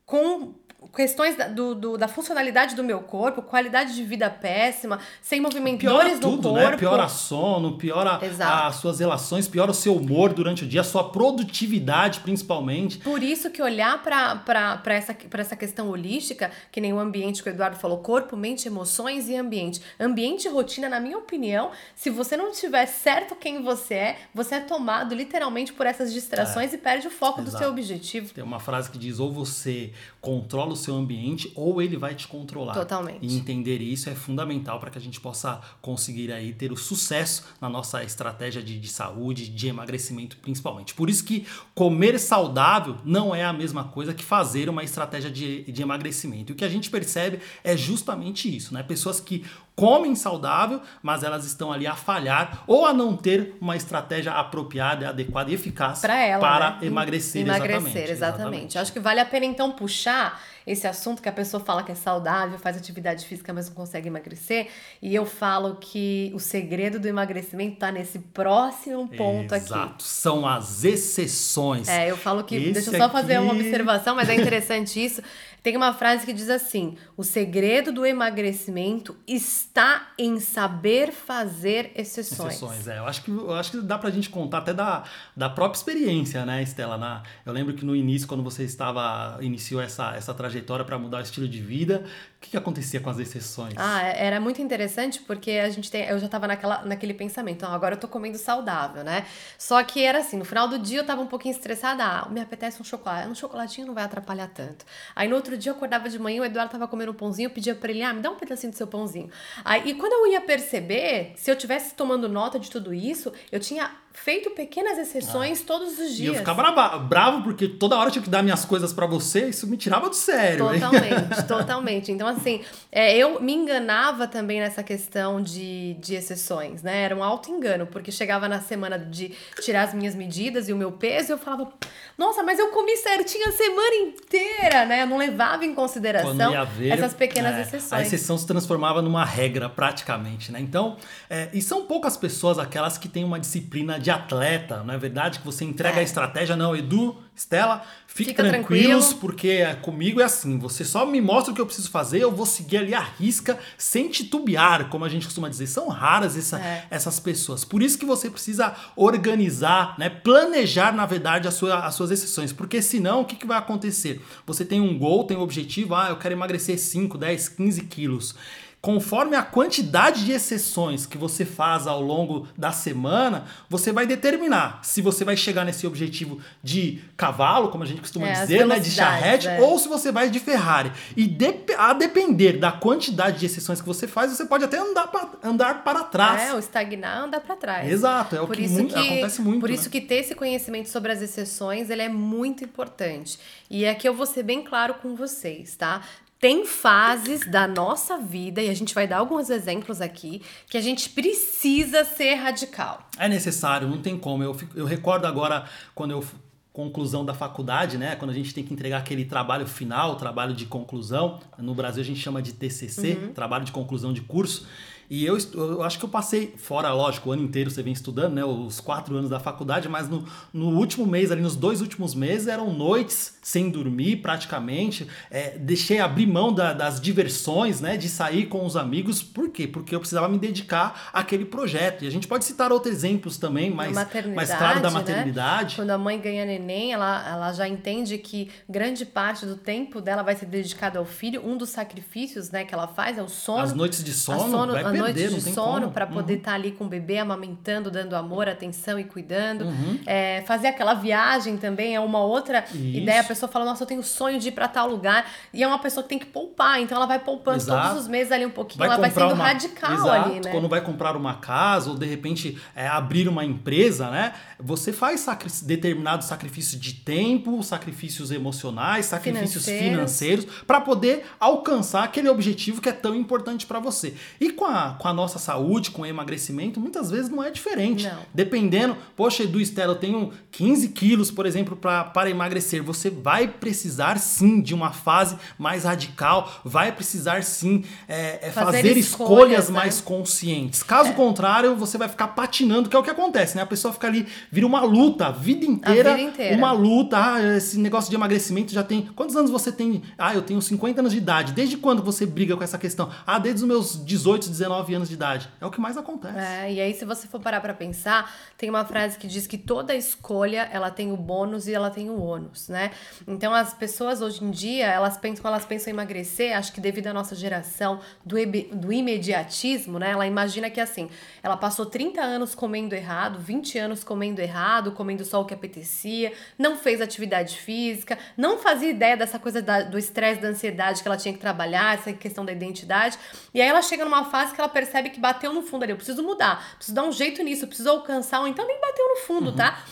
com 0.07 0.55
questões 0.95 1.37
da, 1.37 1.49
do, 1.49 1.75
do- 1.75 1.99
da 1.99 2.07
funcionalidade 2.09 2.75
do 2.75 2.83
meu 2.85 3.01
corpo, 3.01 3.43
qualidade 3.43 3.95
de 3.95 4.03
vida 4.05 4.31
péssima, 4.31 4.99
sem 5.21 5.41
movimentadores 5.41 6.15
no 6.21 6.31
tudo, 6.31 6.51
corpo. 6.51 6.71
né? 6.71 6.77
Piora 6.77 7.09
sono, 7.09 7.77
piora 7.77 8.19
Exato. 8.25 8.67
as 8.69 8.77
suas 8.77 8.99
relações, 9.01 9.47
piora 9.49 9.71
o 9.71 9.75
seu 9.75 9.95
humor 9.97 10.33
durante 10.33 10.65
o 10.65 10.67
dia, 10.67 10.81
a 10.81 10.85
sua 10.85 11.11
produtividade 11.11 12.21
principalmente. 12.21 12.99
Por 12.99 13.23
isso 13.23 13.51
que 13.51 13.63
olhar 13.63 14.03
para 14.03 14.81
essa, 14.95 15.15
pra 15.15 15.41
essa 15.41 15.57
questão 15.57 15.89
holística, 15.91 16.51
que 16.71 16.81
nem 16.81 16.93
o 16.93 16.99
ambiente 16.99 17.43
que 17.43 17.49
o 17.49 17.53
Eduardo 17.53 17.77
falou, 17.77 17.99
corpo, 17.99 18.37
mente, 18.37 18.67
emoções 18.69 19.29
e 19.29 19.37
ambiente. 19.37 19.81
Ambiente 19.99 20.47
e 20.47 20.49
rotina, 20.49 20.89
na 20.89 21.01
minha 21.01 21.19
opinião, 21.19 21.71
se 21.95 22.11
você 22.11 22.37
não 22.37 22.53
tiver 22.53 22.87
certo 22.87 23.35
quem 23.35 23.63
você 23.63 23.95
é, 23.95 24.19
você 24.35 24.57
é 24.57 24.61
tomado 24.61 25.15
literalmente 25.15 25.73
por 25.73 25.87
essas 25.87 26.13
distrações 26.13 26.73
e 26.73 26.79
perde 26.79 27.07
o 27.07 27.11
foco 27.11 27.41
do 27.43 27.49
Exato. 27.49 27.65
seu 27.65 27.73
objetivo. 27.73 28.33
Tem 28.33 28.45
uma 28.45 28.61
frase 28.61 28.91
que 28.91 28.99
diz: 28.99 29.19
ou 29.19 29.33
você 29.33 29.93
controla 30.21 30.73
o 30.73 30.77
seu 30.77 30.95
ambiente, 30.95 31.51
ou 31.55 31.81
ele 31.81 31.97
vai 31.97 32.15
te 32.15 32.27
controlar. 32.27 32.75
Totalmente. 32.75 33.19
E 33.23 33.37
entender 33.37 33.81
isso 33.81 34.11
é 34.11 34.15
fundamental 34.15 34.81
para 34.81 34.91
que 34.91 34.99
a 34.99 35.01
gente 35.01 35.21
possa 35.21 35.61
conseguir 35.81 36.33
aí 36.33 36.53
ter 36.53 36.73
o 36.73 36.77
sucesso 36.77 37.45
na 37.61 37.69
nossa 37.69 38.03
estratégia 38.03 38.63
de, 38.63 38.79
de 38.79 38.89
saúde, 38.89 39.49
de 39.49 39.69
emagrecimento 39.69 40.37
principalmente. 40.39 40.95
Por 40.95 41.09
isso 41.09 41.25
que 41.25 41.47
comer 41.75 42.19
saudável 42.19 42.97
não 43.05 43.35
é 43.35 43.45
a 43.45 43.53
mesma 43.53 43.85
coisa 43.85 44.13
que 44.13 44.25
fazer 44.25 44.69
uma 44.69 44.83
estratégia 44.83 45.31
de, 45.31 45.71
de 45.71 45.83
emagrecimento. 45.83 46.51
E 46.51 46.55
o 46.55 46.57
que 46.57 46.65
a 46.65 46.69
gente 46.69 46.91
percebe 46.91 47.41
é 47.63 47.77
justamente 47.77 48.55
isso, 48.55 48.75
né? 48.75 48.83
Pessoas 48.83 49.21
que 49.21 49.45
comem 49.79 50.17
saudável, 50.17 50.81
mas 51.01 51.23
elas 51.23 51.45
estão 51.45 51.73
ali 51.73 51.87
a 51.87 51.95
falhar 51.95 52.65
ou 52.67 52.85
a 52.85 52.93
não 52.93 53.17
ter 53.17 53.57
uma 53.61 53.77
estratégia 53.77 54.33
apropriada, 54.33 55.09
adequada 55.09 55.53
e 55.53 55.55
eficaz 55.55 56.01
Para 56.01 56.19
ela. 56.21 56.41
para 56.41 56.71
né? 56.73 56.79
emagrecer, 56.89 57.43
Emagrecer, 57.43 57.79
exatamente. 57.79 58.11
exatamente. 58.11 58.79
Acho 58.79 58.93
que 58.93 58.99
vale 58.99 59.21
a 59.21 59.25
pena 59.25 59.47
então 59.47 59.71
puxar 59.71 60.41
esse 60.71 60.87
assunto 60.87 61.23
que 61.23 61.29
a 61.29 61.33
pessoa 61.33 61.63
fala 61.65 61.83
que 61.83 61.91
é 61.91 61.95
saudável, 61.95 62.59
faz 62.59 62.77
atividade 62.77 63.25
física, 63.25 63.53
mas 63.53 63.69
não 63.69 63.75
consegue 63.75 64.07
emagrecer. 64.09 64.69
E 65.01 65.15
eu 65.15 65.25
falo 65.25 65.77
que 65.77 66.31
o 66.35 66.39
segredo 66.39 67.01
do 67.01 67.09
emagrecimento 67.09 67.77
tá 67.79 67.91
nesse 67.91 68.19
próximo 68.19 69.09
ponto 69.09 69.55
aqui. 69.55 69.65
Exato, 69.65 70.03
são 70.05 70.47
as 70.47 70.85
exceções. 70.85 71.89
É, 71.89 72.11
eu 72.11 72.17
falo 72.17 72.45
que. 72.45 72.55
Esse 72.55 72.73
deixa 72.73 72.91
eu 72.91 72.99
só 72.99 73.09
fazer 73.09 73.39
uma 73.41 73.53
aqui- 73.55 73.63
observação, 73.63 74.15
mas 74.15 74.29
é 74.29 74.35
interessante 74.41 75.03
isso. 75.03 75.23
Tem 75.63 75.77
uma 75.77 75.93
frase 75.93 76.25
que 76.27 76.33
diz 76.33 76.49
assim: 76.51 76.97
o 77.17 77.25
segredo 77.25 77.91
do 77.91 78.05
emagrecimento 78.07 79.17
está 79.27 80.09
em 80.19 80.39
saber 80.39 81.13
fazer 81.13 81.93
exceções. 81.97 82.55
Exceções, 82.55 82.87
é. 82.89 82.99
Eu 82.99 83.07
acho 83.07 83.23
que, 83.23 83.31
eu 83.31 83.55
acho 83.55 83.71
que 83.73 83.81
dá 83.81 83.99
pra 83.99 84.11
gente 84.11 84.29
contar 84.31 84.59
até 84.59 84.73
da, 84.75 85.05
da 85.37 85.49
própria 85.49 85.79
experiência, 85.79 86.45
né, 86.45 86.63
Estela? 86.63 86.97
Na, 86.97 87.23
eu 87.45 87.53
lembro 87.53 87.75
que 87.75 87.85
no 87.85 87.97
início, 87.97 88.29
quando 88.29 88.43
você 88.43 88.65
estava 88.65 89.39
iniciou 89.41 89.81
essa, 89.81 90.15
essa 90.15 90.33
trajetória 90.35 90.58
para 90.85 90.99
mudar 90.99 91.19
o 91.19 91.23
estilo 91.23 91.49
de 91.49 91.61
vida, 91.61 92.05
o 92.39 92.41
que, 92.41 92.51
que 92.51 92.57
acontecia 92.57 93.01
com 93.01 93.11
as 93.11 93.19
exceções? 93.19 93.75
Ah, 93.77 94.01
é- 94.07 94.27
era 94.27 94.41
muito 94.41 94.63
interessante 94.63 95.19
porque 95.21 95.51
a 95.51 95.69
gente 95.71 95.91
tem, 95.91 96.05
eu 96.07 96.21
já 96.21 96.29
tava 96.29 96.47
naquela, 96.47 96.83
naquele 96.85 97.13
pensamento, 97.13 97.65
ah, 97.67 97.75
agora 97.75 97.97
eu 97.97 97.99
tô 98.01 98.07
comendo 98.07 98.39
saudável, 98.39 99.03
né? 99.03 99.27
Só 99.59 99.83
que 99.83 100.05
era 100.05 100.21
assim, 100.21 100.37
no 100.37 100.45
final 100.45 100.69
do 100.69 100.79
dia 100.79 101.01
eu 101.01 101.05
tava 101.05 101.21
um 101.21 101.27
pouquinho 101.27 101.53
estressada, 101.53 102.05
ah, 102.05 102.29
me 102.31 102.41
apetece 102.41 102.81
um 102.81 102.85
chocolate, 102.85 103.27
um 103.29 103.35
chocolatinho 103.35 103.89
não 103.89 103.95
vai 103.95 104.05
atrapalhar 104.05 104.47
tanto. 104.55 104.85
Aí 105.17 105.27
no 105.29 105.35
outro 105.35 105.59
dia 105.59 105.73
eu 105.73 105.77
acordava 105.77 106.09
de 106.09 106.17
manhã, 106.17 106.41
o 106.41 106.45
Eduardo 106.45 106.71
tava 106.71 106.87
comendo 106.87 107.11
um 107.11 107.15
pãozinho, 107.15 107.47
eu 107.49 107.51
pedia 107.51 107.75
pra 107.75 107.91
ele, 107.91 108.03
ah, 108.05 108.15
me 108.15 108.21
dá 108.23 108.31
um 108.31 108.37
pedacinho 108.37 108.73
do 108.73 108.77
seu 108.77 108.87
pãozinho. 108.87 109.29
Aí, 109.65 109.83
e 109.91 109.95
quando 109.95 110.13
eu 110.13 110.33
ia 110.33 110.41
perceber, 110.41 111.33
se 111.35 111.51
eu 111.51 111.57
tivesse 111.57 111.95
tomando 111.95 112.29
nota 112.29 112.57
de 112.59 112.71
tudo 112.71 112.95
isso, 112.95 113.33
eu 113.51 113.59
tinha 113.59 113.91
feito 114.13 114.51
pequenas 114.51 114.99
exceções 114.99 115.63
todos 115.63 115.97
os 115.99 116.13
dias. 116.13 116.19
E 116.19 116.27
eu 116.27 116.35
ficava 116.35 116.63
brava, 116.73 116.99
bravo 116.99 117.43
porque 117.43 117.69
toda 117.69 117.97
hora 117.97 118.09
eu 118.09 118.13
tinha 118.13 118.23
que 118.23 118.29
dar 118.31 118.43
minhas 118.43 118.65
coisas 118.65 118.93
para 118.93 119.07
você, 119.07 119.49
isso 119.49 119.67
me 119.69 119.77
tirava 119.77 120.09
do 120.09 120.15
sério. 120.17 120.73
hein? 120.73 120.81
Totalmente, 120.81 121.43
totalmente. 121.47 122.11
Então, 122.31 122.41
assim, 122.41 122.61
é, 122.91 123.17
eu 123.17 123.41
me 123.41 123.55
enganava 123.55 124.27
também 124.27 124.59
nessa 124.59 124.83
questão 124.83 125.41
de, 125.41 125.95
de 125.95 126.17
exceções, 126.17 126.83
né? 126.83 127.03
Era 127.03 127.15
um 127.15 127.23
auto-engano, 127.23 127.87
porque 127.87 128.11
chegava 128.11 128.49
na 128.49 128.61
semana 128.61 128.99
de 128.99 129.33
tirar 129.61 129.83
as 129.83 129.95
minhas 129.95 130.17
medidas 130.17 130.69
e 130.69 130.73
o 130.73 130.77
meu 130.77 130.91
peso, 130.91 131.31
e 131.31 131.33
eu 131.35 131.39
falava, 131.39 131.73
nossa, 132.17 132.43
mas 132.43 132.59
eu 132.59 132.69
comi 132.69 132.97
certinho 132.97 133.49
a 133.49 133.53
semana 133.53 133.95
inteira, 133.95 134.85
né? 134.85 135.03
Eu 135.03 135.07
não 135.07 135.17
levava 135.17 135.65
em 135.65 135.75
consideração 135.75 136.67
ver, 136.77 136.89
essas 136.89 137.15
pequenas 137.15 137.55
é, 137.55 137.63
exceções. 137.63 137.93
A 137.93 138.03
exceção 138.03 138.37
se 138.37 138.47
transformava 138.47 139.01
numa 139.01 139.25
regra, 139.25 139.69
praticamente, 139.69 140.51
né? 140.51 140.61
Então, 140.61 140.97
é, 141.31 141.49
e 141.53 141.63
são 141.63 141.87
poucas 141.87 142.17
pessoas 142.17 142.59
aquelas 142.59 142.99
que 142.99 143.09
têm 143.09 143.23
uma 143.23 143.39
disciplina 143.39 143.99
de 143.99 144.09
de 144.09 144.11
atleta, 144.11 144.83
não 144.83 144.95
é 144.95 144.99
verdade? 144.99 145.39
Que 145.39 145.45
você 145.45 145.65
entrega 145.67 145.99
É. 145.99 146.01
a 146.01 146.03
estratégia, 146.03 146.57
não, 146.57 146.75
Edu, 146.75 147.19
Estela, 147.39 147.85
fiquem 148.07 148.35
Fica 148.35 148.43
tranquilos, 148.43 149.07
tranquilo. 149.07 149.21
porque 149.21 149.49
é, 149.49 149.75
comigo 149.77 150.21
é 150.21 150.25
assim, 150.25 150.59
você 150.59 150.85
só 150.85 151.07
me 151.07 151.21
mostra 151.21 151.53
o 151.53 151.55
que 151.55 151.61
eu 151.61 151.67
preciso 151.67 151.89
fazer, 151.89 152.21
eu 152.21 152.33
vou 152.33 152.45
seguir 152.45 152.79
ali 152.79 152.93
a 152.95 153.01
risca, 153.01 153.57
sem 153.79 154.09
titubear, 154.09 154.89
como 154.89 155.05
a 155.05 155.09
gente 155.09 155.25
costuma 155.25 155.49
dizer. 155.49 155.69
São 155.69 155.87
raras 155.89 156.37
essa- 156.37 156.59
É. 156.61 156.87
essas 156.91 157.21
pessoas. 157.21 157.65
Por 157.65 157.81
isso 157.81 157.97
que 157.97 158.05
você 158.05 158.29
precisa 158.29 158.75
organizar, 158.97 159.95
né, 159.99 160.09
planejar, 160.09 160.93
na 160.93 161.07
verdade, 161.07 161.47
a 161.47 161.51
sua- 161.51 161.85
as 161.87 161.95
suas 161.95 162.11
exceções, 162.11 162.53
porque 162.53 162.81
senão, 162.83 163.21
o 163.21 163.25
que, 163.25 163.37
que 163.37 163.47
vai 163.47 163.59
acontecer? 163.59 164.21
Você 164.47 164.65
tem 164.65 164.81
um 164.81 164.99
gol, 164.99 165.25
tem 165.25 165.37
um 165.37 165.41
objetivo, 165.41 165.95
ah, 165.95 166.09
eu 166.11 166.17
quero 166.17 166.35
emagrecer 166.35 166.79
5, 166.79 167.17
10, 167.19 167.49
15 167.49 167.83
quilos. 167.83 168.35
Conforme 168.81 169.35
a 169.35 169.43
quantidade 169.43 170.25
de 170.25 170.31
exceções 170.31 171.05
que 171.05 171.19
você 171.19 171.45
faz 171.45 171.87
ao 171.89 172.01
longo 172.01 172.47
da 172.57 172.71
semana, 172.71 173.45
você 173.69 173.91
vai 173.91 174.07
determinar 174.07 174.79
se 174.85 175.03
você 175.03 175.25
vai 175.25 175.37
chegar 175.37 175.65
nesse 175.65 175.85
objetivo 175.85 176.41
de 176.63 177.03
cavalo, 177.17 177.71
como 177.71 177.83
a 177.83 177.87
gente 177.87 178.01
costuma 178.01 178.29
É, 178.29 178.33
dizer, 178.41 178.65
né, 178.65 178.79
de 178.79 178.89
charrete, 178.91 179.49
é. 179.49 179.61
ou 179.61 179.77
se 179.81 179.89
você 179.89 180.13
vai 180.13 180.31
de 180.31 180.39
Ferrari. 180.39 180.93
E 181.17 181.27
dep- 181.27 181.75
a 181.77 181.93
depender 181.93 182.53
da 182.59 182.71
quantidade 182.71 183.41
de 183.41 183.47
exceções 183.47 183.81
que 183.81 183.87
você 183.87 184.07
faz, 184.07 184.31
você 184.31 184.45
pode 184.45 184.63
até 184.65 184.79
andar, 184.79 185.09
pra- 185.09 185.29
andar 185.43 185.83
para 185.83 186.05
trás. 186.05 186.43
É, 186.43 186.55
o 186.55 186.59
estagnar 186.61 187.25
anda 187.25 187.41
para 187.41 187.57
trás. 187.57 187.91
Exato, 187.91 188.37
é 188.37 188.41
o 188.41 188.47
por 188.47 188.55
que, 188.55 188.63
isso 188.63 188.75
muito- 188.75 188.95
que 188.95 189.01
acontece 189.01 189.43
muito. 189.43 189.61
Por 189.61 189.71
né? 189.71 189.75
isso 189.75 189.91
que 189.91 190.01
ter 190.01 190.17
esse 190.21 190.37
conhecimento 190.37 190.89
sobre 190.89 191.11
as 191.11 191.21
exceções, 191.21 191.91
ele 191.91 192.03
é 192.03 192.09
muito 192.09 192.63
importante. 192.63 193.41
E 193.69 193.87
aqui 193.89 194.09
eu 194.09 194.15
vou 194.15 194.25
ser 194.25 194.45
bem 194.45 194.63
claro 194.63 194.95
com 194.95 195.17
vocês, 195.17 195.75
tá? 195.75 196.01
Tem 196.41 196.65
fases 196.65 197.45
da 197.51 197.67
nossa 197.67 198.17
vida, 198.19 198.63
e 198.63 198.69
a 198.71 198.75
gente 198.75 198.95
vai 198.95 199.09
dar 199.09 199.19
alguns 199.19 199.51
exemplos 199.51 200.01
aqui, 200.01 200.41
que 200.69 200.79
a 200.79 200.81
gente 200.81 201.11
precisa 201.11 202.05
ser 202.05 202.35
radical. 202.35 203.09
É 203.19 203.29
necessário, 203.29 203.89
não 203.89 203.99
tem 204.01 204.17
como. 204.17 204.43
Eu, 204.45 204.55
fico- 204.55 204.79
eu 204.79 204.85
recordo 204.87 205.27
agora 205.27 205.65
quando 205.95 206.13
eu 206.13 206.25
conclusão 206.73 207.25
da 207.25 207.35
faculdade, 207.35 207.99
né? 207.99 208.15
Quando 208.15 208.31
a 208.31 208.35
gente 208.35 208.55
tem 208.55 208.63
que 208.63 208.73
entregar 208.73 208.99
aquele 208.99 209.25
trabalho 209.25 209.67
final, 209.67 210.15
trabalho 210.15 210.55
de 210.55 210.65
conclusão. 210.65 211.41
No 211.59 211.75
Brasil 211.75 212.01
a 212.01 212.07
gente 212.07 212.21
chama 212.21 212.41
de 212.41 212.53
TCC, 212.53 213.19
Uhum. 213.21 213.33
trabalho 213.33 213.65
de 213.65 213.73
conclusão 213.73 214.13
de 214.13 214.21
curso. 214.21 214.65
E 215.11 215.25
eu, 215.25 215.39
eu 215.55 215.83
acho 215.83 215.99
que 215.99 216.05
eu 216.05 216.09
passei, 216.09 216.55
fora, 216.57 216.93
lógico, 216.93 217.31
o 217.31 217.33
ano 217.33 217.43
inteiro 217.43 217.71
você 217.71 217.83
vem 217.83 217.93
estudando, 217.93 218.35
né? 218.35 218.45
Os 218.45 218.79
quatro 218.81 219.17
anos 219.17 219.31
da 219.31 219.41
faculdade, 219.41 219.89
mas 219.89 220.09
no, 220.09 220.25
no 220.53 220.71
último 220.77 221.07
mês, 221.07 221.31
ali 221.31 221.41
nos 221.41 221.57
dois 221.57 221.81
últimos 221.81 222.15
meses, 222.15 222.47
eram 222.47 222.73
noites 222.73 223.39
sem 223.43 223.71
dormir 223.71 224.17
praticamente. 224.17 225.07
É, 225.31 225.57
deixei 225.59 225.99
abrir 226.01 226.27
mão 226.27 226.53
da- 226.53 226.73
das 226.73 227.01
diversões, 227.01 227.81
né? 227.81 227.97
De 227.97 228.09
sair 228.09 228.47
com 228.47 228.65
os 228.67 228.77
amigos. 228.77 229.23
Por 229.23 229.49
quê? 229.51 229.67
Porque 229.67 229.95
eu 229.95 230.01
precisava 230.01 230.29
me 230.29 230.39
dedicar 230.39 231.09
àquele 231.13 231.45
projeto. 231.45 232.05
E 232.05 232.07
a 232.07 232.11
gente 232.11 232.29
pode 232.29 232.45
citar 232.45 232.71
outros 232.71 232.95
exemplos 232.95 233.39
também, 233.39 233.71
maternidade, 233.71 234.37
mais 234.37 234.51
claro 234.55 234.81
da 234.81 234.91
né? 234.91 234.95
maternidade. 234.95 235.77
Quando 235.77 235.91
a 235.91 235.99
mãe 235.99 236.21
ganha 236.21 236.45
neném, 236.45 236.93
ela, 236.93 237.27
ela 237.29 237.53
já 237.53 237.67
entende 237.69 238.19
que 238.19 238.51
grande 238.69 239.07
parte 239.07 239.47
do 239.47 239.57
tempo 239.57 240.01
dela 240.01 240.23
vai 240.23 240.37
ser 240.37 240.47
dedicada 240.47 240.99
ao 240.99 241.05
filho. 241.05 241.43
Um 241.47 241.57
dos 241.57 241.71
sacrifícios 241.71 242.51
né, 242.51 242.65
que 242.65 242.75
ela 242.75 242.87
faz 242.87 243.17
é 243.17 243.23
o 243.23 243.29
sono. 243.29 243.63
As 243.63 243.73
noites 243.73 244.05
de 244.05 244.13
sono, 244.13 244.51
sono, 244.51 244.73
vai 244.73 244.98
perder, 245.05 245.31
noite 245.31 245.45
não 245.45 245.49
de 245.51 245.55
sono. 245.55 245.87
Uhum. 245.87 245.93
para 245.93 246.07
poder 246.07 246.39
estar 246.39 246.55
ali 246.55 246.73
com 246.73 246.85
o 246.85 246.89
bebê 246.89 247.19
amamentando, 247.19 247.91
dando 247.91 248.15
amor, 248.15 248.49
atenção 248.49 248.99
e 248.99 249.05
cuidando. 249.05 249.65
Uhum. 249.65 249.99
É, 250.07 250.43
fazer 250.47 250.69
aquela 250.69 250.95
viagem 250.95 251.57
também 251.57 251.95
é 251.95 252.01
uma 252.01 252.21
outra 252.21 252.65
Isso. 252.73 252.77
ideia. 252.77 253.21
A 253.21 253.25
pessoa 253.25 253.51
fala, 253.51 253.65
nossa, 253.65 253.83
eu 253.83 253.87
tenho 253.87 254.03
sonho 254.03 254.39
de 254.39 254.49
ir 254.49 254.53
para 254.53 254.69
tal 254.69 254.89
lugar. 254.89 255.27
E 255.53 255.63
é 255.63 255.67
uma 255.67 255.79
pessoa 255.79 256.03
que 256.03 256.09
tem 256.09 256.19
que 256.19 256.27
poupar. 256.27 256.81
Então 256.81 256.97
ela 256.97 257.07
vai 257.07 257.19
poupando 257.19 257.59
Exato. 257.59 257.89
todos 257.89 258.03
os 258.03 258.09
meses 258.09 258.33
ali 258.33 258.47
um 258.47 258.51
pouquinho. 258.51 258.79
vai 258.79 258.89
ela 258.89 258.99
vai 258.99 259.11
sendo 259.11 259.35
uma... 259.35 259.45
radical 259.45 259.93
Exato, 259.93 260.31
ali, 260.31 260.41
né? 260.41 260.51
Quando 260.51 260.69
vai 260.69 260.81
comprar 260.81 261.17
uma 261.17 261.35
casa 261.35 261.91
ou 261.91 261.97
de 261.97 262.07
repente 262.07 262.59
é, 262.75 262.87
abrir 262.87 263.29
uma 263.29 263.45
empresa, 263.45 264.11
né? 264.11 264.33
Você 264.59 264.93
faz 264.93 265.21
sacri... 265.21 265.51
determinados 265.63 266.27
sacrifícios 266.27 266.81
de 266.81 266.95
tempo, 266.95 267.63
sacrifícios 267.63 268.31
emocionais, 268.31 269.07
sacrifícios 269.07 269.65
Financeiros. 269.65 269.91
financeiros 269.91 270.45
para 270.67 270.81
poder 270.81 271.27
alcançar 271.39 272.05
aquele 272.05 272.29
objetivo 272.29 272.81
que 272.81 272.89
é 272.89 272.93
tão 272.93 273.15
importante 273.15 273.67
para 273.67 273.79
você. 273.79 274.15
E 274.41 274.51
com 274.51 274.65
a, 274.65 274.88
com 274.99 275.09
a 275.09 275.13
nossa 275.13 275.39
saúde, 275.39 275.91
com 275.91 276.03
o 276.03 276.07
emagrecimento, 276.07 276.81
muitas 276.81 277.11
vezes 277.11 277.31
não 277.31 277.43
é 277.43 277.51
diferente. 277.51 278.05
Não. 278.07 278.19
Dependendo, 278.33 278.97
poxa, 279.17 279.43
Edu 279.43 279.61
Estela, 279.61 279.93
eu 279.93 279.99
tenho 279.99 280.33
15 280.51 280.89
quilos, 280.89 281.31
por 281.31 281.47
exemplo, 281.47 281.77
pra, 281.77 282.05
para 282.05 282.31
emagrecer. 282.31 282.83
Você 282.83 283.11
vai 283.11 283.49
precisar 283.49 284.19
sim 284.19 284.61
de 284.61 284.75
uma 284.75 284.91
fase 284.91 285.37
mais 285.59 285.85
radical, 285.85 286.61
vai 286.65 286.93
precisar 286.93 287.43
sim 287.43 287.85
é, 288.09 288.49
é, 288.49 288.51
Fazer 288.51 288.79
fazer, 288.79 288.97
escolhas, 288.97 289.31
escolhas, 289.31 289.69
né? 289.69 289.79
mais 289.79 290.01
conscientes. 290.01 290.83
Caso 290.83 291.13
contrário, 291.13 291.77
você 291.77 291.99
vai 291.99 292.09
ficar 292.09 292.29
patinando, 292.29 292.89
que 292.89 292.97
é 292.97 292.99
o 292.99 293.03
que 293.03 293.11
acontece, 293.11 293.57
né? 293.57 293.63
A 293.63 293.67
pessoa 293.67 293.93
fica 293.93 294.07
ali, 294.07 294.27
vira 294.51 294.67
uma 294.67 294.83
luta 294.83 295.27
a 295.27 295.31
vida 295.31 295.65
inteira. 295.65 296.15
vida 296.15 296.31
inteira. 296.31 296.57
Uma 296.57 296.73
luta. 296.73 297.19
Ah, 297.19 297.57
esse 297.57 297.79
negócio 297.79 298.11
de 298.11 298.17
emagrecimento 298.17 298.73
já 298.73 298.83
tem. 298.83 299.03
Quantos 299.15 299.37
anos 299.37 299.51
você 299.51 299.71
tem? 299.73 300.03
Ah, 300.17 300.35
eu 300.35 300.43
tenho 300.43 300.61
50 300.61 301.01
anos 301.01 301.13
de 301.13 301.19
idade. 301.19 301.53
Desde 301.53 301.77
quando 301.77 302.03
você 302.03 302.25
briga 302.25 302.57
com 302.57 302.65
essa 302.65 302.79
questão? 302.79 303.11
Ah, 303.27 303.39
desde 303.39 303.63
os 303.63 303.69
meus 303.69 304.05
18, 304.05 304.49
19 304.49 304.78
anos 304.95 305.09
de 305.09 305.15
idade. 305.15 305.49
É 305.61 305.67
o 305.67 305.71
que 305.71 305.81
mais 305.81 305.97
acontece. 305.97 306.39
É, 306.39 306.73
e 306.73 306.81
aí 306.81 306.95
se 306.95 307.05
você 307.05 307.27
for 307.29 307.41
parar 307.41 307.61
pra 307.61 307.75
pensar, 307.75 308.33
tem 308.57 308.69
uma 308.71 308.85
frase 308.85 309.19
que 309.19 309.27
diz 309.27 309.47
que 309.47 309.59
toda 309.59 309.95
escolha, 309.95 310.69
ela 310.73 310.91
tem 310.91 311.13
o 311.13 311.17
bônus 311.17 311.67
e 311.69 311.75
ela 311.75 311.91
tem 311.91 312.11
o 312.11 312.21
ônus, 312.21 312.69
né? 312.69 312.91
Então 313.27 313.53
as 313.55 313.73
pessoas 313.75 314.21
hoje 314.21 314.45
em 314.45 314.51
dia, 314.51 314.87
elas 314.87 315.17
pensam, 315.17 315.47
elas 315.47 315.65
pensam 315.65 315.91
em 315.91 315.95
emagrecer, 315.95 316.57
acho 316.57 316.73
que 316.73 316.81
devido 316.81 317.07
à 317.09 317.13
nossa 317.15 317.35
geração 317.35 318.01
do, 318.25 318.37
do 318.73 318.93
imediatismo, 318.93 319.99
né? 319.99 320.11
Ela 320.11 320.27
imagina 320.27 320.71
que 320.71 320.81
assim, 320.81 321.09
ela 321.43 321.57
passou 321.57 321.87
30 321.87 322.21
anos 322.21 322.55
comendo 322.55 322.95
errado, 322.95 323.39
20 323.39 323.79
anos 323.79 324.05
comendo 324.05 324.41
errado, 324.41 324.93
comendo 324.93 325.25
só 325.25 325.41
o 325.41 325.45
que 325.45 325.55
apetecia, 325.55 326.33
não 326.59 326.77
fez 326.77 327.01
atividade 327.01 327.57
física, 327.59 328.19
não 328.37 328.59
fazia 328.59 328.91
ideia 328.91 329.17
dessa 329.17 329.39
coisa 329.39 329.61
da- 329.61 329.83
do 329.83 329.99
estresse, 329.99 330.41
da 330.41 330.49
ansiedade 330.49 331.03
que 331.03 331.09
ela 331.09 331.17
tinha 331.17 331.33
que 331.35 331.41
trabalhar, 331.41 331.95
essa 331.95 332.13
questão 332.13 332.45
da 332.45 332.53
identidade. 332.53 333.19
E 333.53 333.61
aí 333.61 333.69
ela 333.69 333.83
chega 333.83 334.05
numa 334.05 334.25
fase 334.25 334.55
que 334.55 334.61
ela 334.61 334.68
percebe 334.69 335.11
que 335.11 335.21
bateu 335.21 335.53
no 335.53 335.63
fundo 335.63 335.83
ali. 335.83 335.93
Eu 335.93 335.97
preciso 335.97 336.23
mudar, 336.23 336.75
preciso 336.77 336.95
dar 336.95 337.05
um 337.05 337.13
jeito 337.13 337.43
nisso, 337.43 337.67
preciso 337.67 337.91
alcançar, 337.91 338.41
ou 338.41 338.49
então 338.49 338.67
nem 338.67 338.81
bateu 338.81 339.09
no 339.09 339.17
fundo, 339.17 339.53
tá? 339.53 339.83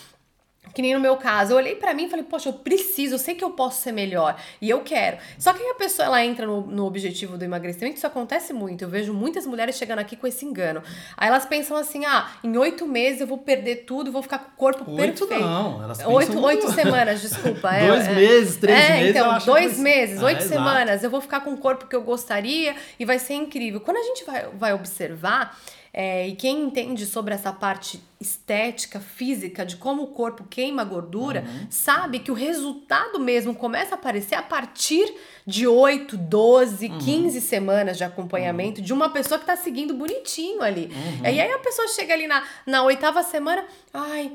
Que 0.76 0.82
nem 0.82 0.92
no 0.92 1.00
meu 1.00 1.16
caso, 1.16 1.54
eu 1.54 1.56
olhei 1.56 1.74
pra 1.74 1.94
mim 1.94 2.04
e 2.04 2.10
falei, 2.10 2.22
poxa, 2.22 2.50
eu 2.50 2.52
preciso, 2.52 3.14
eu 3.14 3.18
sei 3.18 3.34
que 3.34 3.42
eu 3.42 3.48
posso 3.52 3.80
ser 3.80 3.92
melhor 3.92 4.38
e 4.60 4.68
eu 4.68 4.80
quero. 4.80 5.16
Só 5.38 5.54
que 5.54 5.62
aí 5.62 5.70
a 5.70 5.74
pessoa 5.74 6.04
ela 6.04 6.22
entra 6.22 6.44
no, 6.44 6.60
no 6.66 6.84
objetivo 6.84 7.38
do 7.38 7.42
emagrecimento, 7.44 7.96
isso 7.96 8.06
acontece 8.06 8.52
muito. 8.52 8.82
Eu 8.84 8.88
vejo 8.90 9.14
muitas 9.14 9.46
mulheres 9.46 9.76
chegando 9.78 10.00
aqui 10.00 10.16
com 10.16 10.26
esse 10.26 10.44
engano. 10.44 10.82
Aí 11.16 11.28
elas 11.28 11.46
pensam 11.46 11.78
assim: 11.78 12.04
ah, 12.04 12.28
em 12.44 12.54
oito 12.58 12.86
meses 12.86 13.22
eu 13.22 13.26
vou 13.26 13.38
perder 13.38 13.84
tudo, 13.86 14.12
vou 14.12 14.20
ficar 14.20 14.38
com 14.38 14.50
o 14.50 14.56
corpo 14.56 14.90
Oito 14.90 15.26
perfeito. 15.26 15.42
não, 15.50 15.82
elas 15.82 15.96
pensam 15.96 16.12
Oito, 16.12 16.38
oito 16.44 16.70
semanas, 16.72 17.22
desculpa. 17.22 17.74
é, 17.74 17.86
Dois 17.86 18.06
é. 18.08 18.12
meses, 18.14 18.56
três 18.56 18.78
é, 18.78 18.90
meses, 18.98 19.10
Então, 19.16 19.38
dois 19.46 19.72
que- 19.76 19.80
meses, 19.80 20.22
Ah, 20.22 20.26
oito 20.26 20.40
exato. 20.42 20.52
semanas, 20.54 21.02
eu 21.02 21.08
vou 21.08 21.22
ficar 21.22 21.40
com 21.40 21.54
o 21.54 21.56
corpo 21.56 21.86
que 21.86 21.96
eu 21.96 22.02
gostaria 22.02 22.76
e 23.00 23.04
vai 23.06 23.18
ser 23.18 23.32
incrível. 23.32 23.80
Quando 23.80 23.96
a 23.96 24.02
gente 24.02 24.24
vai, 24.26 24.46
vai 24.52 24.74
observar, 24.74 25.58
é, 25.98 26.28
e 26.28 26.36
quem 26.36 26.64
entende 26.64 27.06
sobre 27.06 27.32
essa 27.32 27.50
parte 27.50 27.98
estética, 28.20 28.98
física, 29.00 29.64
de 29.64 29.76
como 29.76 30.02
o 30.02 30.06
corpo 30.08 30.44
queima 30.48 30.82
gordura, 30.84 31.44
Uhum. 31.46 31.66
sabe 31.70 32.18
que 32.20 32.30
o 32.30 32.34
resultado 32.34 33.18
mesmo 33.20 33.54
começa 33.54 33.94
a 33.94 33.98
aparecer 33.98 34.34
a 34.34 34.42
partir 34.42 35.12
de 35.46 35.66
8, 35.66 36.16
12, 36.16 36.86
Uhum. 36.88 36.98
15 36.98 37.40
semanas 37.40 37.96
de 37.96 38.02
acompanhamento 38.04 38.82
de 38.82 38.92
uma 38.92 39.10
pessoa 39.10 39.38
que 39.38 39.46
tá 39.46 39.54
seguindo 39.56 39.94
bonitinho 39.94 40.60
ali. 40.62 40.90
Uhum. 40.92 41.22
E 41.24 41.40
aí 41.40 41.52
a 41.52 41.58
pessoa 41.58 41.86
chega 41.88 42.14
ali 42.14 42.26
na, 42.26 42.42
na 42.66 42.82
oitava 42.82 43.22
semana, 43.22 43.64
ai, 43.94 44.32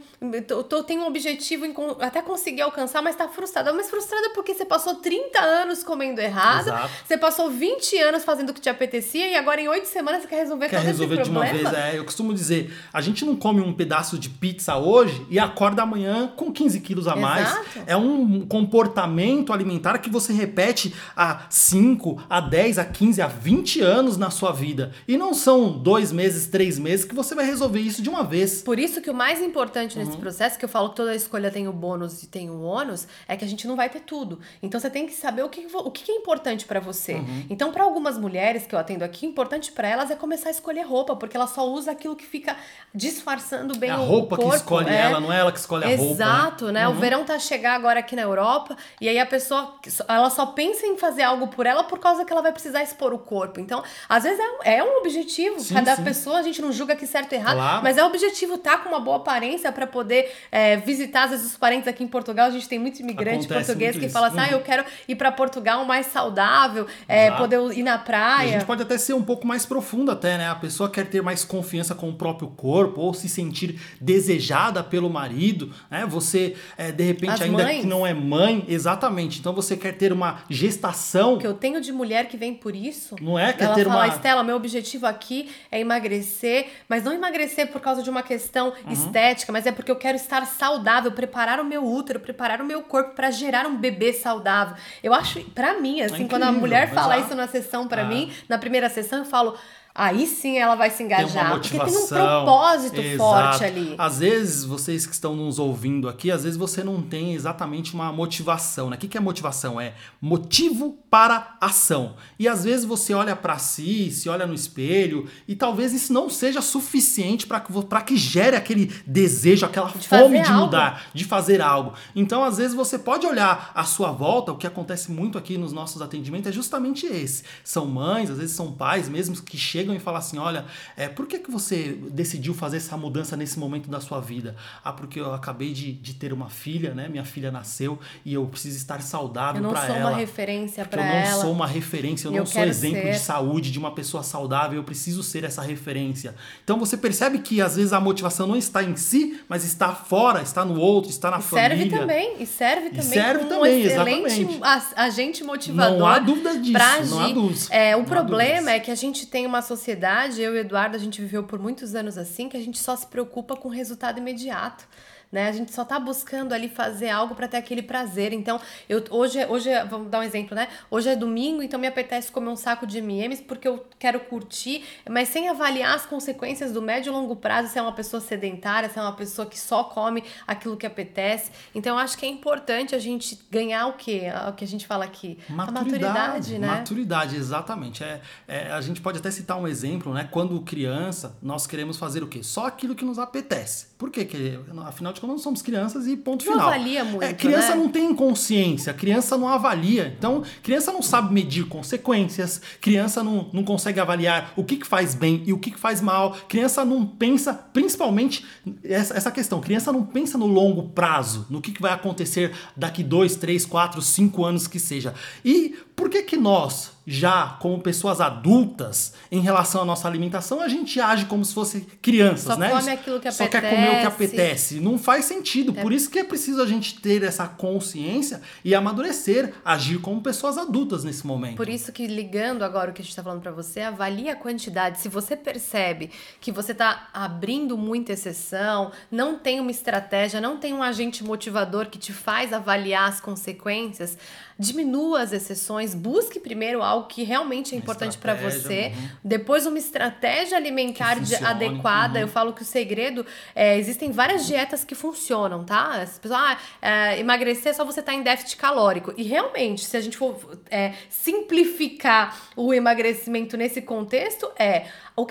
eu 0.47 0.63
tô, 0.63 0.83
tenho 0.83 1.01
um 1.01 1.07
objetivo 1.07 1.65
em 1.65 1.73
até 1.99 2.21
conseguir 2.21 2.61
alcançar, 2.61 3.01
mas 3.01 3.15
tá 3.15 3.27
frustrada. 3.27 3.73
Mas 3.73 3.89
frustrada 3.89 4.29
porque 4.29 4.53
você 4.53 4.63
passou 4.63 4.95
30 4.95 5.39
anos 5.41 5.83
comendo 5.83 6.21
errado, 6.21 6.67
Exato. 6.67 6.89
você 7.05 7.17
passou 7.17 7.49
20 7.49 7.97
anos 7.97 8.23
fazendo 8.23 8.51
o 8.51 8.53
que 8.53 8.61
te 8.61 8.69
apetecia 8.69 9.27
e 9.27 9.35
agora 9.35 9.59
em 9.59 9.67
8 9.67 9.85
semanas 9.87 10.21
você 10.21 10.27
quer 10.29 10.37
resolver 10.37 10.69
Quer 10.69 10.77
todo 10.77 10.85
resolver 10.85 11.15
esse 11.15 11.23
de 11.23 11.29
uma 11.29 11.41
problema. 11.45 11.69
vez. 11.71 11.83
É, 11.93 11.97
eu 11.97 12.05
costumo 12.05 12.33
dizer, 12.33 12.73
a 12.93 13.01
gente 13.01 13.25
não 13.25 13.35
come 13.35 13.59
um 13.59 13.70
pedaço 13.73 14.17
de 14.17 14.29
pizza 14.29 14.75
hoje 14.77 15.25
e 15.29 15.37
acorda 15.39 15.83
amanhã 15.83 16.31
com 16.35 16.51
15 16.51 16.79
quilos 16.81 17.07
a 17.07 17.15
mais. 17.15 17.49
Exato. 17.49 17.83
É 17.87 17.95
um 17.95 18.45
comportamento 18.45 19.53
alimentar 19.53 19.97
que 19.99 20.09
você 20.09 20.33
repete 20.33 20.93
há 21.15 21.45
5, 21.49 22.23
a 22.29 22.39
10, 22.41 22.79
a 22.79 22.85
15, 22.85 23.21
a 23.21 23.27
20 23.27 23.81
anos 23.81 24.17
na 24.17 24.29
sua 24.29 24.51
vida. 24.51 24.91
E 25.07 25.17
não 25.17 25.33
são 25.33 25.71
dois 25.77 26.11
meses, 26.11 26.47
três 26.47 26.79
meses 26.79 27.05
que 27.05 27.13
você 27.15 27.35
vai 27.35 27.45
resolver 27.45 27.79
isso 27.79 28.01
de 28.01 28.09
uma 28.09 28.23
vez. 28.23 28.61
Por 28.61 28.79
isso 28.79 29.01
que 29.01 29.09
o 29.09 29.13
mais 29.13 29.41
importante 29.41 29.97
Uhum. 29.97 30.05
nesse 30.05 30.17
processo, 30.17 30.57
que 30.57 30.65
eu 30.65 30.69
falo 30.69 30.89
que 30.89 30.95
toda 30.95 31.15
escolha 31.15 31.51
tem 31.51 31.67
o 31.67 31.73
bônus 31.73 32.23
e 32.23 32.27
tem 32.27 32.49
o 32.49 32.61
ônus, 32.61 33.07
é 33.27 33.35
que 33.35 33.43
a 33.45 33.47
gente 33.47 33.67
não 33.67 33.75
vai 33.75 33.89
ter 33.89 34.01
tudo. 34.01 34.39
Então 34.61 34.79
você 34.79 34.89
tem 34.89 35.05
que 35.05 35.13
saber 35.13 35.43
o 35.43 35.49
que, 35.49 35.67
o 35.73 35.91
que 35.91 36.11
é 36.11 36.15
importante 36.15 36.65
pra 36.65 36.79
você. 36.79 37.15
Uhum. 37.15 37.45
Então, 37.49 37.71
pra 37.71 37.83
algumas 37.83 38.17
mulheres 38.17 38.65
que 38.65 38.73
eu 38.73 38.79
atendo 38.79 39.03
aqui, 39.03 39.25
importante 39.25 39.71
pra 39.71 39.87
elas 39.87 40.09
é 40.09 40.15
começar 40.15 40.49
a 40.49 40.51
escolher 40.51 40.81
roupa, 40.81 41.15
porque 41.15 41.35
ela 41.37 41.47
só 41.47 41.67
usa 41.69 41.91
aquilo 41.91 42.15
que 42.15 42.25
fica 42.25 42.55
disfarçando 42.93 43.60
bem 43.77 43.89
É 43.89 43.93
a 43.93 43.99
o 43.99 44.05
roupa 44.05 44.35
corpo. 44.35 44.51
que 44.51 44.57
escolhe 44.57 44.89
é. 44.89 44.95
ela, 45.01 45.19
não 45.19 45.31
é 45.31 45.39
ela 45.39 45.51
que 45.51 45.59
escolhe 45.59 45.85
a 45.85 45.87
roupa. 45.95 46.03
Exato, 46.13 46.71
né? 46.71 46.87
O 46.87 46.93
verão 46.93 47.23
tá 47.23 47.35
a 47.35 47.39
chegar 47.39 47.75
agora 47.75 47.99
aqui 47.99 48.15
na 48.15 48.21
Europa 48.23 48.75
e 48.99 49.07
aí 49.07 49.19
a 49.19 49.25
pessoa 49.25 49.75
ela 50.07 50.29
só 50.29 50.45
pensa 50.47 50.85
em 50.87 50.97
fazer 50.97 51.23
algo 51.23 51.47
por 51.47 51.65
ela 51.65 51.83
por 51.83 51.99
causa 51.99 52.25
que 52.25 52.31
ela 52.31 52.41
vai 52.41 52.51
precisar 52.51 52.81
expor 52.83 53.13
o 53.13 53.19
corpo. 53.19 53.59
Então, 53.59 53.83
às 54.09 54.23
vezes 54.23 54.39
é, 54.63 54.77
é 54.77 54.83
um 54.83 54.97
objetivo. 54.99 55.59
Sim, 55.59 55.73
Cada 55.75 55.95
sim. 55.95 56.03
pessoa, 56.03 56.39
a 56.39 56.43
gente 56.43 56.61
não 56.61 56.71
julga 56.71 56.95
que 56.95 57.05
certo 57.07 57.33
e 57.33 57.35
errado, 57.35 57.55
Claro. 57.55 57.83
mas 57.83 57.97
é 57.97 58.03
o 58.03 58.07
objetivo 58.07 58.55
estar 58.55 58.83
com 58.83 58.89
uma 58.89 58.99
boa 58.99 59.17
aparência 59.17 59.71
para 59.71 59.85
poder 59.87 60.31
é, 60.51 60.77
visitar, 60.77 61.23
às 61.25 61.31
vezes, 61.31 61.45
os 61.51 61.57
parentes 61.57 61.87
aqui 61.87 62.03
em 62.03 62.07
Portugal. 62.07 62.47
A 62.47 62.51
gente 62.51 62.67
tem 62.67 62.79
muito 62.79 62.99
imigrante 62.99 63.45
Acontece 63.45 63.65
português 63.67 63.95
muito 63.95 64.07
que 64.07 64.11
fala 64.13 64.27
assim: 64.27 64.39
ah, 64.39 64.43
Uhum. 64.47 64.51
eu 64.53 64.61
quero 64.61 64.85
ir 65.07 65.15
para 65.15 65.31
Portugal 65.31 65.83
mais 65.85 66.07
saudável, 66.07 66.87
é, 67.07 67.27
Exato. 67.27 67.41
poder 67.41 67.77
ir 67.77 67.83
na 67.83 67.91
E 67.91 67.93
a 67.95 67.99
praia. 67.99 68.47
gente 68.53 68.65
pode 68.65 68.81
até 68.81 68.97
ser 68.97 69.13
um 69.13 69.21
pouco 69.23 69.45
mais 69.45 69.65
profundo 69.65 70.11
até, 70.11 70.37
né? 70.37 70.49
A 70.49 70.55
pessoa 70.55 70.89
quer 70.89 71.05
ter 71.05 71.21
mais 71.21 71.43
confiança 71.43 71.93
com 71.95 72.09
o 72.09 72.13
próprio 72.13 72.47
corpo 72.49 73.01
ou 73.01 73.13
se 73.13 73.27
sentir 73.29 73.50
desejada 73.99 74.83
pelo 74.83 75.09
marido, 75.09 75.71
né? 75.89 76.05
Você, 76.07 76.55
é, 76.77 76.91
de 76.91 77.03
repente, 77.03 77.31
As 77.33 77.41
ainda 77.41 77.63
mães. 77.63 77.81
que 77.81 77.87
não 77.87 78.05
é 78.05 78.13
mãe, 78.13 78.65
exatamente. 78.67 79.39
Então 79.39 79.53
você 79.53 79.77
quer 79.77 79.93
ter 79.93 80.11
uma 80.11 80.41
gestação, 80.49 81.35
O 81.35 81.37
que 81.37 81.47
eu 81.47 81.53
tenho 81.53 81.79
de 81.81 81.91
mulher 81.91 82.27
que 82.27 82.37
vem 82.37 82.53
por 82.53 82.75
isso. 82.75 83.15
não 83.21 83.37
é? 83.37 83.53
Quer 83.53 83.65
Ela 83.65 83.75
ter 83.75 83.85
fala, 83.85 83.95
uma... 84.05 84.07
Estela, 84.07 84.43
meu 84.43 84.55
objetivo 84.55 85.05
aqui 85.05 85.49
é 85.71 85.79
emagrecer, 85.79 86.67
mas 86.89 87.03
não 87.03 87.13
emagrecer 87.13 87.67
por 87.71 87.79
causa 87.81 88.01
de 88.03 88.09
uma 88.09 88.23
questão 88.23 88.73
Uhum. 88.85 88.91
estética, 88.91 89.51
mas 89.51 89.65
é 89.65 89.71
porque 89.71 89.91
eu 89.91 89.95
quero 89.95 90.15
estar 90.15 90.45
saudável, 90.45 91.11
preparar 91.11 91.59
o 91.59 91.65
meu 91.65 91.85
útero, 91.85 92.19
preparar 92.19 92.61
o 92.61 92.65
meu 92.65 92.81
corpo 92.81 93.15
para 93.15 93.29
gerar 93.31 93.65
um 93.67 93.77
bebê 93.77 94.13
saudável. 94.13 94.75
Eu 95.03 95.13
acho, 95.13 95.41
pra 95.51 95.79
mim, 95.79 96.01
assim, 96.01 96.27
quando 96.27 96.43
a 96.43 96.51
mulher 96.51 96.93
fala 96.93 97.15
exato. 97.15 97.27
isso 97.27 97.35
na 97.37 97.47
sessão 97.47 97.87
pra 97.87 98.01
Ah. 98.03 98.05
mim, 98.05 98.31
na 98.49 98.57
primeira 98.57 98.89
sessão 98.89 99.19
eu 99.19 99.25
falo, 99.25 99.55
aí 99.93 100.25
sim 100.27 100.57
ela 100.57 100.75
vai 100.75 100.89
se 100.89 100.97
Tem 100.97 101.05
engajar, 101.05 101.45
uma 101.47 101.59
porque 101.59 101.77
tem 101.77 101.97
um 101.97 102.07
propósito 102.07 102.99
Exato. 103.01 103.17
forte 103.17 103.63
ali. 103.63 103.95
Às 103.97 104.19
vezes, 104.19 104.63
vocês 104.63 105.05
que 105.05 105.13
estão 105.13 105.35
nos 105.35 105.59
ouvindo 105.59 106.07
aqui, 106.07 106.31
às 106.31 106.43
vezes 106.43 106.57
você 106.57 106.83
não 106.83 107.01
tem 107.01 107.33
exatamente 107.33 107.93
uma 107.93 108.11
motivação, 108.11 108.89
né? 108.89 108.95
O 108.95 108.99
que 108.99 109.17
é 109.17 109.19
motivação? 109.21 109.79
É 109.79 109.93
motivo 110.21 110.97
para 111.09 111.57
ação. 111.59 112.15
E 112.39 112.47
às 112.47 112.63
vezes 112.63 112.85
você 112.85 113.13
olha 113.13 113.35
para 113.35 113.57
si, 113.57 114.11
se 114.11 114.29
olha 114.29 114.47
no 114.47 114.53
espelho, 114.53 115.27
e 115.47 115.55
talvez 115.55 115.93
isso 115.93 116.13
não 116.13 116.29
seja 116.29 116.61
suficiente 116.61 117.45
para 117.45 117.59
que, 117.59 117.73
pra 117.85 118.01
que 118.01 118.15
gere 118.15 118.55
aquele 118.55 118.85
desejo, 119.05 119.65
aquela 119.65 119.89
De 119.89 120.07
fome 120.07 120.41
de 120.41 120.49
algo. 120.49 120.65
mudar, 120.65 121.05
de 121.13 121.25
fazer 121.25 121.61
algo. 121.61 121.93
Então, 122.15 122.43
às 122.43 122.57
vezes, 122.57 122.73
você 122.73 122.97
pode 122.97 123.25
olhar 123.25 123.71
à 123.75 123.83
sua 123.83 124.11
volta, 124.11 124.51
o 124.51 124.57
que 124.57 124.65
acontece 124.67 125.11
muito 125.11 125.37
aqui 125.37 125.57
nos 125.57 125.73
nossos 125.73 126.01
atendimentos 126.01 126.47
é 126.49 126.51
justamente 126.53 127.05
esse. 127.05 127.43
São 127.63 127.85
mães, 127.85 128.29
às 128.29 128.37
vezes 128.37 128.55
são 128.55 128.71
pais 128.71 129.09
mesmo 129.09 129.35
que 129.41 129.57
chegam 129.57 129.80
e 129.95 129.99
falam 129.99 130.19
assim: 130.19 130.37
olha, 130.37 130.65
é, 130.95 131.07
por 131.07 131.25
que, 131.27 131.39
que 131.39 131.49
você 131.51 131.97
decidiu 132.11 132.53
fazer 132.53 132.77
essa 132.77 132.95
mudança 132.97 133.35
nesse 133.37 133.59
momento 133.59 133.89
da 133.89 133.99
sua 133.99 134.19
vida? 134.19 134.55
Ah, 134.83 134.91
porque 134.93 135.19
eu 135.19 135.33
acabei 135.33 135.73
de, 135.73 135.91
de 135.93 136.13
ter 136.13 136.31
uma 136.33 136.49
filha, 136.49 136.93
né? 136.93 137.07
Minha 137.07 137.25
filha 137.25 137.51
nasceu 137.51 137.99
e 138.25 138.33
eu 138.33 138.45
preciso 138.47 138.77
estar 138.77 139.01
saudável 139.01 139.57
Eu 139.61 139.63
não 139.63 139.71
para 139.71 139.87
sou 139.87 139.95
ela. 139.95 140.09
uma 140.11 140.17
referência 140.17 140.85
para 140.85 141.01
eu 141.01 141.05
não 141.07 141.13
ela. 141.13 141.41
sou 141.41 141.51
uma 141.51 141.67
referência, 141.67 142.27
eu 142.27 142.31
Eu 142.33 142.39
não 142.39 142.45
sou 142.45 142.63
exemplo 142.63 143.01
ser. 143.01 143.11
de 143.13 143.19
saúde 143.19 143.71
de 143.71 143.79
uma 143.79 143.91
pessoa 143.93 144.23
saudável, 144.23 144.77
eu 144.77 144.83
preciso 144.83 145.23
ser 145.23 145.43
essa 145.43 145.61
referência. 145.61 146.35
Então 146.63 146.77
você 146.77 146.95
percebe 146.97 147.39
que 147.39 147.61
às 147.61 147.75
vezes 147.75 147.93
a 147.93 147.99
motivação 147.99 148.47
não 148.47 148.55
está 148.55 148.83
em 148.83 148.95
si, 148.95 149.39
mas 149.49 149.63
está 149.65 149.93
fora, 149.93 150.41
está 150.41 150.63
no 150.65 150.79
outro, 150.79 151.09
está 151.09 151.29
na 151.31 151.39
E 151.39 151.41
serve 151.41 151.75
família. 151.77 151.99
também, 151.99 152.35
e 152.39 152.45
serve 152.45 152.89
também 152.89 153.03
serve 153.03 153.39
como 153.39 153.49
também, 153.49 153.83
um 153.83 153.87
excelente 153.87 154.29
exatamente. 154.55 154.93
agente 154.95 155.43
motivador. 155.43 155.99
Não 155.99 156.05
há 156.07 156.19
dúvida 156.19 156.57
disso, 156.57 156.71
pra 156.73 157.03
não 157.05 157.19
há 157.19 157.23
agir. 157.25 157.33
dúvidas. 157.33 157.67
É, 157.71 157.95
o 157.95 157.99
Não 157.99 158.05
problema 158.05 158.71
é 158.71 158.79
que 158.79 158.91
a 158.91 158.95
gente 158.95 159.25
tem 159.25 159.45
uma 159.45 159.61
sociedade, 159.75 160.41
eu 160.41 160.53
e 160.53 160.57
o 160.57 160.59
Eduardo, 160.59 160.95
a 160.97 160.99
gente 160.99 161.21
viveu 161.21 161.43
por 161.43 161.57
muitos 161.57 161.95
anos 161.95 162.17
assim, 162.17 162.49
que 162.49 162.57
a 162.57 162.59
gente 162.59 162.77
só 162.77 162.95
se 162.95 163.07
preocupa 163.07 163.55
com 163.55 163.69
o 163.69 163.71
resultado 163.71 164.19
imediato. 164.19 164.85
Né? 165.31 165.47
A 165.47 165.51
gente 165.51 165.73
só 165.73 165.85
tá 165.85 165.97
buscando 165.99 166.53
ali 166.53 166.67
fazer 166.67 167.09
algo 167.09 167.33
para 167.35 167.47
ter 167.47 167.57
aquele 167.57 167.81
prazer. 167.81 168.33
Então, 168.33 168.59
eu 168.89 169.03
hoje, 169.09 169.39
é- 169.39 169.47
hoje 169.47 169.69
é- 169.69 169.85
vamos 169.85 170.09
dar 170.09 170.19
um 170.19 170.23
exemplo, 170.23 170.53
né? 170.55 170.67
Hoje 170.89 171.07
é 171.09 171.15
domingo, 171.15 171.61
então 171.63 171.79
me 171.79 171.87
apetece 171.87 172.29
comer 172.31 172.49
um 172.49 172.55
saco 172.55 172.85
de 172.85 172.97
M&M's 172.97 173.39
porque 173.39 173.67
eu 173.67 173.85
quero 173.97 174.19
curtir, 174.19 174.83
mas 175.09 175.29
sem 175.29 175.47
avaliar 175.47 175.95
as 175.95 176.05
consequências 176.05 176.73
do 176.73 176.81
médio 176.81 177.11
e 177.11 177.13
longo 177.13 177.35
prazo, 177.35 177.69
se 177.69 177.79
é 177.79 177.81
uma 177.81 177.93
pessoa 177.93 178.19
sedentária, 178.19 178.89
se 178.89 178.99
é 178.99 179.01
uma 179.01 179.13
pessoa 179.13 179.45
que 179.45 179.57
só 179.57 179.85
come 179.85 180.23
aquilo 180.45 180.75
que 180.75 180.85
apetece. 180.85 181.51
Então, 181.73 181.95
eu 181.95 181.99
acho 182.03 182.17
que 182.17 182.25
é 182.25 182.29
importante 182.29 182.93
a 182.93 182.99
gente 182.99 183.39
ganhar 183.49 183.87
o 183.87 183.93
quê? 183.93 184.23
O 184.49 184.53
que 184.53 184.65
a 184.65 184.67
gente 184.67 184.85
fala 184.85 185.05
aqui, 185.05 185.37
a 185.49 185.53
maturidade, 185.53 186.59
né? 186.59 186.67
Maturidade, 186.67 187.35
exatamente. 187.37 188.03
É, 188.03 188.21
é, 188.47 188.71
a 188.71 188.81
gente 188.81 188.99
pode 188.99 189.19
até 189.19 189.31
citar 189.31 189.57
um 189.57 189.67
exemplo, 189.67 190.13
né? 190.13 190.27
Quando 190.29 190.59
criança, 190.61 191.37
nós 191.41 191.65
queremos 191.65 191.97
fazer 191.97 192.21
o 192.21 192.27
quê? 192.27 192.43
Só 192.43 192.65
aquilo 192.65 192.95
que 192.95 193.05
nos 193.05 193.17
apetece. 193.17 193.87
Por 193.97 194.09
quê? 194.09 194.25
Porque, 194.25 194.59
afinal 194.85 195.13
de 195.13 195.20
contas, 195.21 195.35
nós 195.35 195.41
somos 195.43 195.61
crianças 195.61 196.07
e 196.07 196.17
ponto 196.17 196.43
Não 196.45 196.53
final. 196.53 196.67
avalia 196.67 197.03
muito, 197.05 197.23
É, 197.23 197.33
criança 197.33 197.69
né? 197.69 197.75
não 197.75 197.87
tem 197.89 198.13
consciência, 198.13 198.93
criança 198.93 199.37
não 199.37 199.47
avalia. 199.47 200.13
Então, 200.17 200.43
criança 200.63 200.91
não 200.91 201.01
sabe 201.01 201.33
medir 201.33 201.65
consequências, 201.67 202.61
criança 202.81 203.23
não, 203.23 203.49
não 203.53 203.63
consegue 203.63 203.99
avaliar 203.99 204.51
o 204.55 204.63
que, 204.63 204.75
que 204.77 204.87
faz 204.87 205.13
bem 205.15 205.43
e 205.45 205.53
o 205.53 205.57
que, 205.59 205.71
que 205.71 205.79
faz 205.79 206.01
mal. 206.01 206.35
Criança 206.49 206.83
não 206.83 207.05
pensa, 207.05 207.53
principalmente, 207.53 208.45
essa, 208.83 209.15
essa 209.15 209.31
questão, 209.31 209.61
criança 209.61 209.91
não 209.93 210.03
pensa 210.03 210.37
no 210.37 210.45
longo 210.47 210.89
prazo, 210.89 211.45
no 211.49 211.61
que, 211.61 211.71
que 211.71 211.81
vai 211.81 211.91
acontecer 211.93 212.51
daqui 212.75 213.03
dois, 213.03 213.35
três, 213.35 213.65
quatro, 213.65 214.01
cinco 214.01 214.43
anos 214.43 214.67
que 214.67 214.79
seja. 214.79 215.13
E 215.45 215.75
por 216.01 216.09
que 216.09 216.23
que 216.23 216.35
nós, 216.35 216.93
já 217.05 217.57
como 217.59 217.79
pessoas 217.79 218.19
adultas, 218.19 219.13
em 219.31 219.39
relação 219.39 219.83
à 219.83 219.85
nossa 219.85 220.07
alimentação, 220.07 220.59
a 220.59 220.67
gente 220.67 220.99
age 220.99 221.25
como 221.27 221.45
se 221.45 221.53
fosse 221.53 221.81
crianças, 222.01 222.55
Só 222.55 222.57
né? 222.57 222.71
come 222.71 222.89
aquilo 222.89 223.19
que 223.19 223.31
Só 223.31 223.47
quer 223.47 223.61
comer 223.61 223.87
o 223.87 223.99
que 223.99 224.05
apetece. 224.07 224.35
apetece. 224.35 224.79
Não 224.79 224.97
faz 224.97 225.25
sentido. 225.25 225.71
Por 225.71 225.93
isso 225.93 226.09
que 226.09 226.17
é 226.17 226.23
preciso 226.23 226.59
a 226.59 226.65
gente 226.65 226.99
ter 226.99 227.21
essa 227.21 227.47
consciência 227.47 228.41
e 228.65 228.73
amadurecer, 228.73 229.53
agir 229.63 229.99
como 229.99 230.21
pessoas 230.21 230.57
adultas 230.57 231.03
nesse 231.03 231.25
momento. 231.27 231.55
Por 231.55 231.69
isso 231.69 231.91
que 231.91 232.07
ligando 232.07 232.63
agora 232.63 232.89
o 232.89 232.93
que 232.95 233.01
a 233.01 233.03
gente 233.03 233.11
está 233.11 233.21
falando 233.21 233.41
para 233.43 233.51
você, 233.51 233.81
avalie 233.81 234.27
a 234.27 234.35
quantidade. 234.35 234.99
Se 234.99 235.07
você 235.07 235.37
percebe 235.37 236.09
que 236.39 236.51
você 236.51 236.71
está 236.71 237.09
abrindo 237.13 237.77
muita 237.77 238.13
exceção, 238.13 238.91
não 239.11 239.37
tem 239.37 239.59
uma 239.59 239.69
estratégia, 239.69 240.41
não 240.41 240.57
tem 240.57 240.73
um 240.73 240.81
agente 240.81 241.23
motivador 241.23 241.91
que 241.91 241.99
te 241.99 242.11
faz 242.11 242.51
avaliar 242.51 243.07
as 243.07 243.21
consequências, 243.21 244.17
diminua 244.61 245.21
as 245.21 245.33
exceções, 245.33 245.95
busque 245.95 246.39
primeiro 246.39 246.83
algo 246.83 247.07
que 247.07 247.23
realmente 247.23 247.73
é 247.73 247.75
Uma 247.77 247.81
importante 247.81 248.17
para 248.17 248.35
você, 248.35 248.93
uhum. 248.95 249.09
depois 249.23 249.65
uma 249.65 249.79
estratégia 249.79 250.55
alimentar 250.55 251.17
funcione, 251.17 251.45
adequada. 251.45 252.19
uhum. 252.19 252.25
Eu 252.25 252.27
falo 252.27 252.53
que 252.53 252.61
o 252.61 252.65
segredo 252.65 253.25
é, 253.55 253.77
existem 253.79 254.11
várias 254.11 254.45
dietas 254.45 254.83
que 254.83 254.93
funcionam, 254.93 255.65
tá? 255.65 256.01
As 256.03 256.19
pessoas, 256.19 256.39
ah, 256.39 256.57
é, 256.79 257.19
emagrecer 257.19 257.71
é 257.71 257.73
só 257.73 257.83
você 257.83 258.01
estar 258.01 258.13
em 258.13 258.21
déficit 258.21 258.55
calórico. 258.57 259.11
E 259.17 259.23
realmente, 259.23 259.83
se 259.83 259.97
a 259.97 260.01
gente 260.01 260.15
for 260.15 260.37
é, 260.69 260.93
simplificar 261.09 262.37
o 262.55 262.71
emagrecimento 262.71 263.57
nesse 263.57 263.81
contexto, 263.81 264.47
é 264.59 264.85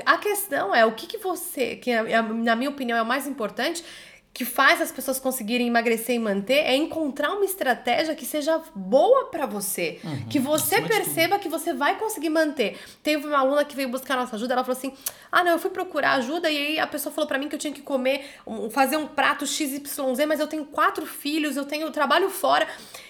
a 0.04 0.18
questão 0.18 0.74
é 0.74 0.84
o 0.84 0.92
que, 0.92 1.06
que 1.06 1.18
você, 1.18 1.76
que 1.76 1.90
é- 1.90 2.22
na 2.22 2.56
minha 2.56 2.70
opinião 2.70 2.98
é 2.98 3.02
o 3.02 3.06
mais 3.06 3.26
importante. 3.26 3.84
Que 4.32 4.44
faz 4.44 4.80
as 4.80 4.92
pessoas 4.92 5.18
conseguirem 5.18 5.66
emagrecer 5.66 6.14
e 6.14 6.18
manter 6.18 6.54
é 6.64 6.74
encontrar 6.74 7.32
uma 7.32 7.44
estratégia 7.44 8.14
que 8.14 8.24
seja 8.24 8.62
boa 8.74 9.26
pra 9.26 9.44
você. 9.44 9.98
que 10.30 10.38
você 10.38 10.76
perceba 10.88 11.38
que 11.38 11.48
você 11.48 11.74
vai 11.74 11.98
conseguir 11.98 12.30
manter. 12.30 12.78
Teve 13.02 13.26
uma 13.26 13.38
aluna 13.38 13.64
que 13.64 13.74
veio 13.76 13.88
buscar 13.88 14.16
nossa 14.16 14.36
ajuda, 14.36 14.54
ela 14.54 14.62
falou 14.64 14.78
assim: 14.78 14.92
"Ah, 15.32 15.42
não, 15.42 15.52
eu 15.52 15.58
fui 15.58 15.70
procurar 15.70 16.12
ajuda 16.12 16.48
e 16.50 16.56
aí 16.56 16.78
a 16.78 16.86
pessoa 16.86 17.12
falou 17.12 17.26
pra 17.26 17.38
mim 17.38 17.48
que 17.48 17.56
eu 17.56 17.58
tinha 17.58 17.72
que 17.72 17.82
comer, 17.82 18.24
fazer 18.70 18.96
um 18.96 19.06
prato 19.06 19.44
XYZ, 19.46 20.24
mas 20.28 20.38
eu 20.38 20.46
tenho 20.46 20.64
quatro 20.64 21.04
filhos, 21.06 21.56
eu 21.56 21.64
tenho 21.64 21.82
eu 21.82 21.90
trabalho 21.90 22.30
fora". 22.30 22.68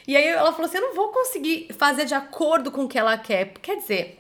E 0.09 0.17
aí 0.17 0.27
ela 0.27 0.53
falou 0.53 0.67
assim: 0.67 0.79
"Eu 0.79 0.85
não 0.89 0.95
vou 0.95 1.09
conseguir 1.09 1.69
fazer 1.79 2.07
de 2.07 2.15
acordo 2.15 2.71
com 2.71 2.85
o 2.85 2.89
que 2.89 2.99
ela 2.99 3.17
quer". 3.19 3.53
Quer 3.61 3.77
dizer, 3.77 4.19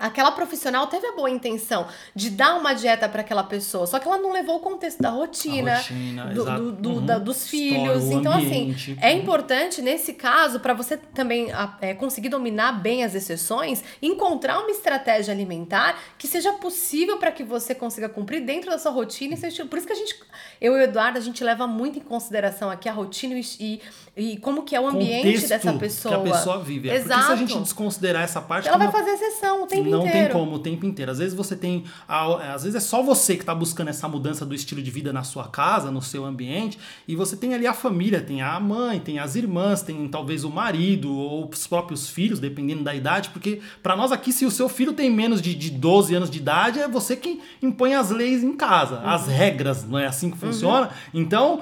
Aquela 0.00 0.32
profissional 0.32 0.86
teve 0.86 1.06
a 1.06 1.12
boa 1.12 1.28
intenção 1.30 1.86
de 2.14 2.30
dar 2.30 2.56
uma 2.58 2.72
dieta 2.72 3.08
para 3.08 3.20
aquela 3.20 3.42
pessoa, 3.44 3.86
só 3.86 3.98
que 3.98 4.08
ela 4.08 4.16
não 4.18 4.32
levou 4.32 4.56
o 4.56 4.60
contexto 4.60 5.00
da 5.02 5.10
rotina, 5.10 5.76
rotina, 5.76 6.26
do- 6.26 6.40
exato. 6.42 6.62
do- 6.62 6.72
do- 6.72 6.88
Uhum. 6.90 7.06
da- 7.06 7.18
dos 7.18 7.46
filhos. 7.46 8.04
Então, 8.10 8.32
ambiente. 8.32 8.92
assim, 8.92 8.98
é 9.00 9.12
Uhum. 9.12 9.18
importante 9.20 9.82
nesse 9.82 10.14
caso, 10.14 10.58
para 10.60 10.72
você 10.72 10.96
também 10.96 11.48
é, 11.80 11.92
conseguir 11.94 12.30
dominar 12.30 12.72
bem 12.72 13.04
as 13.04 13.14
exceções, 13.14 13.84
encontrar 14.00 14.58
uma 14.60 14.70
estratégia 14.70 15.32
alimentar 15.34 15.98
que 16.16 16.26
seja 16.26 16.52
possível 16.54 17.18
para 17.18 17.30
que 17.30 17.44
você 17.44 17.74
consiga 17.74 18.08
cumprir 18.08 18.40
dentro 18.40 18.70
da 18.70 18.78
sua 18.78 18.90
rotina 18.90 19.34
e. 19.34 19.36
Por 19.68 19.76
isso 19.78 19.86
que 19.86 19.92
a 19.92 19.96
gente, 19.96 20.18
eu 20.60 20.74
e 20.74 20.80
o 20.80 20.82
Eduardo, 20.82 21.18
a 21.18 21.20
gente 21.20 21.44
leva 21.44 21.66
muito 21.66 21.98
em 21.98 22.02
consideração 22.02 22.70
aqui 22.70 22.88
a 22.88 22.92
rotina 22.92 23.34
e, 23.38 23.42
e, 23.60 23.80
e 24.16 24.36
como 24.38 24.62
que 24.62 24.74
é 24.74 24.80
o 24.80 24.86
ambiente 24.88 25.46
dessa 25.46 25.72
pessoa. 25.74 26.20
que 26.22 26.28
a 26.28 26.32
pessoa 26.32 26.62
vive. 26.62 26.88
É 26.88 26.92
Porque 26.94 27.08
se 27.08 27.12
a 27.14 27.18
Exato. 27.18 27.36
gente 27.36 27.58
desconsiderar 27.60 28.22
essa 28.22 28.40
parte, 28.40 28.68
Ela 28.68 28.78
como 28.78 28.90
vai 28.90 29.00
fazer 29.04 29.12
exceção 29.16 29.62
o 29.62 29.66
tempo 29.66 29.89
não 29.90 30.06
inteiro. 30.06 30.28
tem 30.28 30.32
como 30.32 30.56
o 30.56 30.58
tempo 30.58 30.86
inteiro. 30.86 31.10
Às 31.10 31.18
vezes 31.18 31.34
você 31.34 31.56
tem. 31.56 31.84
Às 32.08 32.62
vezes 32.62 32.76
é 32.76 32.80
só 32.80 33.02
você 33.02 33.34
que 33.34 33.42
está 33.42 33.54
buscando 33.54 33.88
essa 33.88 34.08
mudança 34.08 34.46
do 34.46 34.54
estilo 34.54 34.82
de 34.82 34.90
vida 34.90 35.12
na 35.12 35.22
sua 35.22 35.48
casa, 35.48 35.90
no 35.90 36.02
seu 36.02 36.24
ambiente, 36.24 36.78
e 37.06 37.16
você 37.16 37.36
tem 37.36 37.54
ali 37.54 37.66
a 37.66 37.74
família, 37.74 38.20
tem 38.20 38.42
a 38.42 38.58
mãe, 38.60 39.00
tem 39.00 39.18
as 39.18 39.34
irmãs, 39.34 39.82
tem 39.82 40.08
talvez 40.08 40.44
o 40.44 40.50
marido 40.50 41.12
ou 41.12 41.48
os 41.48 41.66
próprios 41.66 42.08
filhos, 42.08 42.38
dependendo 42.38 42.82
da 42.82 42.94
idade, 42.94 43.30
porque 43.30 43.60
para 43.82 43.96
nós 43.96 44.12
aqui, 44.12 44.32
se 44.32 44.44
o 44.44 44.50
seu 44.50 44.68
filho 44.68 44.92
tem 44.92 45.10
menos 45.10 45.40
de, 45.40 45.54
de 45.54 45.70
12 45.70 46.14
anos 46.14 46.30
de 46.30 46.38
idade, 46.38 46.78
é 46.78 46.88
você 46.88 47.16
que 47.16 47.40
impõe 47.62 47.94
as 47.94 48.10
leis 48.10 48.42
em 48.42 48.52
casa, 48.52 48.96
uhum. 48.96 49.08
as 49.08 49.26
regras, 49.26 49.84
não 49.86 49.98
é 49.98 50.06
assim 50.06 50.30
que 50.30 50.38
funciona? 50.38 50.86
Uhum. 51.12 51.20
Então, 51.20 51.60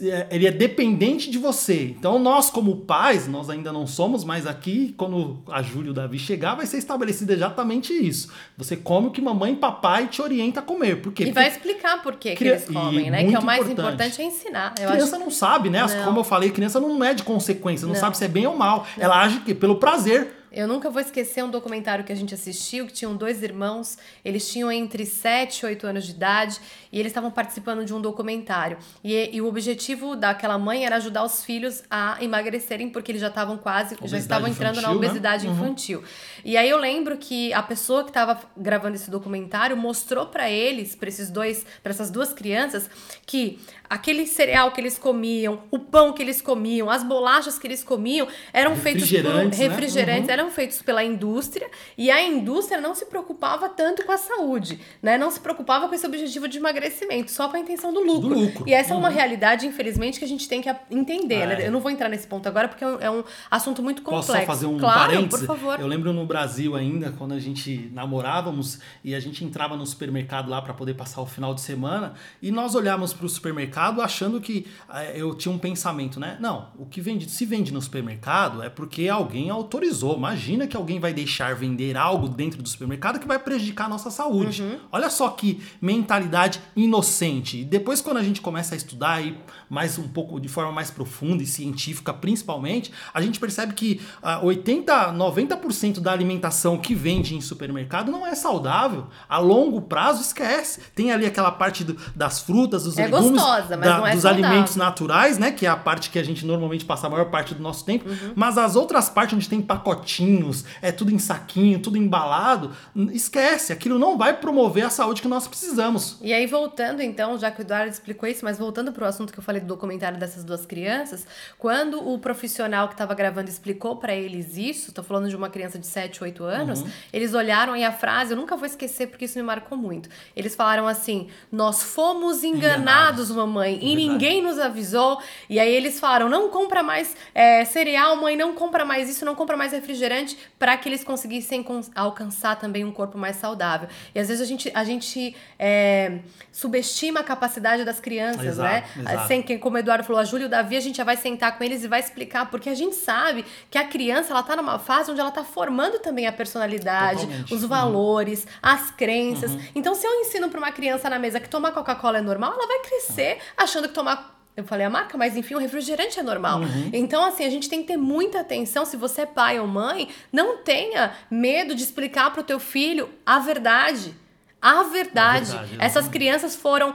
é, 0.00 0.28
ele 0.30 0.46
é 0.46 0.50
dependente 0.50 1.30
de 1.30 1.38
você. 1.38 1.94
Então, 1.98 2.18
nós, 2.18 2.50
como 2.50 2.76
pais, 2.76 3.26
nós 3.28 3.50
ainda 3.50 3.72
não 3.72 3.86
somos, 3.86 4.24
mas 4.24 4.46
aqui, 4.46 4.94
quando 4.96 5.42
a 5.48 5.62
Júlia 5.62 5.88
e 5.88 5.90
o 5.90 5.94
Davi 5.94 6.18
chegar, 6.18 6.54
vai 6.54 6.66
ser 6.66 6.78
estabelecido 6.78 7.32
exatamente 7.62 7.92
isso. 7.92 8.28
Você 8.56 8.76
come 8.76 9.08
o 9.08 9.10
que 9.10 9.20
mamãe 9.20 9.52
e 9.52 9.56
papai 9.56 10.08
te 10.08 10.20
orienta 10.20 10.60
a 10.60 10.62
comer. 10.62 11.00
Por 11.00 11.12
quê? 11.12 11.24
E 11.24 11.26
Porque 11.26 11.40
vai 11.40 11.48
explicar 11.48 12.02
por 12.02 12.16
que, 12.16 12.34
que 12.34 12.44
eles 12.44 12.66
comem, 12.66 13.10
né? 13.10 13.24
Que 13.24 13.34
é 13.34 13.38
o 13.38 13.44
mais 13.44 13.68
importante, 13.68 13.88
importante 13.88 14.22
é 14.22 14.24
ensinar. 14.24 14.74
Eu 14.80 14.90
criança 14.90 15.16
acho... 15.16 15.24
não 15.24 15.30
sabe, 15.30 15.70
né? 15.70 15.82
Não. 15.82 16.04
Como 16.04 16.20
eu 16.20 16.24
falei, 16.24 16.50
criança 16.50 16.80
não 16.80 17.02
é 17.02 17.14
de 17.14 17.22
consequência, 17.22 17.86
não, 17.86 17.94
não. 17.94 18.00
sabe 18.00 18.16
se 18.16 18.24
é 18.24 18.28
bem 18.28 18.46
ou 18.46 18.56
mal. 18.56 18.86
Não. 18.96 19.04
Ela 19.04 19.22
age 19.22 19.40
pelo 19.54 19.76
prazer. 19.76 20.41
Eu 20.52 20.68
nunca 20.68 20.90
vou 20.90 21.00
esquecer 21.00 21.42
um 21.42 21.50
documentário 21.50 22.04
que 22.04 22.12
a 22.12 22.14
gente 22.14 22.34
assistiu, 22.34 22.86
que 22.86 22.92
tinham 22.92 23.16
dois 23.16 23.42
irmãos, 23.42 23.96
eles 24.24 24.50
tinham 24.50 24.70
entre 24.70 25.06
7 25.06 25.60
e 25.60 25.66
8 25.66 25.86
anos 25.86 26.04
de 26.04 26.10
idade, 26.10 26.60
e 26.92 27.00
eles 27.00 27.10
estavam 27.10 27.30
participando 27.30 27.84
de 27.84 27.94
um 27.94 28.00
documentário. 28.00 28.76
E, 29.02 29.34
e, 29.34 29.40
o 29.40 29.46
objetivo 29.46 30.14
daquela 30.14 30.58
mãe 30.58 30.84
era 30.84 30.96
ajudar 30.96 31.24
os 31.24 31.42
filhos 31.42 31.82
a 31.90 32.22
emagrecerem, 32.22 32.90
porque 32.90 33.12
eles 33.12 33.20
já 33.22 33.28
estavam 33.28 33.56
quase, 33.56 33.94
obesidade 33.94 34.10
já 34.10 34.18
estavam 34.18 34.48
entrando 34.48 34.78
infantil, 34.78 34.88
na 34.88 35.00
né? 35.00 35.06
obesidade 35.06 35.46
né? 35.46 35.52
infantil. 35.54 35.98
Uhum. 36.00 36.04
E 36.44 36.56
aí 36.56 36.68
eu 36.68 36.76
lembro 36.76 37.16
que 37.16 37.52
a 37.54 37.62
pessoa 37.62 38.02
que 38.04 38.10
estava 38.10 38.38
gravando 38.56 38.96
esse 38.96 39.10
documentário 39.10 39.76
mostrou 39.76 40.26
para 40.26 40.50
eles, 40.50 40.94
para 40.94 41.08
esses 41.08 41.30
dois, 41.30 41.64
para 41.82 41.90
essas 41.90 42.10
duas 42.10 42.32
crianças, 42.32 42.90
que 43.24 43.58
aquele 43.92 44.26
cereal 44.26 44.72
que 44.72 44.80
eles 44.80 44.96
comiam, 44.96 45.64
o 45.70 45.78
pão 45.78 46.14
que 46.14 46.22
eles 46.22 46.40
comiam, 46.40 46.88
as 46.88 47.02
bolachas 47.02 47.58
que 47.58 47.66
eles 47.66 47.84
comiam 47.84 48.26
eram 48.50 48.74
feitos 48.74 49.02
por 49.02 49.20
refrigerantes, 49.58 50.28
né? 50.28 50.34
uhum. 50.34 50.40
eram 50.40 50.50
feitos 50.50 50.80
pela 50.80 51.04
indústria, 51.04 51.68
e 51.98 52.10
a 52.10 52.26
indústria 52.26 52.80
não 52.80 52.94
se 52.94 53.04
preocupava 53.04 53.68
tanto 53.68 54.02
com 54.06 54.12
a 54.12 54.16
saúde, 54.16 54.80
né? 55.02 55.18
Não 55.18 55.30
se 55.30 55.38
preocupava 55.38 55.88
com 55.88 55.94
esse 55.94 56.06
objetivo 56.06 56.48
de 56.48 56.56
emagrecimento 56.56 57.30
só 57.30 57.50
com 57.50 57.56
a 57.58 57.60
intenção 57.60 57.92
do 57.92 58.00
lucro. 58.00 58.30
Do 58.30 58.34
lucro. 58.34 58.64
E 58.66 58.72
essa 58.72 58.94
uhum. 58.94 58.96
é 58.96 58.98
uma 59.00 59.08
uhum. 59.10 59.14
realidade, 59.14 59.66
infelizmente, 59.66 60.18
que 60.18 60.24
a 60.24 60.28
gente 60.28 60.48
tem 60.48 60.62
que 60.62 60.74
entender. 60.90 61.46
Né? 61.46 61.64
É. 61.64 61.66
Eu 61.66 61.72
não 61.72 61.80
vou 61.80 61.90
entrar 61.90 62.08
nesse 62.08 62.26
ponto 62.26 62.48
agora 62.48 62.68
porque 62.68 62.82
é 62.82 63.10
um, 63.10 63.20
é 63.20 63.24
assunto 63.50 63.82
muito 63.82 64.00
complexo. 64.00 64.28
Posso 64.28 64.40
só 64.40 64.46
fazer 64.46 64.66
um 64.66 64.78
claro, 64.78 65.00
parênteses? 65.00 65.46
Por 65.46 65.58
favor. 65.58 65.78
Eu 65.78 65.86
lembro 65.86 66.14
no 66.14 66.24
Brasil 66.24 66.74
ainda, 66.74 67.12
quando 67.18 67.34
a 67.34 67.38
gente 67.38 67.90
namorávamos 67.92 68.78
e 69.04 69.14
a 69.14 69.20
gente 69.20 69.44
entrava 69.44 69.76
no 69.76 69.84
supermercado 69.84 70.48
lá 70.48 70.62
para 70.62 70.72
poder 70.72 70.94
passar 70.94 71.20
o 71.20 71.26
final 71.26 71.54
de 71.54 71.60
semana 71.60 72.14
e 72.40 72.50
nós 72.50 72.74
olhávamos 72.74 73.12
para 73.12 73.26
o 73.26 73.28
supermercado 73.28 73.81
achando 73.82 74.40
que 74.40 74.66
eh, 74.92 75.14
eu 75.16 75.34
tinha 75.34 75.52
um 75.52 75.58
pensamento, 75.58 76.20
né? 76.20 76.36
Não, 76.40 76.68
o 76.78 76.86
que 76.86 77.00
vende, 77.00 77.28
se 77.30 77.44
vende 77.44 77.72
no 77.72 77.80
supermercado 77.80 78.62
é 78.62 78.68
porque 78.68 79.08
alguém 79.08 79.50
autorizou. 79.50 80.16
Imagina 80.16 80.66
que 80.66 80.76
alguém 80.76 81.00
vai 81.00 81.12
deixar 81.12 81.54
vender 81.54 81.96
algo 81.96 82.28
dentro 82.28 82.62
do 82.62 82.68
supermercado 82.68 83.18
que 83.18 83.26
vai 83.26 83.38
prejudicar 83.38 83.86
a 83.86 83.88
nossa 83.88 84.10
saúde. 84.10 84.62
Uhum. 84.62 84.78
Olha 84.90 85.10
só 85.10 85.28
que 85.30 85.62
mentalidade 85.80 86.60
inocente. 86.76 87.58
E 87.58 87.64
depois, 87.64 88.00
quando 88.00 88.18
a 88.18 88.22
gente 88.22 88.40
começa 88.40 88.74
a 88.74 88.76
estudar 88.76 89.14
aí 89.14 89.38
mais 89.68 89.98
um 89.98 90.08
pouco 90.08 90.38
de 90.38 90.48
forma 90.48 90.70
mais 90.70 90.90
profunda 90.90 91.42
e 91.42 91.46
científica, 91.46 92.12
principalmente, 92.12 92.92
a 93.12 93.20
gente 93.20 93.40
percebe 93.40 93.74
que 93.74 94.00
uh, 94.22 94.44
80, 94.46 95.12
90% 95.12 96.00
da 96.00 96.12
alimentação 96.12 96.78
que 96.78 96.94
vende 96.94 97.34
em 97.34 97.40
supermercado 97.40 98.10
não 98.10 98.26
é 98.26 98.34
saudável. 98.34 99.06
A 99.28 99.38
longo 99.38 99.80
prazo, 99.80 100.22
esquece. 100.22 100.80
Tem 100.94 101.10
ali 101.10 101.26
aquela 101.26 101.50
parte 101.50 101.84
do, 101.84 101.96
das 102.14 102.40
frutas, 102.40 102.84
dos 102.84 102.98
é 102.98 103.04
legumes, 103.04 103.30
gostosa, 103.32 103.71
mas 103.76 103.86
da, 103.86 103.98
não 103.98 104.06
é 104.06 104.12
dos 104.12 104.22
saudável. 104.22 104.46
alimentos 104.46 104.76
naturais, 104.76 105.38
né? 105.38 105.52
Que 105.52 105.66
é 105.66 105.68
a 105.68 105.76
parte 105.76 106.10
que 106.10 106.18
a 106.18 106.24
gente 106.24 106.44
normalmente 106.44 106.84
passa 106.84 107.06
a 107.06 107.10
maior 107.10 107.26
parte 107.26 107.54
do 107.54 107.62
nosso 107.62 107.84
tempo. 107.84 108.08
Uhum. 108.08 108.32
Mas 108.34 108.58
as 108.58 108.76
outras 108.76 109.08
partes 109.08 109.36
onde 109.36 109.48
tem 109.48 109.60
pacotinhos, 109.60 110.64
é 110.80 110.92
tudo 110.92 111.12
em 111.12 111.18
saquinho, 111.18 111.78
tudo 111.78 111.96
embalado, 111.96 112.72
esquece. 113.12 113.72
Aquilo 113.72 113.98
não 113.98 114.16
vai 114.16 114.34
promover 114.34 114.84
a 114.84 114.90
saúde 114.90 115.22
que 115.22 115.28
nós 115.28 115.46
precisamos. 115.46 116.18
E 116.20 116.32
aí, 116.32 116.46
voltando 116.46 117.02
então, 117.02 117.38
já 117.38 117.50
que 117.50 117.60
o 117.60 117.62
Eduardo 117.62 117.90
explicou 117.90 118.28
isso, 118.28 118.44
mas 118.44 118.58
voltando 118.58 118.92
para 118.92 119.04
o 119.04 119.06
assunto 119.06 119.32
que 119.32 119.38
eu 119.38 119.42
falei 119.42 119.60
do 119.60 119.66
documentário 119.66 120.18
dessas 120.18 120.44
duas 120.44 120.66
crianças, 120.66 121.26
quando 121.58 122.06
o 122.06 122.18
profissional 122.18 122.88
que 122.88 122.94
estava 122.94 123.14
gravando 123.14 123.48
explicou 123.48 123.96
para 123.96 124.14
eles 124.14 124.56
isso, 124.56 124.92
tô 124.92 125.02
falando 125.02 125.28
de 125.28 125.36
uma 125.36 125.48
criança 125.48 125.78
de 125.78 125.86
7, 125.86 126.22
8 126.22 126.44
anos, 126.44 126.80
uhum. 126.82 126.90
eles 127.12 127.34
olharam 127.34 127.76
e 127.76 127.84
a 127.84 127.92
frase, 127.92 128.32
eu 128.32 128.36
nunca 128.36 128.56
vou 128.56 128.66
esquecer 128.66 129.08
porque 129.08 129.24
isso 129.24 129.38
me 129.38 129.44
marcou 129.44 129.76
muito. 129.76 130.08
Eles 130.36 130.54
falaram 130.54 130.86
assim: 130.86 131.28
"Nós 131.50 131.82
fomos 131.82 132.42
enganados, 132.44 132.82
enganados. 132.82 133.30
mamãe, 133.30 133.61
e 133.70 133.78
Verdade. 133.78 133.96
ninguém 133.96 134.42
nos 134.42 134.58
avisou". 134.58 135.20
E 135.48 135.58
aí 135.58 135.74
eles 135.74 136.00
falaram: 136.00 136.28
"Não 136.28 136.48
compra 136.48 136.82
mais 136.82 137.16
é, 137.34 137.64
cereal, 137.64 138.16
mãe, 138.16 138.36
não 138.36 138.54
compra 138.54 138.84
mais 138.84 139.08
isso, 139.08 139.24
não 139.24 139.34
compra 139.34 139.56
mais 139.56 139.72
refrigerante", 139.72 140.36
para 140.58 140.76
que 140.76 140.88
eles 140.88 141.04
conseguissem 141.04 141.64
alcançar 141.94 142.56
também 142.56 142.84
um 142.84 142.92
corpo 142.92 143.16
mais 143.16 143.36
saudável. 143.36 143.88
E 144.14 144.18
às 144.18 144.28
vezes 144.28 144.42
a 144.42 144.46
gente 144.46 144.70
a 144.74 144.84
gente 144.84 145.36
é, 145.58 146.18
subestima 146.50 147.20
a 147.20 147.24
capacidade 147.24 147.84
das 147.84 148.00
crianças, 148.00 148.44
exato, 148.44 148.62
né? 148.62 148.84
Exato. 148.96 149.28
Sem 149.28 149.42
que, 149.42 149.58
como 149.58 149.76
o 149.76 149.78
Eduardo 149.78 150.04
falou, 150.04 150.20
a 150.20 150.24
Júlia 150.24 150.44
e 150.44 150.46
o 150.46 150.50
Davi, 150.50 150.76
a 150.76 150.80
gente 150.80 150.96
já 150.96 151.04
vai 151.04 151.16
sentar 151.16 151.56
com 151.56 151.64
eles 151.64 151.84
e 151.84 151.88
vai 151.88 152.00
explicar, 152.00 152.50
porque 152.50 152.68
a 152.68 152.74
gente 152.74 152.96
sabe 152.96 153.44
que 153.70 153.78
a 153.78 153.84
criança, 153.84 154.32
ela 154.32 154.42
tá 154.42 154.56
numa 154.56 154.78
fase 154.78 155.10
onde 155.10 155.20
ela 155.20 155.30
tá 155.30 155.44
formando 155.44 155.98
também 155.98 156.26
a 156.26 156.32
personalidade, 156.32 157.22
Totalmente. 157.22 157.54
os 157.54 157.62
uhum. 157.62 157.68
valores, 157.68 158.44
uhum. 158.44 158.50
as 158.62 158.90
crenças. 158.90 159.52
Uhum. 159.52 159.60
Então, 159.74 159.94
se 159.94 160.06
eu 160.06 160.12
ensino 160.20 160.48
para 160.48 160.58
uma 160.58 160.72
criança 160.72 161.08
na 161.08 161.18
mesa 161.18 161.40
que 161.40 161.48
tomar 161.48 161.72
Coca-Cola 161.72 162.18
é 162.18 162.22
normal, 162.22 162.52
ela 162.54 162.66
vai 162.66 162.80
crescer 162.80 163.38
achando 163.56 163.88
que 163.88 163.94
tomar 163.94 164.32
eu 164.54 164.64
falei 164.64 164.84
a 164.84 164.90
marca, 164.90 165.16
mas 165.16 165.34
enfim, 165.34 165.54
o 165.54 165.58
refrigerante 165.58 166.20
é 166.20 166.22
normal. 166.22 166.60
Uhum. 166.60 166.90
Então, 166.92 167.24
assim, 167.24 167.42
a 167.46 167.48
gente 167.48 167.70
tem 167.70 167.80
que 167.80 167.86
ter 167.86 167.96
muita 167.96 168.40
atenção. 168.40 168.84
Se 168.84 168.98
você 168.98 169.22
é 169.22 169.26
pai 169.26 169.58
ou 169.58 169.66
mãe, 169.66 170.10
não 170.30 170.58
tenha 170.58 171.14
medo 171.30 171.74
de 171.74 171.82
explicar 171.82 172.30
para 172.30 172.42
o 172.42 172.44
teu 172.44 172.60
filho 172.60 173.08
a 173.24 173.38
verdade 173.38 174.14
a 174.62 174.84
verdade. 174.84 175.56
A 175.56 175.58
verdade 175.58 175.76
Essas 175.80 176.06
crianças 176.06 176.54
foram 176.54 176.94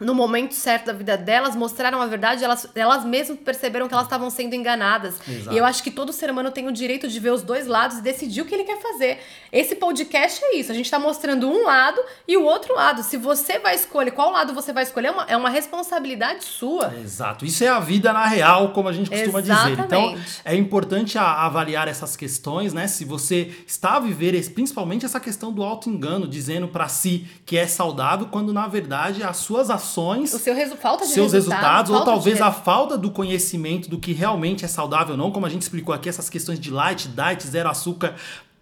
no 0.00 0.14
momento 0.14 0.54
certo 0.54 0.86
da 0.86 0.92
vida 0.92 1.16
delas, 1.16 1.54
mostraram 1.54 2.00
a 2.00 2.06
verdade, 2.06 2.42
elas, 2.42 2.66
elas 2.74 3.04
mesmas 3.04 3.38
perceberam 3.38 3.86
que 3.86 3.94
elas 3.94 4.06
estavam 4.06 4.30
sendo 4.30 4.54
enganadas. 4.54 5.16
Exato. 5.28 5.54
E 5.54 5.58
eu 5.58 5.64
acho 5.64 5.82
que 5.82 5.90
todo 5.90 6.12
ser 6.12 6.30
humano 6.30 6.50
tem 6.50 6.66
o 6.66 6.72
direito 6.72 7.06
de 7.06 7.20
ver 7.20 7.32
os 7.32 7.42
dois 7.42 7.66
lados 7.66 7.98
e 7.98 8.02
decidir 8.02 8.40
o 8.40 8.46
que 8.46 8.54
ele 8.54 8.64
quer 8.64 8.80
fazer. 8.80 9.18
Esse 9.52 9.76
podcast 9.76 10.42
é 10.42 10.56
isso, 10.56 10.72
a 10.72 10.74
gente 10.74 10.86
está 10.86 10.98
mostrando 10.98 11.48
um 11.48 11.66
lado 11.66 12.00
e 12.26 12.36
o 12.36 12.44
outro 12.44 12.74
lado. 12.74 13.02
Se 13.02 13.16
você 13.16 13.58
vai 13.58 13.74
escolher 13.74 14.10
qual 14.12 14.32
lado 14.32 14.54
você 14.54 14.72
vai 14.72 14.84
escolher, 14.84 15.08
é 15.08 15.10
uma, 15.10 15.24
é 15.24 15.36
uma 15.36 15.50
responsabilidade 15.50 16.44
sua. 16.44 16.94
Exato. 16.94 17.44
Isso 17.44 17.62
é 17.62 17.68
a 17.68 17.80
vida 17.80 18.12
na 18.12 18.24
real, 18.26 18.70
como 18.70 18.88
a 18.88 18.92
gente 18.92 19.10
costuma 19.10 19.40
Exatamente. 19.40 19.70
dizer. 19.74 19.84
Então, 19.86 20.18
é 20.44 20.56
importante 20.56 21.18
a, 21.18 21.44
avaliar 21.44 21.88
essas 21.88 22.16
questões, 22.16 22.72
né? 22.72 22.86
Se 22.86 23.04
você 23.04 23.52
está 23.66 23.96
a 23.96 24.00
viver, 24.00 24.30
principalmente 24.50 25.04
essa 25.04 25.20
questão 25.20 25.52
do 25.52 25.62
auto-engano, 25.62 26.26
dizendo 26.26 26.68
para 26.68 26.88
si 26.88 27.26
que 27.44 27.56
é 27.56 27.66
saudável, 27.66 28.28
quando 28.30 28.52
na 28.52 28.66
verdade 28.66 29.22
as 29.22 29.38
suas 29.38 29.68
ações 29.68 29.89
o 30.34 30.38
seu 30.38 30.54
resu 30.54 30.76
falta 30.76 31.04
de 31.04 31.12
seus 31.12 31.32
resultado, 31.32 31.60
resultados, 31.60 31.90
ou 31.92 32.04
talvez 32.04 32.36
de... 32.36 32.42
a 32.42 32.52
falta 32.52 32.96
do 32.96 33.10
conhecimento 33.10 33.88
do 33.88 33.98
que 33.98 34.12
realmente 34.12 34.64
é 34.64 34.68
saudável 34.68 35.12
ou 35.12 35.18
não, 35.18 35.30
como 35.30 35.46
a 35.46 35.48
gente 35.48 35.62
explicou 35.62 35.94
aqui, 35.94 36.08
essas 36.08 36.28
questões 36.28 36.58
de 36.58 36.70
light, 36.70 37.08
diet, 37.08 37.46
zero 37.46 37.68
açúcar, 37.68 38.14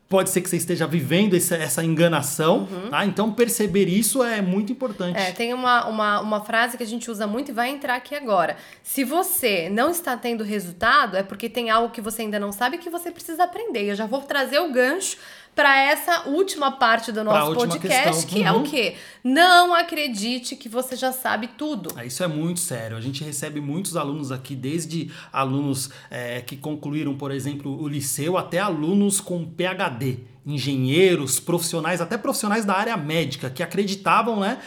pode 0.08 0.30
ser 0.30 0.40
que 0.40 0.48
você 0.48 0.56
esteja 0.56 0.86
vivendo 0.86 1.36
essa, 1.36 1.54
essa 1.54 1.84
enganação, 1.84 2.66
uhum. 2.70 2.90
tá? 2.90 3.04
Então 3.04 3.30
perceber 3.32 3.86
isso 3.88 4.22
é 4.22 4.40
muito 4.40 4.72
importante. 4.72 5.18
É, 5.18 5.32
tem 5.32 5.52
uma, 5.52 5.86
uma, 5.86 6.20
uma 6.20 6.40
frase 6.40 6.78
que 6.78 6.82
a 6.82 6.86
gente 6.86 7.10
usa 7.10 7.26
muito 7.26 7.50
e 7.50 7.54
vai 7.54 7.68
entrar 7.68 7.96
aqui 7.96 8.14
agora. 8.14 8.56
Se 8.82 9.04
você 9.04 9.68
não 9.68 9.90
está 9.90 10.16
tendo 10.16 10.42
resultado, 10.42 11.16
é 11.16 11.22
porque 11.22 11.48
tem 11.48 11.68
algo 11.68 11.90
que 11.92 12.00
você 12.00 12.22
ainda 12.22 12.38
não 12.38 12.52
sabe 12.52 12.78
que 12.78 12.88
você 12.88 13.10
precisa 13.10 13.44
aprender. 13.44 13.84
Eu 13.84 13.94
já 13.94 14.06
vou 14.06 14.22
trazer 14.22 14.58
o 14.60 14.72
gancho 14.72 15.18
para 15.54 15.76
essa 15.76 16.28
última 16.28 16.70
parte 16.70 17.10
do 17.10 17.24
nosso 17.24 17.52
podcast, 17.52 18.24
que 18.26 18.38
uhum. 18.38 18.46
é 18.46 18.52
o 18.52 18.56
uhum. 18.58 18.62
quê? 18.62 18.94
Não 19.24 19.74
acredite 19.74 20.54
que 20.54 20.68
você 20.68 20.94
já 20.94 21.10
sabe 21.10 21.48
tudo. 21.48 21.90
É, 21.98 22.06
isso 22.06 22.22
é 22.22 22.28
muito 22.28 22.60
sério. 22.60 22.96
A 22.96 23.00
gente 23.00 23.24
recebe 23.24 23.60
muitos 23.60 23.96
alunos 23.96 24.30
aqui, 24.30 24.54
desde 24.54 25.10
alunos 25.32 25.90
é, 26.12 26.40
que 26.42 26.56
concluíram, 26.56 27.16
por 27.16 27.32
exemplo, 27.32 27.76
o 27.76 27.88
liceu, 27.88 28.38
até 28.38 28.60
alunos 28.60 29.20
com 29.20 29.44
PhD 29.44 29.97
đi. 29.98 30.16
Engenheiros, 30.48 31.38
profissionais, 31.38 32.00
até 32.00 32.16
profissionais 32.16 32.64
da 32.64 32.74
área 32.74 32.96
médica, 32.96 33.50
que 33.50 33.62
acreditavam, 33.62 34.40
né? 34.40 34.58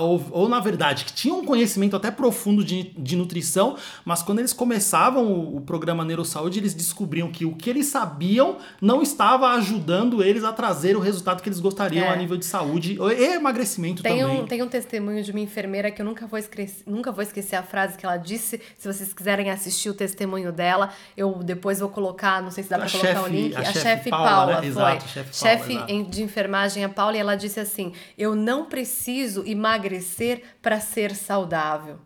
Ou, 0.00 0.24
ou 0.30 0.48
na 0.48 0.60
verdade, 0.60 1.04
que 1.04 1.12
tinham 1.12 1.40
um 1.40 1.44
conhecimento 1.44 1.96
até 1.96 2.10
profundo 2.10 2.64
de, 2.64 2.92
de 2.96 3.16
nutrição, 3.16 3.76
mas 4.04 4.22
quando 4.22 4.40
eles 4.40 4.52
começavam 4.52 5.24
o, 5.24 5.56
o 5.56 5.60
programa 5.60 6.04
Neurosaúde, 6.04 6.58
eles 6.58 6.74
descobriam 6.74 7.30
que 7.30 7.44
o 7.44 7.54
que 7.54 7.70
eles 7.70 7.86
sabiam 7.86 8.58
não 8.80 9.02
estava 9.02 9.48
ajudando 9.52 10.22
eles 10.22 10.44
a 10.44 10.52
trazer 10.52 10.96
o 10.96 11.00
resultado 11.00 11.42
que 11.42 11.48
eles 11.48 11.60
gostariam 11.60 12.04
é. 12.04 12.08
a 12.10 12.16
nível 12.16 12.36
de 12.36 12.44
saúde 12.44 12.98
e 13.00 13.24
emagrecimento 13.24 14.02
tem 14.02 14.20
também. 14.20 14.40
Um, 14.40 14.46
tem 14.46 14.62
um 14.62 14.68
testemunho 14.68 15.22
de 15.22 15.30
uma 15.30 15.40
enfermeira 15.40 15.90
que 15.90 16.00
eu 16.00 16.06
nunca 16.06 16.26
vou, 16.26 16.38
esquecer, 16.38 16.82
nunca 16.86 17.10
vou 17.10 17.22
esquecer 17.22 17.56
a 17.56 17.62
frase 17.62 17.96
que 17.96 18.04
ela 18.04 18.16
disse. 18.16 18.60
Se 18.76 18.92
vocês 18.92 19.12
quiserem 19.12 19.50
assistir 19.50 19.90
o 19.90 19.94
testemunho 19.94 20.52
dela, 20.52 20.90
eu 21.16 21.32
depois 21.42 21.80
vou 21.80 21.88
colocar, 21.88 22.42
não 22.42 22.50
sei 22.50 22.64
se 22.64 22.70
dá 22.70 22.78
para 22.78 22.90
colocar 22.90 23.22
o 23.22 23.28
link. 23.28 23.54
A, 23.54 23.60
a 23.60 23.64
chefe 23.64 24.10
Paula, 24.10 24.28
Paula 24.28 24.52
né? 24.52 24.60
foi. 24.60 24.68
Exato, 24.68 25.08
chefe 25.30 25.76
de 26.08 26.22
enfermagem, 26.22 26.84
a 26.84 26.88
Paula, 26.88 27.16
e 27.16 27.20
ela 27.20 27.36
disse 27.36 27.60
assim: 27.60 27.92
Eu 28.16 28.34
não 28.34 28.66
preciso 28.66 29.44
emagrecer 29.46 30.42
para 30.60 30.80
ser 30.80 31.14
saudável. 31.14 31.98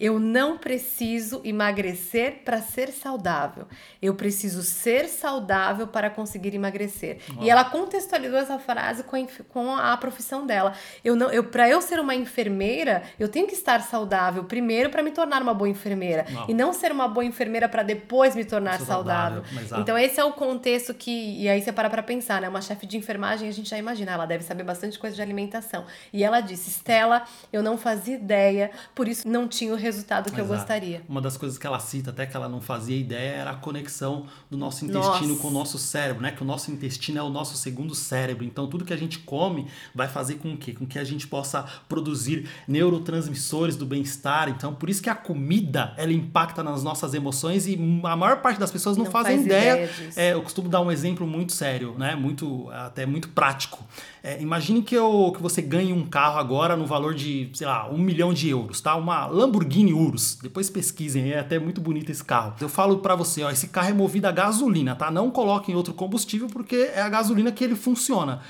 Eu 0.00 0.18
não 0.18 0.56
preciso 0.56 1.42
emagrecer 1.44 2.40
para 2.42 2.62
ser 2.62 2.88
saudável. 2.90 3.66
Eu 4.00 4.14
preciso 4.14 4.62
ser 4.62 5.06
saudável 5.08 5.86
para 5.86 6.08
conseguir 6.08 6.54
emagrecer. 6.54 7.18
E 7.38 7.50
ela 7.50 7.64
contextualizou 7.64 8.38
essa 8.38 8.58
frase 8.58 9.04
com 9.04 9.14
a, 9.16 9.26
com 9.50 9.74
a 9.76 9.94
profissão 9.98 10.46
dela. 10.46 10.72
Eu 11.04 11.14
não, 11.14 11.30
eu, 11.30 11.44
para 11.44 11.68
eu 11.68 11.82
ser 11.82 12.00
uma 12.00 12.14
enfermeira, 12.14 13.02
eu 13.18 13.28
tenho 13.28 13.46
que 13.46 13.52
estar 13.52 13.82
saudável 13.82 14.44
primeiro 14.44 14.88
para 14.88 15.02
me 15.02 15.10
tornar 15.10 15.42
uma 15.42 15.52
boa 15.52 15.68
enfermeira 15.68 16.24
Não. 16.30 16.46
e 16.48 16.54
não 16.54 16.72
ser 16.72 16.92
uma 16.92 17.06
boa 17.06 17.24
enfermeira 17.24 17.68
para 17.68 17.82
depois 17.82 18.34
me 18.34 18.44
tornar 18.46 18.78
Ser 18.78 18.86
saudável. 18.86 19.44
saudável. 19.44 19.80
Então 19.82 19.98
esse 19.98 20.18
é 20.18 20.24
o 20.24 20.32
contexto 20.32 20.94
que 20.94 21.10
e 21.42 21.46
aí 21.46 21.60
você 21.60 21.72
para 21.72 21.90
pra 21.90 22.02
pensar, 22.02 22.40
né? 22.40 22.48
Uma 22.48 22.62
chefe 22.62 22.86
de 22.86 22.96
enfermagem 22.96 23.46
a 23.48 23.52
gente 23.52 23.68
já 23.68 23.76
imagina, 23.76 24.12
ela 24.12 24.24
deve 24.24 24.44
saber 24.44 24.64
bastante 24.64 24.98
coisa 24.98 25.14
de 25.14 25.20
alimentação. 25.20 25.84
E 26.10 26.24
ela 26.24 26.40
disse: 26.40 26.70
"Stella, 26.70 27.24
eu 27.52 27.62
não 27.62 27.76
fazia 27.76 28.14
ideia, 28.14 28.70
por 28.94 29.06
isso 29.06 29.28
não 29.28 29.46
tinha 29.46 29.72
o 29.72 29.76
resultado 29.76 29.89
que 30.32 30.40
eu 30.40 30.44
Exato. 30.44 30.46
gostaria". 30.46 31.02
Uma 31.08 31.20
das 31.20 31.36
coisas 31.36 31.58
que 31.58 31.66
ela 31.66 31.78
cita, 31.78 32.10
até 32.10 32.26
que 32.26 32.36
ela 32.36 32.48
não 32.48 32.60
fazia 32.60 32.96
ideia, 32.96 33.30
era 33.36 33.50
a 33.50 33.54
conexão 33.54 34.26
do 34.50 34.56
nosso 34.56 34.84
intestino 34.84 35.28
Nossa. 35.28 35.40
com 35.42 35.48
o 35.48 35.50
nosso 35.50 35.78
cérebro, 35.78 36.22
né? 36.22 36.30
Que 36.30 36.42
o 36.42 36.46
nosso 36.46 36.70
intestino 36.70 37.18
é 37.18 37.22
o 37.22 37.28
nosso 37.30 37.56
segundo 37.56 37.94
cérebro. 37.94 38.44
Então, 38.44 38.66
tudo 38.68 38.84
que 38.84 38.92
a 38.92 38.96
gente 38.96 39.18
come 39.20 39.66
vai 39.94 40.08
fazer 40.08 40.34
com 40.36 40.56
que, 40.56 40.72
com 40.72 40.86
que 40.86 40.98
a 40.98 41.04
gente 41.04 41.26
possa 41.26 41.64
produzir 41.88 42.48
neurotransmissores 42.66 43.76
do 43.76 43.86
bem-estar. 43.86 44.48
Então, 44.48 44.74
por 44.74 44.88
isso 44.90 45.02
que 45.02 45.10
a 45.10 45.14
comida, 45.14 45.92
ela 45.96 46.12
impacta 46.12 46.62
nas 46.62 46.82
nossas 46.82 47.14
emoções 47.14 47.66
e 47.66 47.78
a 48.04 48.16
maior 48.16 48.40
parte 48.40 48.58
das 48.58 48.70
pessoas 48.70 48.96
não, 48.96 49.04
Não 49.04 49.10
fazem 49.10 49.36
faz 49.36 49.46
ideia. 49.46 49.84
ideia. 49.84 50.10
É, 50.16 50.32
eu 50.34 50.42
costumo 50.42 50.68
dar 50.68 50.80
um 50.80 50.90
exemplo 50.90 51.26
muito 51.26 51.52
sério, 51.52 51.94
né? 51.98 52.14
Muito, 52.14 52.68
até 52.70 53.06
muito 53.06 53.28
prático. 53.30 53.84
É, 54.22 54.40
imagine 54.40 54.82
que, 54.82 54.94
eu, 54.94 55.32
que 55.34 55.42
você 55.42 55.62
ganhe 55.62 55.92
um 55.92 56.04
carro 56.04 56.38
agora 56.38 56.76
no 56.76 56.84
valor 56.84 57.14
de, 57.14 57.50
sei 57.54 57.66
lá, 57.66 57.88
um 57.90 57.96
milhão 57.96 58.34
de 58.34 58.50
euros, 58.50 58.80
tá? 58.80 58.94
Uma 58.94 59.26
Lamborghini 59.26 59.94
Urus. 59.94 60.38
Depois 60.42 60.68
pesquisem, 60.68 61.32
é 61.32 61.38
até 61.38 61.58
muito 61.58 61.80
bonito 61.80 62.10
esse 62.10 62.22
carro. 62.22 62.54
Eu 62.60 62.68
falo 62.68 62.98
pra 62.98 63.14
você, 63.14 63.42
ó, 63.42 63.50
esse 63.50 63.68
carro 63.68 63.88
é 63.88 63.92
movido 63.94 64.28
a 64.28 64.32
gasolina, 64.32 64.94
tá? 64.94 65.10
Não 65.10 65.30
coloque 65.30 65.72
em 65.72 65.74
outro 65.74 65.94
combustível 65.94 66.48
porque 66.48 66.90
é 66.94 67.00
a 67.00 67.08
gasolina 67.08 67.50
que 67.50 67.64
ele 67.64 67.74
funciona. 67.74 68.42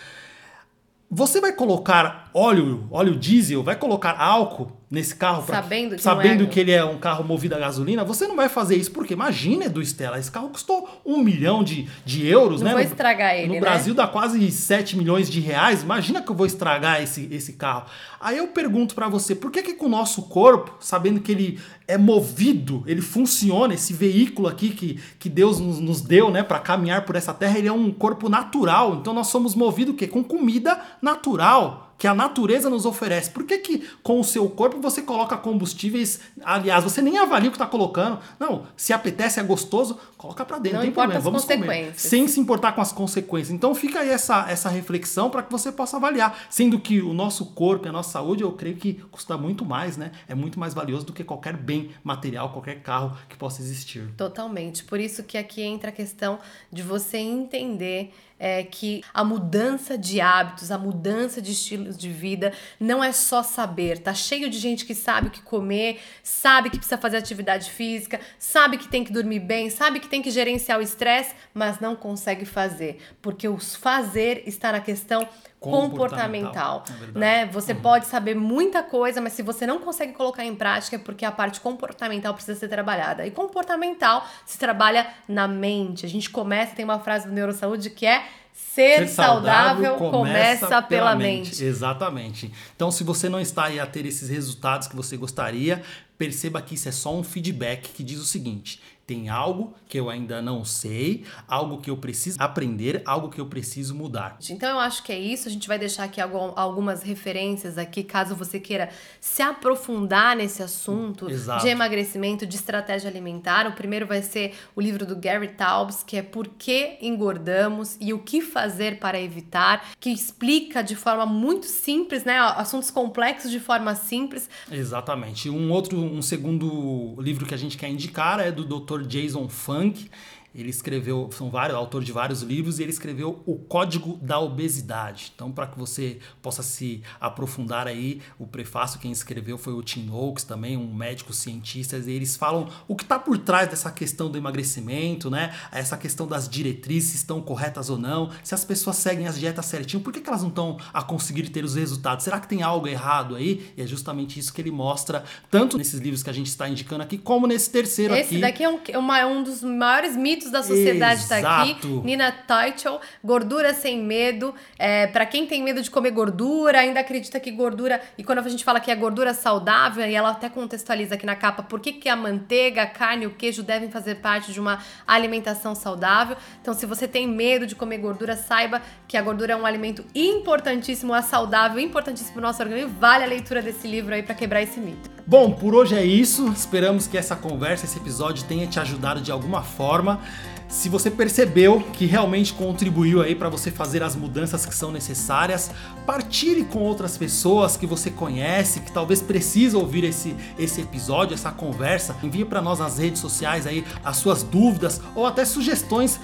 Você 1.08 1.40
vai 1.40 1.52
colocar 1.52 2.30
óleo, 2.34 2.86
óleo 2.90 3.16
diesel, 3.16 3.62
vai 3.62 3.76
colocar 3.76 4.20
álcool 4.20 4.79
nesse 4.90 5.14
carro 5.14 5.44
pra- 5.44 5.62
Sabendo 5.62 5.94
que 5.94 6.02
sabendo 6.02 6.42
é- 6.42 6.46
que 6.46 6.58
ele 6.58 6.72
é 6.72 6.84
um 6.84 6.98
carro 6.98 7.22
movido 7.22 7.54
a 7.54 7.58
gasolina, 7.58 8.02
você 8.04 8.26
não 8.26 8.34
vai 8.34 8.48
fazer 8.48 8.74
isso 8.76 8.90
porque 8.90 9.14
imagina, 9.14 9.66
Edu 9.66 9.80
Stella, 9.80 10.18
esse 10.18 10.30
carro 10.30 10.48
custou 10.48 11.00
um 11.06 11.18
milhão 11.22 11.62
de, 11.62 11.88
de 12.04 12.26
euros, 12.26 12.60
Não 12.60 12.68
né? 12.68 12.74
vou 12.74 12.82
No- 12.82 12.88
estragar 12.88 13.36
ele, 13.36 13.46
No 13.46 13.54
né? 13.54 13.60
Brasil 13.60 13.94
dá 13.94 14.08
quase 14.08 14.50
7 14.50 14.96
milhões 14.96 15.30
de 15.30 15.38
reais. 15.38 15.82
Imagina 15.84 16.20
que 16.20 16.28
eu 16.30 16.34
vou 16.34 16.44
estragar 16.44 17.00
esse, 17.00 17.28
esse 17.30 17.52
carro. 17.52 17.84
Aí 18.20 18.36
eu 18.38 18.48
pergunto 18.48 18.94
pra 18.96 19.08
você, 19.08 19.34
por 19.34 19.50
que 19.52 19.62
que 19.62 19.74
com 19.74 19.86
o 19.86 19.88
nosso 19.88 20.22
corpo, 20.22 20.76
sabendo 20.80 21.20
que 21.20 21.30
ele 21.30 21.60
é 21.86 21.96
movido, 21.96 22.82
ele 22.86 23.00
funciona, 23.00 23.72
esse 23.74 23.92
veículo 23.92 24.48
aqui 24.48 24.70
que, 24.70 25.00
que 25.18 25.28
Deus 25.28 25.60
nos, 25.60 25.78
nos 25.78 26.00
deu, 26.00 26.30
né, 26.30 26.42
para 26.42 26.58
caminhar 26.58 27.04
por 27.04 27.14
essa 27.16 27.32
terra, 27.32 27.56
ele 27.58 27.68
é 27.68 27.72
um 27.72 27.90
corpo 27.92 28.28
natural. 28.28 28.96
Então 28.96 29.14
nós 29.14 29.28
somos 29.28 29.54
movidos 29.54 29.94
o 29.94 29.96
quê? 29.96 30.06
Com 30.08 30.22
comida 30.24 30.80
natural 31.00 31.89
que 32.00 32.06
a 32.06 32.14
natureza 32.14 32.70
nos 32.70 32.86
oferece. 32.86 33.28
Por 33.28 33.44
que, 33.44 33.58
que 33.58 33.86
com 34.02 34.18
o 34.18 34.24
seu 34.24 34.48
corpo 34.48 34.80
você 34.80 35.02
coloca 35.02 35.36
combustíveis? 35.36 36.18
Aliás, 36.42 36.82
você 36.82 37.02
nem 37.02 37.18
avalia 37.18 37.50
o 37.50 37.52
que 37.52 37.56
está 37.56 37.66
colocando. 37.66 38.18
Não, 38.38 38.66
se 38.74 38.94
apetece, 38.94 39.38
é 39.38 39.42
gostoso, 39.42 39.98
coloca 40.16 40.42
para 40.46 40.58
dentro. 40.58 40.78
Não 40.78 40.80
tem 40.80 40.90
importa 40.90 41.12
problema, 41.12 41.18
as 41.18 41.24
vamos 41.24 41.44
comer. 41.44 41.58
consequências. 41.58 42.00
Sem 42.10 42.26
se 42.26 42.40
importar 42.40 42.72
com 42.72 42.80
as 42.80 42.90
consequências. 42.90 43.50
Então 43.50 43.74
fica 43.74 44.00
aí 44.00 44.08
essa, 44.08 44.50
essa 44.50 44.70
reflexão 44.70 45.28
para 45.28 45.42
que 45.42 45.52
você 45.52 45.70
possa 45.70 45.98
avaliar. 45.98 46.46
Sendo 46.48 46.80
que 46.80 47.02
o 47.02 47.12
nosso 47.12 47.44
corpo 47.52 47.86
e 47.86 47.90
a 47.90 47.92
nossa 47.92 48.12
saúde, 48.12 48.42
eu 48.42 48.52
creio 48.52 48.76
que 48.76 48.94
custa 49.10 49.36
muito 49.36 49.66
mais, 49.66 49.98
né? 49.98 50.10
É 50.26 50.34
muito 50.34 50.58
mais 50.58 50.72
valioso 50.72 51.04
do 51.04 51.12
que 51.12 51.22
qualquer 51.22 51.54
bem 51.54 51.90
material, 52.02 52.50
qualquer 52.50 52.80
carro 52.80 53.14
que 53.28 53.36
possa 53.36 53.60
existir. 53.60 54.10
Totalmente. 54.16 54.84
Por 54.84 54.98
isso 54.98 55.22
que 55.22 55.36
aqui 55.36 55.60
entra 55.60 55.90
a 55.90 55.92
questão 55.92 56.38
de 56.72 56.82
você 56.82 57.18
entender 57.18 58.14
é, 58.40 58.64
que 58.64 59.04
a 59.12 59.22
mudança 59.22 59.98
de 59.98 60.18
hábitos, 60.18 60.70
a 60.70 60.78
mudança 60.78 61.42
de 61.42 61.52
estilos 61.52 61.96
de 61.96 62.08
vida 62.08 62.54
não 62.80 63.04
é 63.04 63.12
só 63.12 63.42
saber. 63.42 63.98
Tá 63.98 64.14
cheio 64.14 64.48
de 64.48 64.58
gente 64.58 64.86
que 64.86 64.94
sabe 64.94 65.28
o 65.28 65.30
que 65.30 65.42
comer, 65.42 66.00
sabe 66.22 66.70
que 66.70 66.78
precisa 66.78 66.96
fazer 66.96 67.18
atividade 67.18 67.70
física, 67.70 68.18
sabe 68.38 68.78
que 68.78 68.88
tem 68.88 69.04
que 69.04 69.12
dormir 69.12 69.40
bem, 69.40 69.68
sabe 69.68 70.00
que 70.00 70.08
tem 70.08 70.22
que 70.22 70.30
gerenciar 70.30 70.78
o 70.78 70.82
estresse, 70.82 71.34
mas 71.52 71.78
não 71.78 71.94
consegue 71.94 72.46
fazer, 72.46 72.98
porque 73.20 73.46
o 73.46 73.58
fazer 73.58 74.42
está 74.46 74.72
na 74.72 74.80
questão 74.80 75.28
Comportamental, 75.60 76.80
comportamental, 76.80 77.14
é 77.14 77.18
né? 77.18 77.46
Você 77.52 77.74
pode 77.74 78.06
saber 78.06 78.34
muita 78.34 78.82
coisa, 78.82 79.20
mas 79.20 79.34
se 79.34 79.42
você 79.42 79.66
não 79.66 79.78
consegue 79.78 80.14
colocar 80.14 80.42
em 80.42 80.56
prática 80.56 80.96
é 80.96 80.98
porque 80.98 81.22
a 81.22 81.30
parte 81.30 81.60
comportamental 81.60 82.32
precisa 82.32 82.58
ser 82.58 82.68
trabalhada. 82.68 83.26
E 83.26 83.30
comportamental 83.30 84.26
se 84.46 84.58
trabalha 84.58 85.06
na 85.28 85.46
mente. 85.46 86.06
A 86.06 86.08
gente 86.08 86.30
começa, 86.30 86.74
tem 86.74 86.84
uma 86.84 86.98
frase 86.98 87.26
do 87.26 87.34
Neurosaúde 87.34 87.90
que 87.90 88.06
é 88.06 88.24
ser, 88.52 89.06
saudável, 89.08 89.96
começa, 89.96 90.80
pela 90.82 91.14
mente. 91.14 91.62
Exatamente. 91.62 92.50
Então, 92.74 92.90
se 92.90 93.04
você 93.04 93.28
não 93.28 93.40
está 93.40 93.64
aí 93.64 93.78
a 93.78 93.86
ter 93.86 94.06
esses 94.06 94.28
resultados 94.28 94.88
que 94.88 94.96
você 94.96 95.16
gostaria, 95.16 95.82
perceba 96.16 96.60
que 96.62 96.74
isso 96.74 96.88
é 96.88 96.92
só 96.92 97.14
um 97.14 97.22
feedback 97.22 97.90
que 97.90 98.02
diz 98.02 98.18
o 98.18 98.24
seguinte: 98.24 98.80
tem 99.10 99.28
algo 99.28 99.74
que 99.88 99.98
eu 99.98 100.08
ainda 100.08 100.40
não 100.40 100.64
sei, 100.64 101.24
algo 101.48 101.78
que 101.78 101.90
eu 101.90 101.96
preciso 101.96 102.36
aprender, 102.40 103.02
algo 103.04 103.28
que 103.28 103.40
eu 103.40 103.46
preciso 103.46 103.92
mudar. 103.92 104.38
Então 104.48 104.70
eu 104.70 104.78
acho 104.78 105.02
que 105.02 105.10
é 105.12 105.18
isso. 105.18 105.48
A 105.48 105.50
gente 105.50 105.66
vai 105.66 105.80
deixar 105.80 106.04
aqui 106.04 106.20
algum- 106.20 106.52
algumas 106.54 107.02
referências 107.02 107.76
aqui, 107.76 108.04
caso 108.04 108.36
você 108.36 108.60
queira 108.60 108.88
se 109.20 109.42
aprofundar 109.42 110.36
nesse 110.36 110.62
assunto 110.62 111.28
Exato. 111.28 111.64
de 111.64 111.70
emagrecimento, 111.70 112.46
de 112.46 112.54
estratégia 112.54 113.10
alimentar. 113.10 113.66
O 113.66 113.72
primeiro 113.72 114.06
vai 114.06 114.22
ser 114.22 114.54
o 114.76 114.80
livro 114.80 115.04
do 115.04 115.16
Gary 115.16 115.48
Taubes, 115.48 116.04
que 116.04 116.16
é 116.16 116.22
Por 116.22 116.46
que 116.46 116.96
engordamos 117.02 117.96
e 118.00 118.12
o 118.12 118.20
que 118.20 118.40
fazer 118.40 119.00
para 119.00 119.20
evitar, 119.20 119.90
que 119.98 120.10
explica 120.10 120.84
de 120.84 120.94
forma 120.94 121.26
muito 121.26 121.66
simples, 121.66 122.24
né, 122.24 122.38
assuntos 122.38 122.92
complexos 122.92 123.50
de 123.50 123.58
forma 123.58 123.92
simples. 123.96 124.48
Exatamente. 124.70 125.50
Um 125.50 125.72
outro, 125.72 125.98
um 125.98 126.22
segundo 126.22 127.20
livro 127.20 127.44
que 127.44 127.54
a 127.54 127.58
gente 127.58 127.76
quer 127.76 127.88
indicar 127.88 128.38
é 128.38 128.52
do 128.52 128.64
Dr. 128.64 128.99
Jason 129.08 129.48
Funk. 129.48 130.10
Ele 130.54 130.70
escreveu, 130.70 131.30
são 131.32 131.48
vários, 131.50 131.76
autor 131.76 132.02
de 132.02 132.10
vários 132.12 132.42
livros, 132.42 132.78
e 132.78 132.82
ele 132.82 132.90
escreveu 132.90 133.42
O 133.46 133.54
Código 133.56 134.18
da 134.20 134.38
Obesidade. 134.40 135.32
Então, 135.34 135.52
para 135.52 135.66
que 135.66 135.78
você 135.78 136.18
possa 136.42 136.62
se 136.62 137.02
aprofundar 137.20 137.86
aí, 137.86 138.20
o 138.38 138.46
prefácio 138.46 138.98
quem 138.98 139.12
escreveu 139.12 139.56
foi 139.56 139.72
o 139.72 139.82
Tim 139.82 140.08
Oakes, 140.10 140.44
também 140.44 140.76
um 140.76 140.92
médico 140.92 141.32
cientista, 141.32 141.96
e 141.98 142.10
eles 142.10 142.36
falam 142.36 142.68
o 142.88 142.96
que 142.96 143.04
está 143.04 143.18
por 143.18 143.38
trás 143.38 143.68
dessa 143.68 143.90
questão 143.90 144.30
do 144.30 144.36
emagrecimento, 144.38 145.30
né? 145.30 145.54
Essa 145.72 145.96
questão 145.96 146.26
das 146.26 146.48
diretrizes, 146.48 147.10
se 147.10 147.16
estão 147.16 147.40
corretas 147.40 147.90
ou 147.90 147.98
não, 147.98 148.30
se 148.42 148.54
as 148.54 148.64
pessoas 148.64 148.96
seguem 148.96 149.26
as 149.26 149.38
dietas 149.38 149.66
certinho, 149.66 150.02
por 150.02 150.12
que, 150.12 150.20
que 150.20 150.28
elas 150.28 150.42
não 150.42 150.48
estão 150.48 150.78
a 150.92 151.02
conseguir 151.02 151.48
ter 151.50 151.64
os 151.64 151.74
resultados? 151.74 152.24
Será 152.24 152.40
que 152.40 152.48
tem 152.48 152.62
algo 152.62 152.86
errado 152.88 153.36
aí? 153.36 153.72
E 153.76 153.82
é 153.82 153.86
justamente 153.86 154.38
isso 154.38 154.52
que 154.52 154.60
ele 154.60 154.70
mostra, 154.70 155.24
tanto 155.50 155.76
nesses 155.78 156.00
livros 156.00 156.22
que 156.22 156.30
a 156.30 156.32
gente 156.32 156.46
está 156.48 156.68
indicando 156.68 157.02
aqui, 157.02 157.18
como 157.18 157.46
nesse 157.46 157.70
terceiro 157.70 158.14
Esse 158.14 158.34
aqui. 158.34 158.40
daqui 158.40 158.64
é 158.64 158.68
um, 158.68 158.80
uma- 158.98 159.26
um 159.26 159.42
dos 159.42 159.62
maiores 159.62 160.16
mitos 160.16 160.39
da 160.48 160.62
sociedade 160.62 161.28
tá 161.28 161.38
aqui. 161.38 161.72
Exato. 161.72 162.02
Nina 162.04 162.30
Teichl, 162.30 163.00
Gordura 163.22 163.74
Sem 163.74 164.00
Medo. 164.00 164.54
É, 164.78 165.08
para 165.08 165.26
quem 165.26 165.46
tem 165.46 165.60
medo 165.62 165.82
de 165.82 165.90
comer 165.90 166.12
gordura, 166.12 166.78
ainda 166.78 167.00
acredita 167.00 167.40
que 167.40 167.50
gordura... 167.50 168.00
E 168.16 168.22
quando 168.22 168.38
a 168.38 168.48
gente 168.48 168.62
fala 168.62 168.78
que 168.78 168.90
é 168.90 168.94
gordura 168.94 169.34
saudável, 169.34 170.06
e 170.06 170.14
ela 170.14 170.30
até 170.30 170.48
contextualiza 170.48 171.16
aqui 171.16 171.26
na 171.26 171.34
capa 171.34 171.64
por 171.64 171.80
que, 171.80 171.92
que 171.92 172.08
a 172.08 172.14
manteiga, 172.14 172.82
a 172.82 172.86
carne 172.86 173.24
e 173.24 173.26
o 173.26 173.30
queijo 173.30 173.62
devem 173.62 173.90
fazer 173.90 174.16
parte 174.16 174.52
de 174.52 174.60
uma 174.60 174.78
alimentação 175.06 175.74
saudável. 175.74 176.36
Então, 176.62 176.72
se 176.72 176.86
você 176.86 177.08
tem 177.08 177.26
medo 177.26 177.66
de 177.66 177.74
comer 177.74 177.98
gordura, 177.98 178.36
saiba 178.36 178.80
que 179.08 179.16
a 179.16 179.22
gordura 179.22 179.54
é 179.54 179.56
um 179.56 179.66
alimento 179.66 180.04
importantíssimo, 180.14 181.14
é 181.14 181.22
saudável, 181.22 181.80
importantíssimo 181.80 182.34
para 182.34 182.38
o 182.38 182.42
nosso 182.42 182.62
organismo. 182.62 182.94
Vale 183.00 183.24
a 183.24 183.26
leitura 183.26 183.60
desse 183.60 183.88
livro 183.88 184.14
aí 184.14 184.22
para 184.22 184.34
quebrar 184.34 184.62
esse 184.62 184.78
mito. 184.78 185.19
Bom, 185.30 185.52
por 185.52 185.76
hoje 185.76 185.94
é 185.94 186.04
isso. 186.04 186.48
Esperamos 186.48 187.06
que 187.06 187.16
essa 187.16 187.36
conversa, 187.36 187.84
esse 187.84 187.96
episódio 187.96 188.44
tenha 188.48 188.66
te 188.66 188.80
ajudado 188.80 189.20
de 189.20 189.30
alguma 189.30 189.62
forma. 189.62 190.18
Se 190.66 190.88
você 190.88 191.08
percebeu 191.08 191.84
que 191.92 192.04
realmente 192.04 192.52
contribuiu 192.52 193.22
aí 193.22 193.36
para 193.36 193.48
você 193.48 193.70
fazer 193.70 194.02
as 194.02 194.16
mudanças 194.16 194.66
que 194.66 194.74
são 194.74 194.90
necessárias, 194.90 195.70
partilhe 196.04 196.64
com 196.64 196.80
outras 196.80 197.16
pessoas 197.16 197.76
que 197.76 197.86
você 197.86 198.10
conhece, 198.10 198.80
que 198.80 198.90
talvez 198.90 199.22
precisa 199.22 199.78
ouvir 199.78 200.02
esse, 200.02 200.34
esse 200.58 200.80
episódio, 200.80 201.34
essa 201.34 201.52
conversa. 201.52 202.16
Envie 202.24 202.44
para 202.44 202.60
nós 202.60 202.80
nas 202.80 202.98
redes 202.98 203.20
sociais 203.20 203.68
aí 203.68 203.84
as 204.04 204.16
suas 204.16 204.42
dúvidas 204.42 205.00
ou 205.14 205.26
até 205.26 205.44
sugestões 205.44 206.18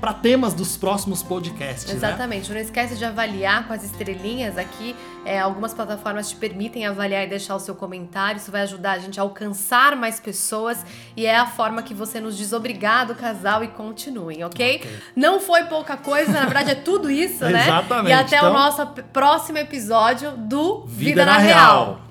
para 0.00 0.12
temas 0.12 0.54
dos 0.54 0.76
próximos 0.76 1.22
podcasts. 1.22 1.86
Né? 1.86 1.94
Exatamente. 1.94 2.48
Né? 2.48 2.56
Não 2.56 2.62
esquece 2.62 2.96
de 2.96 3.04
avaliar 3.04 3.66
com 3.66 3.72
as 3.72 3.82
estrelinhas 3.82 4.58
aqui. 4.58 4.94
É, 5.24 5.40
algumas 5.40 5.74
plataformas 5.74 6.28
te 6.30 6.36
permitem 6.36 6.86
avaliar 6.86 7.24
e 7.24 7.26
deixar 7.26 7.54
o 7.54 7.58
seu 7.58 7.74
comentário. 7.74 8.38
Isso 8.38 8.52
vai 8.52 8.62
ajudar 8.62 8.92
a 8.92 8.98
gente 8.98 9.18
a 9.18 9.22
alcançar 9.22 9.96
mais 9.96 10.20
pessoas 10.20 10.84
e 11.16 11.26
é 11.26 11.36
a 11.36 11.46
forma 11.46 11.82
que 11.82 11.94
você 11.94 12.20
nos 12.20 12.36
diz 12.36 12.52
obrigado, 12.52 13.14
casal, 13.14 13.64
e 13.64 13.68
continuem, 13.68 14.44
ok? 14.44 14.76
okay. 14.76 14.98
Não 15.16 15.40
foi 15.40 15.64
pouca 15.64 15.96
coisa, 15.96 16.32
na 16.32 16.44
verdade 16.44 16.70
é 16.70 16.74
tudo 16.74 17.10
isso, 17.10 17.44
né? 17.48 17.62
Exatamente. 17.62 18.10
E 18.10 18.12
até 18.12 18.36
então... 18.36 18.50
o 18.50 18.52
nosso 18.52 18.86
próximo 19.12 19.58
episódio 19.58 20.32
do 20.32 20.84
Vida, 20.86 21.10
Vida 21.10 21.26
na, 21.26 21.32
na 21.32 21.38
Real. 21.38 21.84
Real. 21.84 22.07